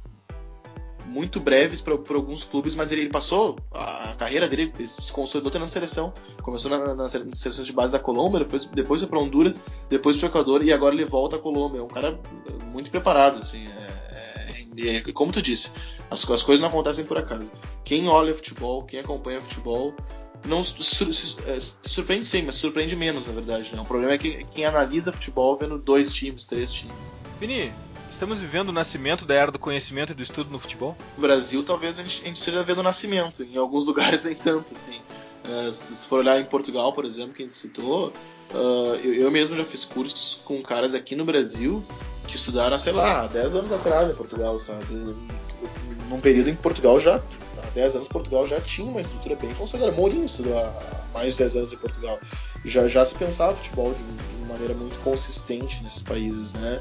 muito 1.07 1.41
breves 1.41 1.81
para 1.81 1.95
alguns 2.15 2.45
clubes, 2.45 2.75
mas 2.75 2.93
ele, 2.93 3.03
ele, 3.03 3.11
passou 3.11 3.57
a 3.73 4.15
carreira 4.19 4.49
dele, 4.49 4.73
se 4.87 5.13
consolidou 5.13 5.51
tendo 5.51 5.67
seleção. 5.69 6.13
Começou 6.43 6.71
na, 6.71 6.79
na, 6.79 6.95
nas 6.95 7.13
seleções 7.13 7.67
de 7.67 7.73
base 7.73 7.93
da 7.93 7.99
Colômbia, 7.99 8.45
foi, 8.45 8.59
depois 8.73 9.01
foi 9.01 9.09
para 9.09 9.19
Honduras, 9.19 9.61
depois 9.89 10.17
para 10.17 10.27
o 10.27 10.31
Equador 10.31 10.63
e 10.63 10.73
agora 10.73 10.95
ele 10.95 11.07
volta 11.07 11.37
à 11.37 11.39
Colômbia. 11.39 11.81
É 11.81 11.83
um 11.83 11.89
cara 11.89 12.19
muito 12.73 12.91
preparado, 12.91 13.39
assim. 13.39 13.67
É, 13.67 13.97
é, 14.79 14.97
é, 14.97 15.01
como 15.13 15.33
tu 15.33 15.41
disse, 15.41 15.71
as, 16.11 16.29
as 16.29 16.43
coisas 16.43 16.61
não 16.61 16.69
acontecem 16.69 17.05
por 17.05 17.17
acaso. 17.17 17.51
Quem 17.85 18.09
olha 18.09 18.35
futebol, 18.35 18.83
quem 18.85 19.01
acompanha 19.01 19.41
futebol, 19.41 19.95
não 20.47 20.63
se, 20.63 21.05
é, 21.47 21.61
se, 21.61 21.77
surpreende 21.83 22.25
sim, 22.25 22.43
mas 22.43 22.57
surpreende 22.57 22.95
menos, 22.95 23.27
na 23.27 23.33
verdade. 23.33 23.75
Né? 23.75 23.81
O 23.81 23.85
problema 23.85 24.13
é 24.13 24.19
que 24.19 24.45
quem 24.51 24.65
analisa 24.65 25.13
futebol 25.13 25.57
vendo 25.57 25.79
dois 25.79 26.13
times, 26.13 26.45
três 26.45 26.73
times. 26.73 27.15
Vini, 27.41 27.73
Estamos 28.11 28.39
vivendo 28.39 28.71
o 28.71 28.73
nascimento 28.73 29.25
da 29.25 29.35
era 29.35 29.51
do 29.51 29.59
conhecimento 29.59 30.13
e 30.13 30.15
do 30.15 30.23
estudo 30.23 30.51
no 30.51 30.59
futebol? 30.59 30.97
No 31.17 31.23
Brasil, 31.23 31.63
talvez 31.63 31.99
a 31.99 32.03
gente, 32.03 32.31
esteja 32.33 32.63
vendo 32.63 32.79
o 32.79 32.83
nascimento. 32.83 33.43
Em 33.43 33.57
alguns 33.57 33.85
lugares, 33.87 34.25
nem 34.25 34.35
tanto, 34.35 34.73
assim. 34.75 35.01
Uh, 35.45 35.71
se 35.71 36.07
for 36.09 36.21
olhar 36.21 36.41
em 36.41 36.45
Portugal, 36.45 36.93
por 36.93 37.05
exemplo, 37.05 37.33
que 37.33 37.43
a 37.43 37.45
gente 37.45 37.55
citou, 37.55 38.09
uh, 38.53 38.95
eu, 39.05 39.15
eu, 39.15 39.31
mesmo 39.31 39.57
já 39.57 39.65
fiz 39.65 39.85
cursos 39.85 40.41
com 40.45 40.61
caras 40.63 40.95
aqui 40.95 41.15
no 41.15 41.25
Brasil 41.25 41.85
que 42.27 42.35
estudaram, 42.35 42.77
sei 42.79 42.93
lá, 42.93 43.27
10 43.29 43.55
anos 43.55 43.73
atrás 43.73 44.11
em 44.11 44.15
Portugal, 44.15 44.59
sabe? 44.59 44.85
Num 46.09 46.21
período 46.21 46.51
em 46.51 46.55
Portugal 46.57 46.99
já, 46.99 47.17
há 47.17 47.71
10 47.75 47.97
anos, 47.97 48.09
Portugal 48.09 48.47
já 48.47 48.61
tinha 48.61 48.91
uma 48.91 49.01
estrutura 49.01 49.37
bem 49.37 49.55
consolidada. 49.55 49.97
Mourinho 49.97 50.25
estudou 50.25 50.59
há 50.59 50.73
mais 51.15 51.33
de 51.33 51.39
10 51.39 51.57
anos 51.57 51.73
em 51.73 51.77
Portugal. 51.77 52.19
Já, 52.65 52.89
já 52.89 53.07
se 53.07 53.15
pensava 53.15 53.55
futebol 53.55 53.95
de, 53.95 54.39
de 54.39 54.49
maneira 54.49 54.75
muito 54.75 55.01
consistente 55.03 55.83
nesses 55.85 56.03
países, 56.03 56.53
né? 56.55 56.81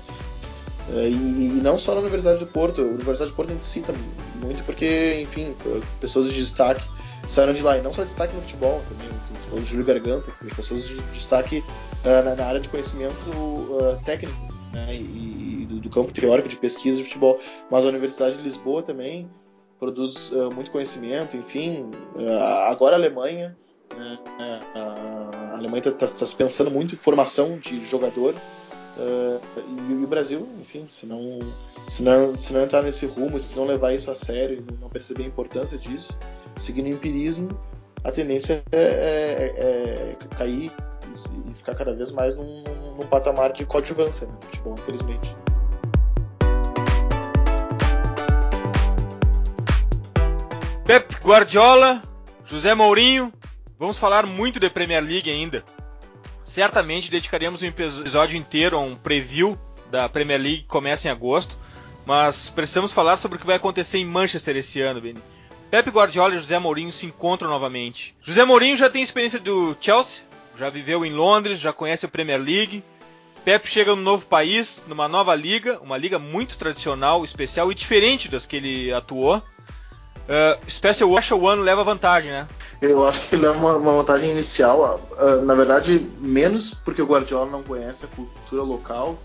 É, 0.93 1.09
e, 1.09 1.13
e, 1.13 1.61
não 1.63 1.77
só 1.79 1.95
na 1.95 2.01
Universidade 2.01 2.39
de 2.39 2.45
Porto, 2.45 2.81
a 2.81 2.83
Universidade 2.83 3.31
de 3.31 3.35
Porto 3.35 3.49
a 3.49 3.53
gente 3.53 3.65
cita 3.65 3.93
muito 4.41 4.63
porque, 4.65 5.21
enfim, 5.21 5.55
pessoas 5.99 6.29
de 6.29 6.35
destaque 6.35 6.83
saíram 7.27 7.53
de 7.53 7.61
lá, 7.61 7.77
e 7.77 7.81
não 7.81 7.93
só 7.93 8.03
destaque 8.03 8.35
no 8.35 8.41
futebol, 8.41 8.81
também, 8.87 9.07
o 9.07 9.49
falou 9.49 9.61
de 9.61 9.69
Júlio 9.69 9.85
Garganta, 9.85 10.31
pessoas 10.55 10.87
de 10.87 11.01
destaque 11.13 11.59
uh, 11.59 12.35
na, 12.35 12.45
área 12.45 12.59
de 12.59 12.69
conhecimento 12.69 13.29
uh, 13.29 13.99
técnico 14.05 14.35
né, 14.73 14.95
e, 14.95 15.63
e 15.63 15.65
do, 15.65 15.79
do, 15.79 15.89
campo 15.89 16.11
teórico 16.11 16.47
de 16.47 16.55
pesquisa 16.55 16.97
de 16.97 17.03
futebol, 17.05 17.39
mas 17.69 17.85
a 17.85 17.89
Universidade 17.89 18.37
de 18.37 18.43
Lisboa 18.43 18.83
também 18.83 19.29
produz 19.79 20.31
uh, 20.31 20.51
muito 20.53 20.71
conhecimento, 20.71 21.35
enfim, 21.35 21.89
agora 22.67 22.95
a 22.95 22.99
Alemanha, 22.99 23.57
né, 23.95 24.19
a 24.75 25.55
Alemanha 25.57 25.79
está 25.79 25.91
tá, 25.91 26.07
tá 26.07 26.25
pensando 26.37 26.71
muito 26.71 26.93
em 26.93 26.97
formação 26.97 27.57
de 27.57 27.85
jogador, 27.85 28.35
Uh, 28.97 29.41
e, 29.89 30.03
o 30.03 30.07
Brasil, 30.07 30.47
enfim, 30.59 30.85
se 30.87 31.05
não, 31.05 31.39
se, 31.85 32.01
não, 32.01 32.37
se 32.37 32.53
não 32.53 32.63
entrar 32.63 32.81
nesse 32.81 33.05
rumo, 33.05 33.37
se 33.39 33.55
não 33.57 33.65
levar 33.65 33.93
isso 33.93 34.09
a 34.09 34.15
sério 34.15 34.65
não 34.79 34.89
perceber 34.89 35.23
a 35.23 35.27
importância 35.27 35.77
disso, 35.77 36.17
seguindo 36.57 36.85
o 36.85 36.89
empirismo, 36.89 37.49
a 38.03 38.11
tendência 38.11 38.63
é, 38.71 38.79
é, 38.79 40.17
é 40.21 40.27
cair 40.37 40.71
e 41.13 41.53
ficar 41.55 41.75
cada 41.75 41.93
vez 41.93 42.11
mais 42.11 42.37
num, 42.37 42.63
num 42.97 43.05
patamar 43.07 43.51
de 43.51 43.65
coadjuvância 43.65 44.27
né, 44.27 44.33
no 44.33 44.47
futebol, 44.47 44.75
infelizmente. 44.75 45.35
Pep 50.85 51.15
Guardiola, 51.15 52.01
José 52.45 52.73
Mourinho, 52.73 53.33
vamos 53.77 53.97
falar 53.97 54.25
muito 54.25 54.59
de 54.59 54.69
Premier 54.69 55.03
League 55.03 55.29
ainda 55.29 55.63
certamente 56.45 57.09
dedicaremos 57.09 57.63
um 57.63 57.65
episódio 57.65 58.37
inteiro 58.37 58.77
a 58.77 58.79
um 58.79 58.95
preview 58.95 59.59
da 59.89 60.07
Premier 60.07 60.39
League 60.39 60.61
que 60.61 60.67
começa 60.67 61.07
em 61.07 61.11
agosto. 61.11 61.57
Mas 62.05 62.49
precisamos 62.49 62.93
falar 62.93 63.17
sobre 63.17 63.37
o 63.37 63.39
que 63.39 63.47
vai 63.47 63.55
acontecer 63.55 63.97
em 63.97 64.05
Manchester 64.05 64.55
esse 64.55 64.79
ano, 64.79 65.01
Benny. 65.01 65.19
Pep 65.71 65.89
Guardiola 65.89 66.35
e 66.35 66.37
José 66.37 66.59
Mourinho 66.59 66.93
se 66.93 67.07
encontram 67.07 67.49
novamente. 67.49 68.15
José 68.21 68.45
Mourinho 68.45 68.77
já 68.77 68.89
tem 68.89 69.01
experiência 69.01 69.39
do 69.39 69.75
Chelsea, 69.81 70.21
já 70.57 70.69
viveu 70.69 71.03
em 71.03 71.11
Londres, 71.11 71.59
já 71.59 71.73
conhece 71.73 72.05
a 72.05 72.09
Premier 72.09 72.39
League. 72.39 72.83
Pep 73.43 73.67
chega 73.67 73.95
num 73.95 74.03
novo 74.03 74.25
país, 74.27 74.83
numa 74.87 75.07
nova 75.07 75.33
liga, 75.33 75.79
uma 75.81 75.97
liga 75.97 76.19
muito 76.19 76.57
tradicional, 76.57 77.25
especial 77.25 77.71
e 77.71 77.75
diferente 77.75 78.29
das 78.29 78.45
que 78.45 78.55
ele 78.55 78.93
atuou. 78.93 79.37
Uh, 79.37 80.69
Special 80.69 81.09
Washer 81.09 81.37
One 81.37 81.63
leva 81.63 81.83
vantagem, 81.83 82.31
né? 82.31 82.47
Eu 82.81 83.07
acho 83.07 83.29
que 83.29 83.35
ele 83.35 83.45
é 83.45 83.49
uma, 83.49 83.77
uma 83.77 83.93
vantagem 83.93 84.31
inicial, 84.31 85.01
uh, 85.11 85.45
na 85.45 85.53
verdade, 85.53 85.99
menos 86.19 86.73
porque 86.73 87.01
o 87.01 87.05
Guardiola 87.05 87.49
não 87.49 87.63
conhece 87.63 88.05
a 88.05 88.07
cultura 88.09 88.63
local, 88.63 89.17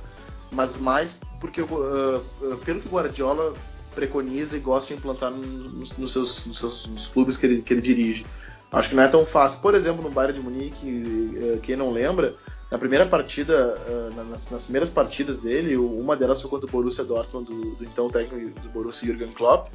mas 0.52 0.76
mais 0.76 1.18
porque, 1.40 1.60
uh, 1.62 1.68
pelo 2.64 2.80
que 2.80 2.88
o 2.88 2.90
Guardiola 2.90 3.54
preconiza 3.94 4.56
e 4.56 4.60
gosta 4.60 4.88
de 4.88 5.00
implantar 5.00 5.30
nos, 5.30 5.96
nos 5.96 6.12
seus, 6.12 6.46
nos 6.46 6.58
seus 6.58 6.86
nos 6.86 7.08
clubes 7.08 7.36
que 7.36 7.46
ele, 7.46 7.62
que 7.62 7.74
ele 7.74 7.80
dirige. 7.80 8.24
Acho 8.70 8.90
que 8.90 8.94
não 8.94 9.02
é 9.02 9.08
tão 9.08 9.26
fácil. 9.26 9.60
Por 9.60 9.74
exemplo, 9.74 10.00
no 10.00 10.10
Bayern 10.10 10.38
de 10.38 10.40
Munique, 10.40 11.58
quem 11.62 11.74
não 11.74 11.90
lembra, 11.90 12.36
na 12.70 12.78
primeira 12.78 13.04
partida, 13.04 13.76
nas, 14.14 14.48
nas, 14.50 14.64
primeiras 14.64 14.90
partidas 14.90 15.40
dele, 15.40 15.76
uma 15.76 16.16
delas 16.16 16.40
foi 16.40 16.48
contra 16.48 16.68
o 16.68 16.70
Borussia 16.70 17.02
Dortmund, 17.02 17.46
do, 17.46 17.74
do 17.74 17.84
então 17.84 18.08
técnico 18.08 18.60
do 18.60 18.68
Borussia 18.68 19.08
Jürgen 19.08 19.32
Klopp, 19.32 19.66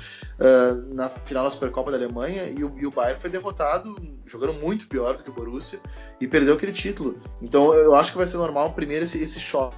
na 0.93 1.09
final 1.09 1.43
da 1.43 1.51
Supercopa 1.51 1.91
da 1.91 1.97
Alemanha, 1.97 2.47
e 2.47 2.63
o, 2.63 2.73
e 2.77 2.85
o 2.85 2.91
Bayern 2.91 3.19
foi 3.19 3.29
derrotado, 3.29 3.95
jogando 4.25 4.53
muito 4.53 4.87
pior 4.87 5.17
do 5.17 5.23
que 5.23 5.29
o 5.29 5.33
Borussia, 5.33 5.79
e 6.21 6.27
perdeu 6.27 6.55
aquele 6.55 6.71
título. 6.71 7.19
Então 7.41 7.73
eu 7.73 7.93
acho 7.95 8.11
que 8.11 8.17
vai 8.17 8.27
ser 8.27 8.37
normal 8.37 8.73
primeiro 8.73 9.03
esse, 9.03 9.21
esse 9.21 9.39
choque. 9.39 9.75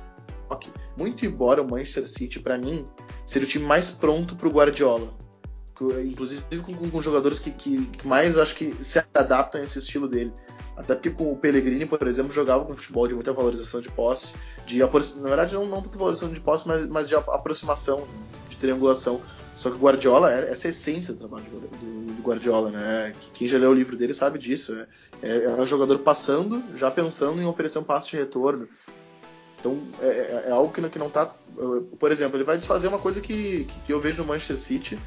Muito 0.96 1.26
embora 1.26 1.62
o 1.62 1.70
Manchester 1.70 2.08
City, 2.08 2.40
para 2.40 2.58
mim, 2.58 2.86
seja 3.26 3.46
o 3.46 3.50
time 3.50 3.66
mais 3.66 3.92
pronto 3.92 4.36
para 4.36 4.48
o 4.48 4.52
Guardiola 4.52 5.12
inclusive 6.06 6.44
com, 6.60 6.90
com 6.90 7.02
jogadores 7.02 7.40
que, 7.40 7.52
que, 7.52 7.86
que, 7.86 8.08
mais 8.08 8.38
acho 8.38 8.56
que 8.56 8.74
se 8.84 9.00
adaptam 9.14 9.62
a 9.62 9.64
esse 9.64 9.80
estilo 9.80 10.08
dele. 10.08 10.34
Até 10.78 10.94
porque 10.94 11.10
com 11.10 11.32
o 11.32 11.36
Pellegrini, 11.36 11.88
por 11.88 12.08
exemplo, 12.08 12.32
jogava 12.32 12.64
com 12.64 12.76
futebol 12.76 13.08
de 13.08 13.16
muita 13.16 13.34
valorização 13.34 13.82
de 13.82 13.90
posse, 13.90 14.36
de 14.66 14.78
na 14.78 14.88
verdade 15.28 15.56
não, 15.56 15.66
não 15.66 15.82
tanto 15.82 15.98
valorização 15.98 16.32
de 16.32 16.40
posse, 16.40 16.68
mas, 16.68 16.88
mas 16.88 17.10
de 17.10 17.16
aproximação, 17.16 18.08
de 18.48 18.58
triangulação. 18.58 19.20
Só 19.56 19.72
que 19.72 19.76
o 19.76 19.80
Guardiola, 19.80 20.32
é, 20.32 20.52
essa 20.52 20.68
é 20.68 20.70
a 20.70 20.70
essência 20.70 21.14
do 21.14 21.20
trabalho 21.20 21.46
do, 21.46 22.14
do, 22.14 22.22
Guardiola, 22.22 22.70
né? 22.70 23.12
Quem 23.34 23.48
já 23.48 23.58
leu 23.58 23.72
o 23.72 23.74
livro 23.74 23.98
dele 23.98 24.14
sabe 24.14 24.38
disso. 24.38 24.78
É, 25.24 25.28
é, 25.28 25.44
é 25.46 25.50
um 25.50 25.66
jogador 25.66 25.98
passando, 26.00 26.62
já 26.76 26.92
pensando 26.92 27.42
em 27.42 27.46
oferecer 27.46 27.80
um 27.80 27.84
passo 27.84 28.12
de 28.12 28.18
retorno. 28.18 28.68
Então 29.60 29.80
é, 30.00 30.08
é, 30.08 30.44
é 30.50 30.52
algo 30.52 30.72
que 30.72 30.80
não, 30.80 30.90
que 30.90 31.00
não 31.00 31.10
tá. 31.10 31.34
Por 32.00 32.12
exemplo, 32.12 32.38
ele 32.38 32.44
vai 32.44 32.58
desfazer 32.58 32.88
uma 32.88 33.00
coisa 33.00 33.20
que, 33.20 33.68
que 33.84 33.92
eu 33.92 34.00
vejo 34.00 34.20
no 34.22 34.28
Manchester 34.28 34.60
City 34.60 35.00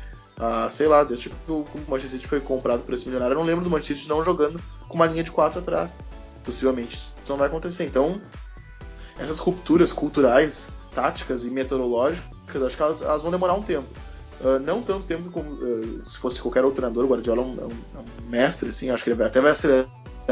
Ah, 0.43 0.69
sei 0.71 0.89
lá, 0.89 1.05
desde 1.05 1.29
que 1.29 1.53
o 1.53 1.67
Manchester 1.87 2.13
City 2.13 2.27
foi 2.27 2.41
comprado 2.41 2.83
por 2.83 2.95
esse 2.95 3.05
milionário, 3.05 3.35
eu 3.35 3.39
não 3.39 3.45
lembro 3.45 3.63
do 3.63 3.69
Manchester 3.69 3.99
City 3.99 4.09
não 4.09 4.25
jogando 4.25 4.59
com 4.89 4.95
uma 4.95 5.07
linha 5.07 5.23
de 5.23 5.31
quatro 5.31 5.59
atrás. 5.61 5.99
Possivelmente 6.43 6.97
isso 6.97 7.15
não 7.29 7.37
vai 7.37 7.49
acontecer. 7.49 7.85
Então, 7.85 8.19
essas 9.19 9.39
rupturas 9.39 9.93
culturais, 9.93 10.71
táticas 10.95 11.45
e 11.45 11.51
meteorológicas, 11.51 12.63
acho 12.63 12.75
que 12.75 12.83
elas, 12.83 13.03
elas 13.03 13.21
vão 13.21 13.31
demorar 13.31 13.53
um 13.53 13.63
tempo. 13.63 13.87
Uh, 14.41 14.59
não 14.59 14.83
tanto 14.83 15.05
tempo 15.05 15.31
como 15.31 15.51
uh, 15.53 16.01
se 16.07 16.17
fosse 16.17 16.41
qualquer 16.41 16.65
outro 16.65 16.77
treinador, 16.81 17.05
o 17.05 17.09
Guardiola 17.09 17.43
é 17.43 17.45
um, 17.45 17.55
é 17.59 17.99
é 17.99 17.99
um 17.99 18.31
mestre, 18.31 18.71
assim, 18.71 18.89
acho 18.89 19.05
que 19.05 19.11
ele 19.11 19.23
até 19.23 19.39
vai 19.43 19.51
acelerar 19.51 19.91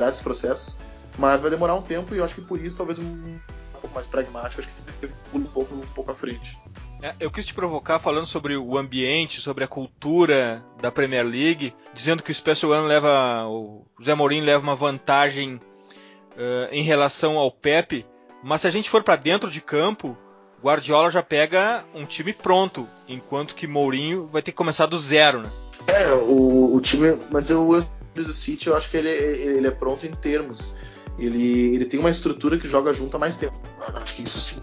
esse 0.08 0.22
processo, 0.22 0.78
mas 1.18 1.42
vai 1.42 1.50
demorar 1.50 1.74
um 1.74 1.82
tempo 1.82 2.14
e 2.14 2.18
eu 2.18 2.24
acho 2.24 2.34
que 2.34 2.40
por 2.40 2.58
isso 2.58 2.78
talvez 2.78 2.98
um, 2.98 3.02
um 3.02 3.38
pouco 3.72 3.94
mais 3.94 4.06
pragmático, 4.06 4.62
acho 4.62 4.70
que 4.70 5.04
ele 5.04 5.12
pula 5.30 5.44
um 5.44 5.48
pouco, 5.48 5.74
um 5.74 5.86
pouco 5.94 6.10
à 6.10 6.14
frente. 6.14 6.58
É, 7.02 7.14
eu 7.20 7.30
quis 7.30 7.46
te 7.46 7.54
provocar 7.54 7.98
falando 7.98 8.26
sobre 8.26 8.56
o 8.56 8.76
ambiente, 8.76 9.40
sobre 9.40 9.62
a 9.62 9.68
cultura 9.68 10.64
da 10.80 10.90
Premier 10.90 11.24
League, 11.24 11.72
dizendo 11.94 12.22
que 12.22 12.32
o 12.32 12.34
Special 12.34 12.72
One 12.72 12.88
leva, 12.88 13.46
o 13.46 13.86
Zé 14.04 14.14
Mourinho 14.14 14.44
leva 14.44 14.62
uma 14.62 14.74
vantagem 14.74 15.54
uh, 15.54 16.68
em 16.72 16.82
relação 16.82 17.38
ao 17.38 17.52
Pepe, 17.52 18.04
mas 18.42 18.62
se 18.62 18.66
a 18.66 18.70
gente 18.70 18.90
for 18.90 19.02
para 19.02 19.16
dentro 19.16 19.50
de 19.50 19.60
campo, 19.60 20.16
Guardiola 20.62 21.10
já 21.10 21.22
pega 21.22 21.84
um 21.94 22.04
time 22.04 22.32
pronto, 22.32 22.86
enquanto 23.08 23.54
que 23.54 23.66
Mourinho 23.66 24.26
vai 24.26 24.42
ter 24.42 24.50
que 24.50 24.58
começar 24.58 24.86
do 24.86 24.98
zero, 24.98 25.42
né? 25.42 25.50
É, 25.86 26.12
o, 26.14 26.74
o 26.74 26.80
time, 26.80 27.16
mas 27.30 27.50
o 27.50 27.78
do 28.14 28.32
City 28.32 28.66
eu 28.66 28.76
acho 28.76 28.90
que 28.90 28.96
ele, 28.96 29.08
ele 29.08 29.66
é 29.66 29.70
pronto 29.70 30.04
em 30.04 30.10
termos. 30.10 30.74
Ele, 31.18 31.74
ele 31.74 31.84
tem 31.84 31.98
uma 31.98 32.10
estrutura 32.10 32.58
que 32.58 32.68
joga 32.68 32.92
junto 32.92 33.16
há 33.16 33.18
mais 33.18 33.36
tempo. 33.36 33.58
Acho 33.94 34.14
que 34.14 34.22
isso 34.22 34.40
sim. 34.40 34.62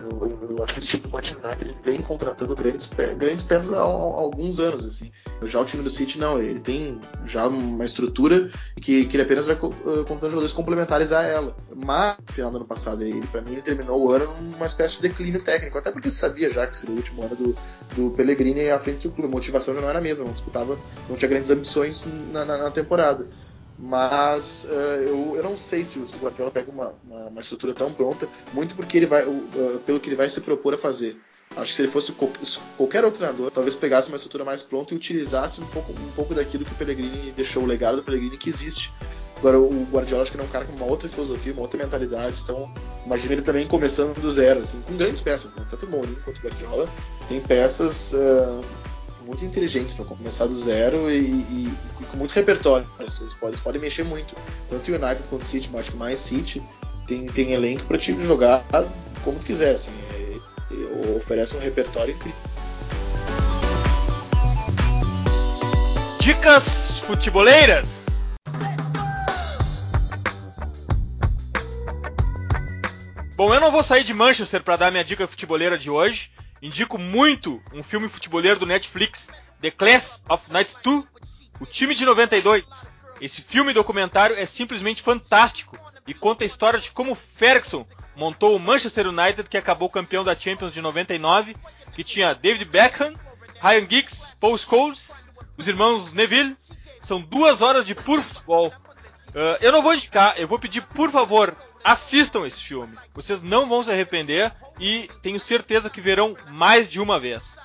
Eu, 0.00 0.56
eu, 0.56 0.64
acho 0.64 0.74
que 0.74 0.80
esse 0.80 0.88
time 0.88 1.02
do 1.02 1.10
Manchester 1.10 1.44
United 1.44 1.76
vem 1.82 2.00
contratando 2.00 2.56
grandes, 2.56 2.90
grandes 3.18 3.42
peças 3.42 3.72
há, 3.72 3.80
há, 3.80 3.82
alguns 3.82 4.58
anos, 4.58 4.86
assim. 4.86 5.10
Já 5.42 5.60
o 5.60 5.64
time 5.64 5.82
do 5.82 5.90
City 5.90 6.18
não, 6.18 6.40
ele 6.40 6.60
tem 6.60 6.98
já 7.24 7.46
uma 7.46 7.84
estrutura 7.84 8.50
que, 8.80 9.04
que 9.04 9.16
ele 9.16 9.22
apenas 9.22 9.46
vai 9.46 9.56
contratando 9.56 10.30
jogadores 10.30 10.52
complementares 10.52 11.12
a 11.12 11.22
ela. 11.22 11.54
Mas, 11.74 12.16
no 12.26 12.32
final 12.32 12.50
do 12.50 12.56
ano 12.58 12.66
passado, 12.66 13.02
ele, 13.02 13.26
para 13.26 13.42
mim, 13.42 13.52
ele 13.52 13.62
terminou 13.62 14.00
o 14.00 14.12
ano 14.12 14.34
numa 14.40 14.66
espécie 14.66 14.96
de 14.96 15.02
declínio 15.02 15.42
técnico, 15.42 15.76
até 15.76 15.90
porque 15.90 16.08
se 16.08 16.16
sabia 16.16 16.50
já 16.50 16.66
que 16.66 16.76
seria 16.76 16.94
o 16.94 16.98
último 16.98 17.22
ano 17.22 17.36
do, 17.36 17.56
do 17.94 18.10
Pellegrini 18.16 18.70
à 18.70 18.78
frente 18.78 19.06
do 19.06 19.14
clube. 19.14 19.28
A 19.28 19.32
motivação 19.32 19.74
já 19.74 19.80
não 19.80 19.88
era 19.90 19.98
a 19.98 20.02
mesma, 20.02 20.24
não 20.24 20.32
disputava, 20.32 20.78
não 21.08 21.16
tinha 21.16 21.28
grandes 21.28 21.50
ambições 21.50 22.06
na, 22.32 22.44
na, 22.44 22.56
na 22.58 22.70
temporada. 22.70 23.26
Mas 23.80 24.64
uh, 24.64 24.74
eu, 24.74 25.36
eu 25.36 25.42
não 25.42 25.56
sei 25.56 25.86
se 25.86 25.98
o 25.98 26.06
Guardiola 26.20 26.50
pega 26.50 26.70
uma, 26.70 26.92
uma, 27.02 27.28
uma, 27.28 27.40
estrutura 27.40 27.72
tão 27.72 27.90
pronta, 27.90 28.28
muito 28.52 28.74
porque 28.74 28.98
ele 28.98 29.06
vai, 29.06 29.26
uh, 29.26 29.80
pelo 29.86 29.98
que 29.98 30.10
ele 30.10 30.16
vai 30.16 30.28
se 30.28 30.42
propor 30.42 30.74
a 30.74 30.78
fazer. 30.78 31.18
Acho 31.56 31.70
que 31.70 31.76
se 31.76 31.82
ele 31.82 31.90
fosse 31.90 32.12
qualquer 32.76 33.04
outro 33.04 33.18
treinador, 33.18 33.50
talvez 33.50 33.74
pegasse 33.74 34.08
uma 34.08 34.16
estrutura 34.16 34.44
mais 34.44 34.62
pronta 34.62 34.92
e 34.92 34.96
utilizasse 34.96 35.60
um 35.60 35.66
pouco, 35.66 35.92
um 35.92 36.12
pouco 36.12 36.34
daquilo 36.34 36.64
que 36.64 36.72
o 36.72 36.76
Pellegrini 36.76 37.32
deixou, 37.32 37.62
o 37.62 37.66
legado 37.66 37.96
do 37.96 38.02
Pellegrini 38.02 38.36
que 38.36 38.50
existe. 38.50 38.92
Agora, 39.38 39.58
o 39.58 39.86
Guardiola 39.90 40.22
acho 40.22 40.30
que 40.30 40.36
ele 40.36 40.44
é 40.44 40.46
um 40.46 40.50
cara 40.50 40.66
com 40.66 40.76
uma 40.76 40.84
outra 40.84 41.08
filosofia, 41.08 41.52
uma 41.52 41.62
outra 41.62 41.82
mentalidade, 41.82 42.38
então 42.42 42.70
imagina 43.04 43.32
ele 43.32 43.42
também 43.42 43.66
começando 43.66 44.14
do 44.20 44.30
zero, 44.30 44.60
assim, 44.60 44.80
com 44.82 44.94
grandes 44.96 45.22
peças, 45.22 45.54
né? 45.54 45.66
tanto 45.70 45.86
o 45.86 45.88
Mourinho 45.88 46.20
quanto 46.22 46.38
o 46.38 46.42
Guardiola 46.42 46.88
tem 47.26 47.40
peças 47.40 48.12
uh, 48.12 48.62
muito 49.30 49.44
inteligentes 49.44 49.94
para 49.94 50.04
começar 50.04 50.46
do 50.46 50.58
zero 50.58 51.08
e, 51.08 51.18
e, 51.18 51.72
e, 52.00 52.04
com 52.04 52.16
muito 52.16 52.32
repertório. 52.32 52.86
Eles 52.98 53.32
podem, 53.34 53.60
podem 53.60 53.80
mexer 53.80 54.02
muito. 54.02 54.34
Tanto 54.68 54.90
o 54.90 54.94
United 54.94 55.22
quanto 55.28 55.42
o 55.42 55.46
City, 55.46 55.70
mas 55.70 55.82
acho 55.82 55.92
que 55.92 55.96
mais 55.96 56.18
City 56.18 56.60
tem, 57.06 57.26
tem 57.26 57.52
elenco 57.52 57.84
para 57.84 57.96
time 57.96 58.26
jogar 58.26 58.64
como 59.22 59.38
tu 59.38 59.46
quiser. 59.46 59.76
Assim, 59.76 59.92
é, 60.12 60.36
é, 60.72 61.16
oferece 61.16 61.56
um 61.56 61.60
repertório 61.60 62.14
incrível. 62.14 62.38
Dicas 66.20 66.98
futeboleiras. 67.06 68.06
Bom, 73.36 73.54
eu 73.54 73.60
não 73.60 73.70
vou 73.70 73.82
sair 73.82 74.04
de 74.04 74.12
Manchester 74.12 74.62
para 74.62 74.76
dar 74.76 74.90
minha 74.90 75.04
dica 75.04 75.26
futeboleira 75.26 75.78
de 75.78 75.88
hoje. 75.88 76.30
Indico 76.62 76.98
muito 76.98 77.62
um 77.72 77.82
filme 77.82 78.08
futeboleiro 78.08 78.60
do 78.60 78.66
Netflix, 78.66 79.28
The 79.60 79.70
Class 79.70 80.22
of 80.28 80.50
92, 80.50 81.04
O 81.58 81.66
Time 81.66 81.94
de 81.94 82.04
92. 82.04 82.88
Esse 83.20 83.40
filme 83.42 83.72
documentário 83.72 84.36
é 84.36 84.44
simplesmente 84.44 85.02
fantástico 85.02 85.78
e 86.06 86.14
conta 86.14 86.44
a 86.44 86.46
história 86.46 86.78
de 86.78 86.90
como 86.90 87.14
Ferguson 87.14 87.86
montou 88.16 88.54
o 88.54 88.60
Manchester 88.60 89.08
United 89.08 89.48
que 89.48 89.56
acabou 89.56 89.88
campeão 89.88 90.22
da 90.22 90.36
Champions 90.36 90.72
de 90.72 90.82
99, 90.82 91.56
que 91.94 92.04
tinha 92.04 92.34
David 92.34 92.66
Beckham, 92.66 93.14
Ryan 93.60 93.88
Giggs, 93.88 94.32
Paul 94.38 94.58
Scholes, 94.58 95.26
os 95.56 95.66
irmãos 95.66 96.12
Neville. 96.12 96.56
São 97.00 97.20
duas 97.20 97.62
horas 97.62 97.86
de 97.86 97.94
puro 97.94 98.22
futebol. 98.22 98.68
Uh, 98.68 99.56
eu 99.60 99.72
não 99.72 99.80
vou 99.80 99.94
indicar, 99.94 100.34
eu 100.36 100.46
vou 100.46 100.58
pedir 100.58 100.82
por 100.82 101.10
favor 101.10 101.56
assistam 101.84 102.46
esse 102.46 102.60
filme. 102.60 102.96
Vocês 103.12 103.42
não 103.42 103.68
vão 103.68 103.82
se 103.82 103.90
arrepender 103.90 104.52
e 104.78 105.08
tenho 105.22 105.38
certeza 105.40 105.90
que 105.90 106.00
verão 106.00 106.36
mais 106.48 106.88
de 106.88 107.00
uma 107.00 107.18
vez. 107.18 107.56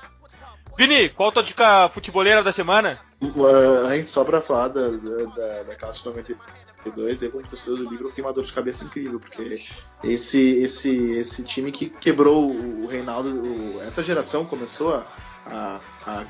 Vini, 0.78 1.10
qual 1.10 1.30
a 1.30 1.32
tua 1.32 1.44
dica 1.44 1.90
futeboleira 1.90 2.44
da 2.44 2.52
semana? 2.52 3.00
Uh, 3.22 3.88
a 3.88 3.96
gente 3.96 4.10
só 4.10 4.24
pra 4.26 4.42
falar 4.42 4.68
da, 4.68 4.90
da, 4.90 5.64
da 5.64 5.76
classe 5.76 6.06
92, 6.06 7.24
aí 7.24 7.30
como 7.30 7.48
torcedor 7.48 7.78
do 7.78 7.84
Liverpool 7.86 8.12
tem 8.12 8.24
uma 8.24 8.34
dor 8.34 8.44
de 8.44 8.52
cabeça 8.52 8.84
incrível, 8.84 9.20
porque 9.20 9.62
esse, 10.04 10.42
esse, 10.62 11.12
esse 11.12 11.46
time 11.46 11.72
que 11.72 11.90
quebrou 11.90 12.52
o 12.52 12.86
Reinaldo, 12.88 13.30
o, 13.30 13.82
essa 13.82 14.04
geração 14.04 14.46
começou 14.46 14.96
a, 14.96 15.08
a, 15.46 15.82
a, 16.06 16.26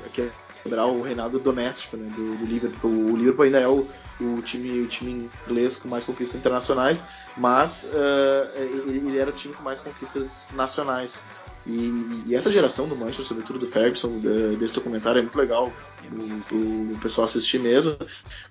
quebrar 0.62 0.86
o 0.86 1.02
reinado 1.02 1.38
doméstico 1.38 1.96
né, 1.96 2.10
do, 2.14 2.36
do 2.36 2.44
Liverpool. 2.46 2.90
O 2.90 3.16
Liverpool 3.16 3.44
ainda 3.44 3.60
é 3.60 3.68
o, 3.68 3.86
o 4.20 4.42
time, 4.42 4.80
o 4.80 4.86
time 4.86 5.30
inglês 5.46 5.76
com 5.76 5.88
mais 5.88 6.04
conquistas 6.04 6.38
internacionais, 6.38 7.08
mas 7.36 7.90
uh, 7.92 8.58
ele, 8.58 9.08
ele, 9.08 9.18
era 9.18 9.30
o 9.30 9.32
time 9.32 9.54
com 9.54 9.62
mais 9.62 9.80
conquistas 9.80 10.50
nacionais. 10.54 11.24
E, 11.66 12.24
e, 12.26 12.34
essa 12.34 12.50
geração 12.50 12.88
do 12.88 12.94
Manchester, 12.94 13.24
sobretudo 13.24 13.58
do 13.58 13.66
Ferguson, 13.66 14.20
desse 14.56 14.76
documentário, 14.76 15.18
é 15.18 15.22
muito 15.22 15.36
legal 15.36 15.72
o, 16.12 16.92
o, 16.94 16.98
pessoal 16.98 17.24
assistir 17.24 17.58
mesmo. 17.58 17.96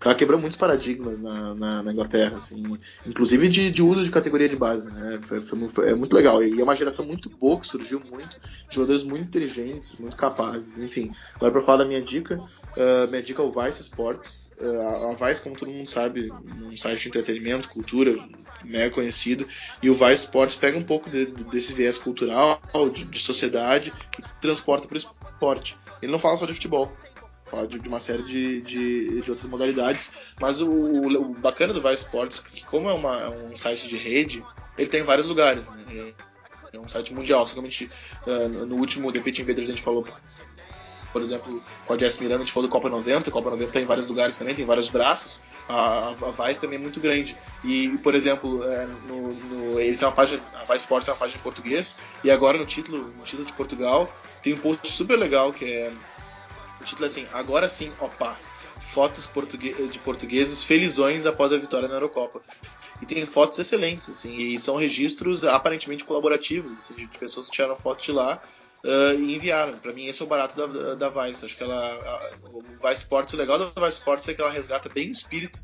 Ela 0.04 0.14
quebrou 0.14 0.38
muitos 0.38 0.58
paradigmas 0.58 1.22
na, 1.22 1.56
na, 1.56 1.84
na 1.84 1.94
Inglaterra, 1.94 2.36
assim, 2.36 2.78
inclusive 3.06 3.48
de, 3.48 3.72
de, 3.72 3.82
uso 3.82 4.04
de 4.04 4.12
categoria 4.12 4.50
de 4.50 4.58
base. 4.58 4.92
Né? 4.92 5.20
Foi, 5.24 5.42
foi, 5.42 5.70
foi, 5.70 5.90
é 5.92 5.96
muito 5.96 6.14
legal. 6.14 6.44
E 6.44 6.60
é 6.60 6.64
uma 6.64 6.76
geração 6.76 7.06
muito 7.06 7.30
boa 7.30 7.58
que 7.58 7.68
surgiu 7.68 8.02
muito, 8.12 8.38
jogadores 8.70 9.04
muito 9.04 9.24
inteligentes, 9.24 9.96
muito 9.98 10.18
capazes. 10.18 10.78
Enfim, 10.78 11.15
agora 11.36 11.52
para 11.52 11.62
falar 11.62 11.78
da 11.80 11.86
minha 11.86 12.02
dica, 12.02 12.38
uh, 12.38 13.08
minha 13.10 13.22
dica 13.22 13.42
é 13.42 13.46
o 13.46 13.52
Vice 13.52 13.82
Sports. 13.82 14.54
Uh, 14.60 15.12
a 15.12 15.28
Vice, 15.28 15.42
como 15.42 15.56
todo 15.56 15.72
mundo 15.72 15.88
sabe, 15.88 16.32
um 16.32 16.76
site 16.76 17.04
de 17.04 17.08
entretenimento, 17.10 17.70
cultura, 17.70 18.16
mega 18.64 18.94
conhecido. 18.94 19.48
E 19.82 19.90
o 19.90 19.94
Vice 19.94 20.26
Sports 20.26 20.56
pega 20.56 20.78
um 20.78 20.84
pouco 20.84 21.10
de, 21.10 21.26
desse 21.26 21.74
viés 21.74 21.98
cultural, 21.98 22.62
de, 22.94 23.06
de 23.06 23.20
sociedade 23.20 23.94
e 24.18 24.42
transporta 24.42 24.88
para 24.88 24.96
o 24.96 24.98
esporte. 24.98 25.78
Ele 26.02 26.12
não 26.12 26.20
fala 26.20 26.38
só 26.38 26.46
de 26.46 26.54
futebol, 26.54 26.92
fala 27.46 27.68
de, 27.68 27.80
de 27.80 27.88
uma 27.88 28.00
série 28.00 28.24
de, 28.24 28.62
de, 28.62 29.22
de, 29.22 29.32
outras 29.32 29.50
modalidades, 29.50 30.12
mas 30.40 30.62
o, 30.62 30.70
o, 30.70 31.34
bacana 31.36 31.74
do 31.74 31.82
Vice 31.82 32.04
Sports, 32.04 32.40
que 32.40 32.66
como 32.66 32.90
é, 32.90 32.94
uma, 32.94 33.22
é, 33.22 33.30
um 33.30 33.56
site 33.56 33.88
de 33.88 33.98
rede, 33.98 34.44
ele 34.78 34.88
tem 34.88 35.04
vários 35.04 35.28
lugares, 35.28 35.70
né? 35.70 36.14
É 36.74 36.80
um 36.80 36.88
site 36.90 37.14
mundial, 37.14 37.48
seguramente 37.48 37.90
uh, 38.28 38.66
no 38.66 38.76
último 38.76 39.10
The 39.10 39.22
Pitch 39.22 39.40
Invaders 39.40 39.70
a 39.70 39.72
gente 39.72 39.82
falou 39.82 40.06
por 41.16 41.22
exemplo, 41.22 41.62
com 41.88 41.94
a 41.94 41.98
Jess 41.98 42.20
Miranda, 42.20 42.42
a 42.42 42.46
gente 42.46 42.52
falou 42.52 42.68
do 42.68 42.72
Copa 42.74 42.90
90, 42.90 43.30
a 43.30 43.32
Copa 43.32 43.50
90 43.50 43.72
tem 43.72 43.86
vários 43.86 44.06
lugares 44.06 44.38
também, 44.38 44.54
tem 44.54 44.66
vários 44.66 44.90
braços, 44.90 45.42
a, 45.66 46.10
a 46.10 46.46
Vice 46.48 46.60
também 46.60 46.78
é 46.78 46.82
muito 46.82 47.00
grande. 47.00 47.38
E, 47.64 47.88
por 48.00 48.14
exemplo, 48.14 48.62
é, 48.66 48.86
no, 49.08 49.34
no, 49.34 49.80
eles 49.80 50.04
é 50.04 50.06
uma 50.06 50.12
página, 50.12 50.44
a 50.54 50.64
Vice 50.64 50.80
Sports 50.80 51.08
é 51.08 51.14
uma 51.14 51.18
página 51.18 51.40
em 51.40 51.42
português, 51.42 51.98
e 52.22 52.30
agora 52.30 52.58
no 52.58 52.66
título, 52.66 53.14
no 53.18 53.24
título 53.24 53.46
de 53.46 53.54
Portugal, 53.54 54.14
tem 54.42 54.56
um 54.56 54.58
post 54.58 54.86
super 54.92 55.18
legal 55.18 55.54
que 55.54 55.64
é. 55.64 55.94
O 56.82 56.84
título 56.84 57.06
é 57.06 57.08
assim, 57.08 57.26
agora 57.32 57.70
sim, 57.70 57.94
opa, 57.98 58.38
fotos 58.82 59.26
portugue 59.26 59.72
de 59.88 60.00
portugueses 60.00 60.66
felizões 60.66 61.26
após 61.26 61.54
a 61.54 61.58
vitória 61.58 61.88
na 61.88 61.96
Eurocopa. 61.96 62.42
E 63.02 63.06
tem 63.06 63.26
fotos 63.26 63.58
excelentes, 63.58 64.10
assim, 64.10 64.36
e 64.36 64.60
são 64.60 64.76
registros 64.76 65.46
aparentemente 65.46 66.04
colaborativos, 66.04 66.74
assim, 66.74 66.94
de 66.94 67.08
pessoas 67.18 67.46
que 67.46 67.54
tiraram 67.54 67.78
fotos 67.78 68.04
de 68.04 68.12
lá 68.12 68.42
uh, 68.86 69.20
e 69.20 69.36
enviaram. 69.36 69.78
Para 69.78 69.92
mim, 69.92 70.06
esse 70.06 70.22
é 70.22 70.26
o 70.26 70.28
barato 70.28 70.56
da, 70.56 70.96
da 70.96 71.10
Vice. 71.10 71.44
Acho 71.44 71.58
que 71.58 71.64
ela, 71.64 71.76
a, 71.76 72.32
o 72.48 72.62
Vice 72.62 73.02
Sports, 73.02 73.34
o 73.34 73.38
legal 73.38 73.58
da 73.58 73.66
Vice 73.70 73.98
Sports 73.98 74.30
é 74.30 74.34
que 74.34 74.42
ela 74.42 74.52
resgata 74.52 74.88
bem 74.88 75.10
o 75.10 75.12
espírito 75.12 75.62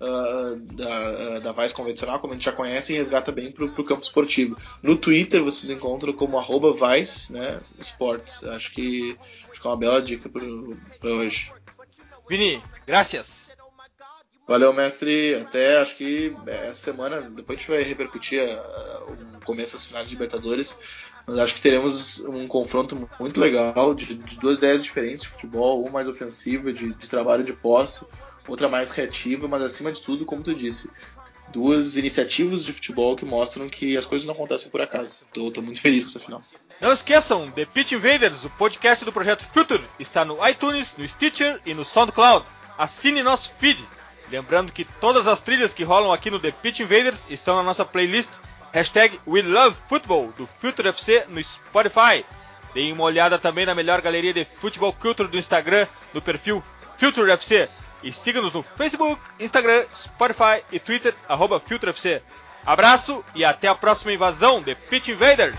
uh, 0.00 0.56
da, 0.74 1.38
da 1.40 1.52
Vice 1.52 1.74
convencional, 1.74 2.18
como 2.18 2.32
a 2.32 2.36
gente 2.36 2.44
já 2.44 2.52
conhece, 2.52 2.92
e 2.92 2.96
resgata 2.96 3.30
bem 3.30 3.52
pro, 3.52 3.68
pro 3.68 3.84
campo 3.84 4.02
esportivo. 4.02 4.56
No 4.82 4.96
Twitter 4.96 5.42
vocês 5.42 5.70
encontram 5.70 6.12
como 6.14 6.38
arroba 6.38 6.72
Vice 6.72 7.32
né, 7.32 7.60
Sports. 7.78 8.44
Acho 8.44 8.72
que, 8.72 9.16
acho 9.50 9.60
que 9.60 9.66
é 9.66 9.70
uma 9.70 9.76
bela 9.76 10.00
dica 10.00 10.28
para 10.28 11.10
hoje. 11.10 11.52
Vini, 12.28 12.62
graças. 12.86 13.52
Valeu, 14.46 14.72
mestre. 14.72 15.36
Até 15.36 15.78
acho 15.78 15.96
que 15.96 16.34
essa 16.46 16.74
semana, 16.74 17.22
depois 17.22 17.56
a 17.56 17.60
gente 17.60 17.70
vai 17.70 17.82
repercutir 17.82 18.42
o 19.38 19.44
começo 19.44 19.72
das 19.72 19.84
finais 19.84 20.08
de 20.08 20.14
Libertadores. 20.14 20.78
Mas 21.26 21.38
acho 21.38 21.54
que 21.54 21.60
teremos 21.60 22.20
um 22.26 22.46
confronto 22.46 23.08
muito 23.18 23.40
legal 23.40 23.94
de, 23.94 24.14
de 24.14 24.38
duas 24.38 24.58
ideias 24.58 24.82
diferentes 24.82 25.22
de 25.22 25.28
futebol, 25.28 25.80
uma 25.80 25.90
mais 25.90 26.08
ofensiva, 26.08 26.72
de, 26.72 26.92
de 26.94 27.08
trabalho 27.08 27.44
de 27.44 27.52
posse, 27.52 28.04
outra 28.46 28.68
mais 28.68 28.90
reativa, 28.90 29.46
mas 29.46 29.62
acima 29.62 29.92
de 29.92 30.02
tudo, 30.02 30.24
como 30.24 30.42
tu 30.42 30.54
disse, 30.54 30.90
duas 31.52 31.96
iniciativas 31.96 32.64
de 32.64 32.72
futebol 32.72 33.14
que 33.14 33.24
mostram 33.24 33.68
que 33.68 33.96
as 33.96 34.06
coisas 34.06 34.26
não 34.26 34.34
acontecem 34.34 34.70
por 34.70 34.80
acaso. 34.80 35.24
Tô, 35.32 35.50
tô 35.50 35.62
muito 35.62 35.80
feliz 35.80 36.02
com 36.02 36.10
essa 36.10 36.20
final. 36.20 36.42
Não 36.80 36.92
esqueçam, 36.92 37.50
The 37.50 37.64
Pitch 37.66 37.92
Invaders, 37.92 38.44
o 38.44 38.50
podcast 38.50 39.04
do 39.04 39.12
projeto 39.12 39.46
Future, 39.52 39.84
está 40.00 40.24
no 40.24 40.44
iTunes, 40.48 40.96
no 40.96 41.06
Stitcher 41.06 41.60
e 41.64 41.74
no 41.74 41.84
SoundCloud. 41.84 42.44
Assine 42.76 43.22
nosso 43.22 43.52
feed. 43.60 43.78
Lembrando 44.30 44.72
que 44.72 44.84
todas 44.84 45.26
as 45.26 45.40
trilhas 45.40 45.74
que 45.74 45.84
rolam 45.84 46.10
aqui 46.10 46.30
no 46.30 46.40
The 46.40 46.50
Pitch 46.50 46.80
Invaders 46.80 47.22
estão 47.30 47.54
na 47.54 47.62
nossa 47.62 47.84
playlist 47.84 48.30
hashtag 48.72 49.20
WeLoveFootball 49.26 50.32
do 50.36 50.46
Future 50.46 50.88
FC 50.88 51.26
no 51.28 51.42
Spotify. 51.42 52.24
Deem 52.74 52.92
uma 52.92 53.04
olhada 53.04 53.38
também 53.38 53.66
na 53.66 53.74
melhor 53.74 54.00
galeria 54.00 54.32
de 54.32 54.46
futebol 54.60 54.92
culture 54.92 55.28
do 55.28 55.38
Instagram, 55.38 55.86
no 56.14 56.22
perfil 56.22 56.64
Future 56.98 57.30
FC. 57.30 57.68
E 58.02 58.12
siga-nos 58.12 58.52
no 58.52 58.62
Facebook, 58.62 59.20
Instagram, 59.38 59.84
Spotify 59.94 60.64
e 60.72 60.78
Twitter, 60.80 61.14
arroba 61.28 61.60
FutureFC. 61.60 62.22
Abraço 62.64 63.24
e 63.34 63.44
até 63.44 63.68
a 63.68 63.74
próxima 63.74 64.12
invasão 64.12 64.62
de 64.62 64.74
Pitch 64.74 65.08
Invaders! 65.08 65.58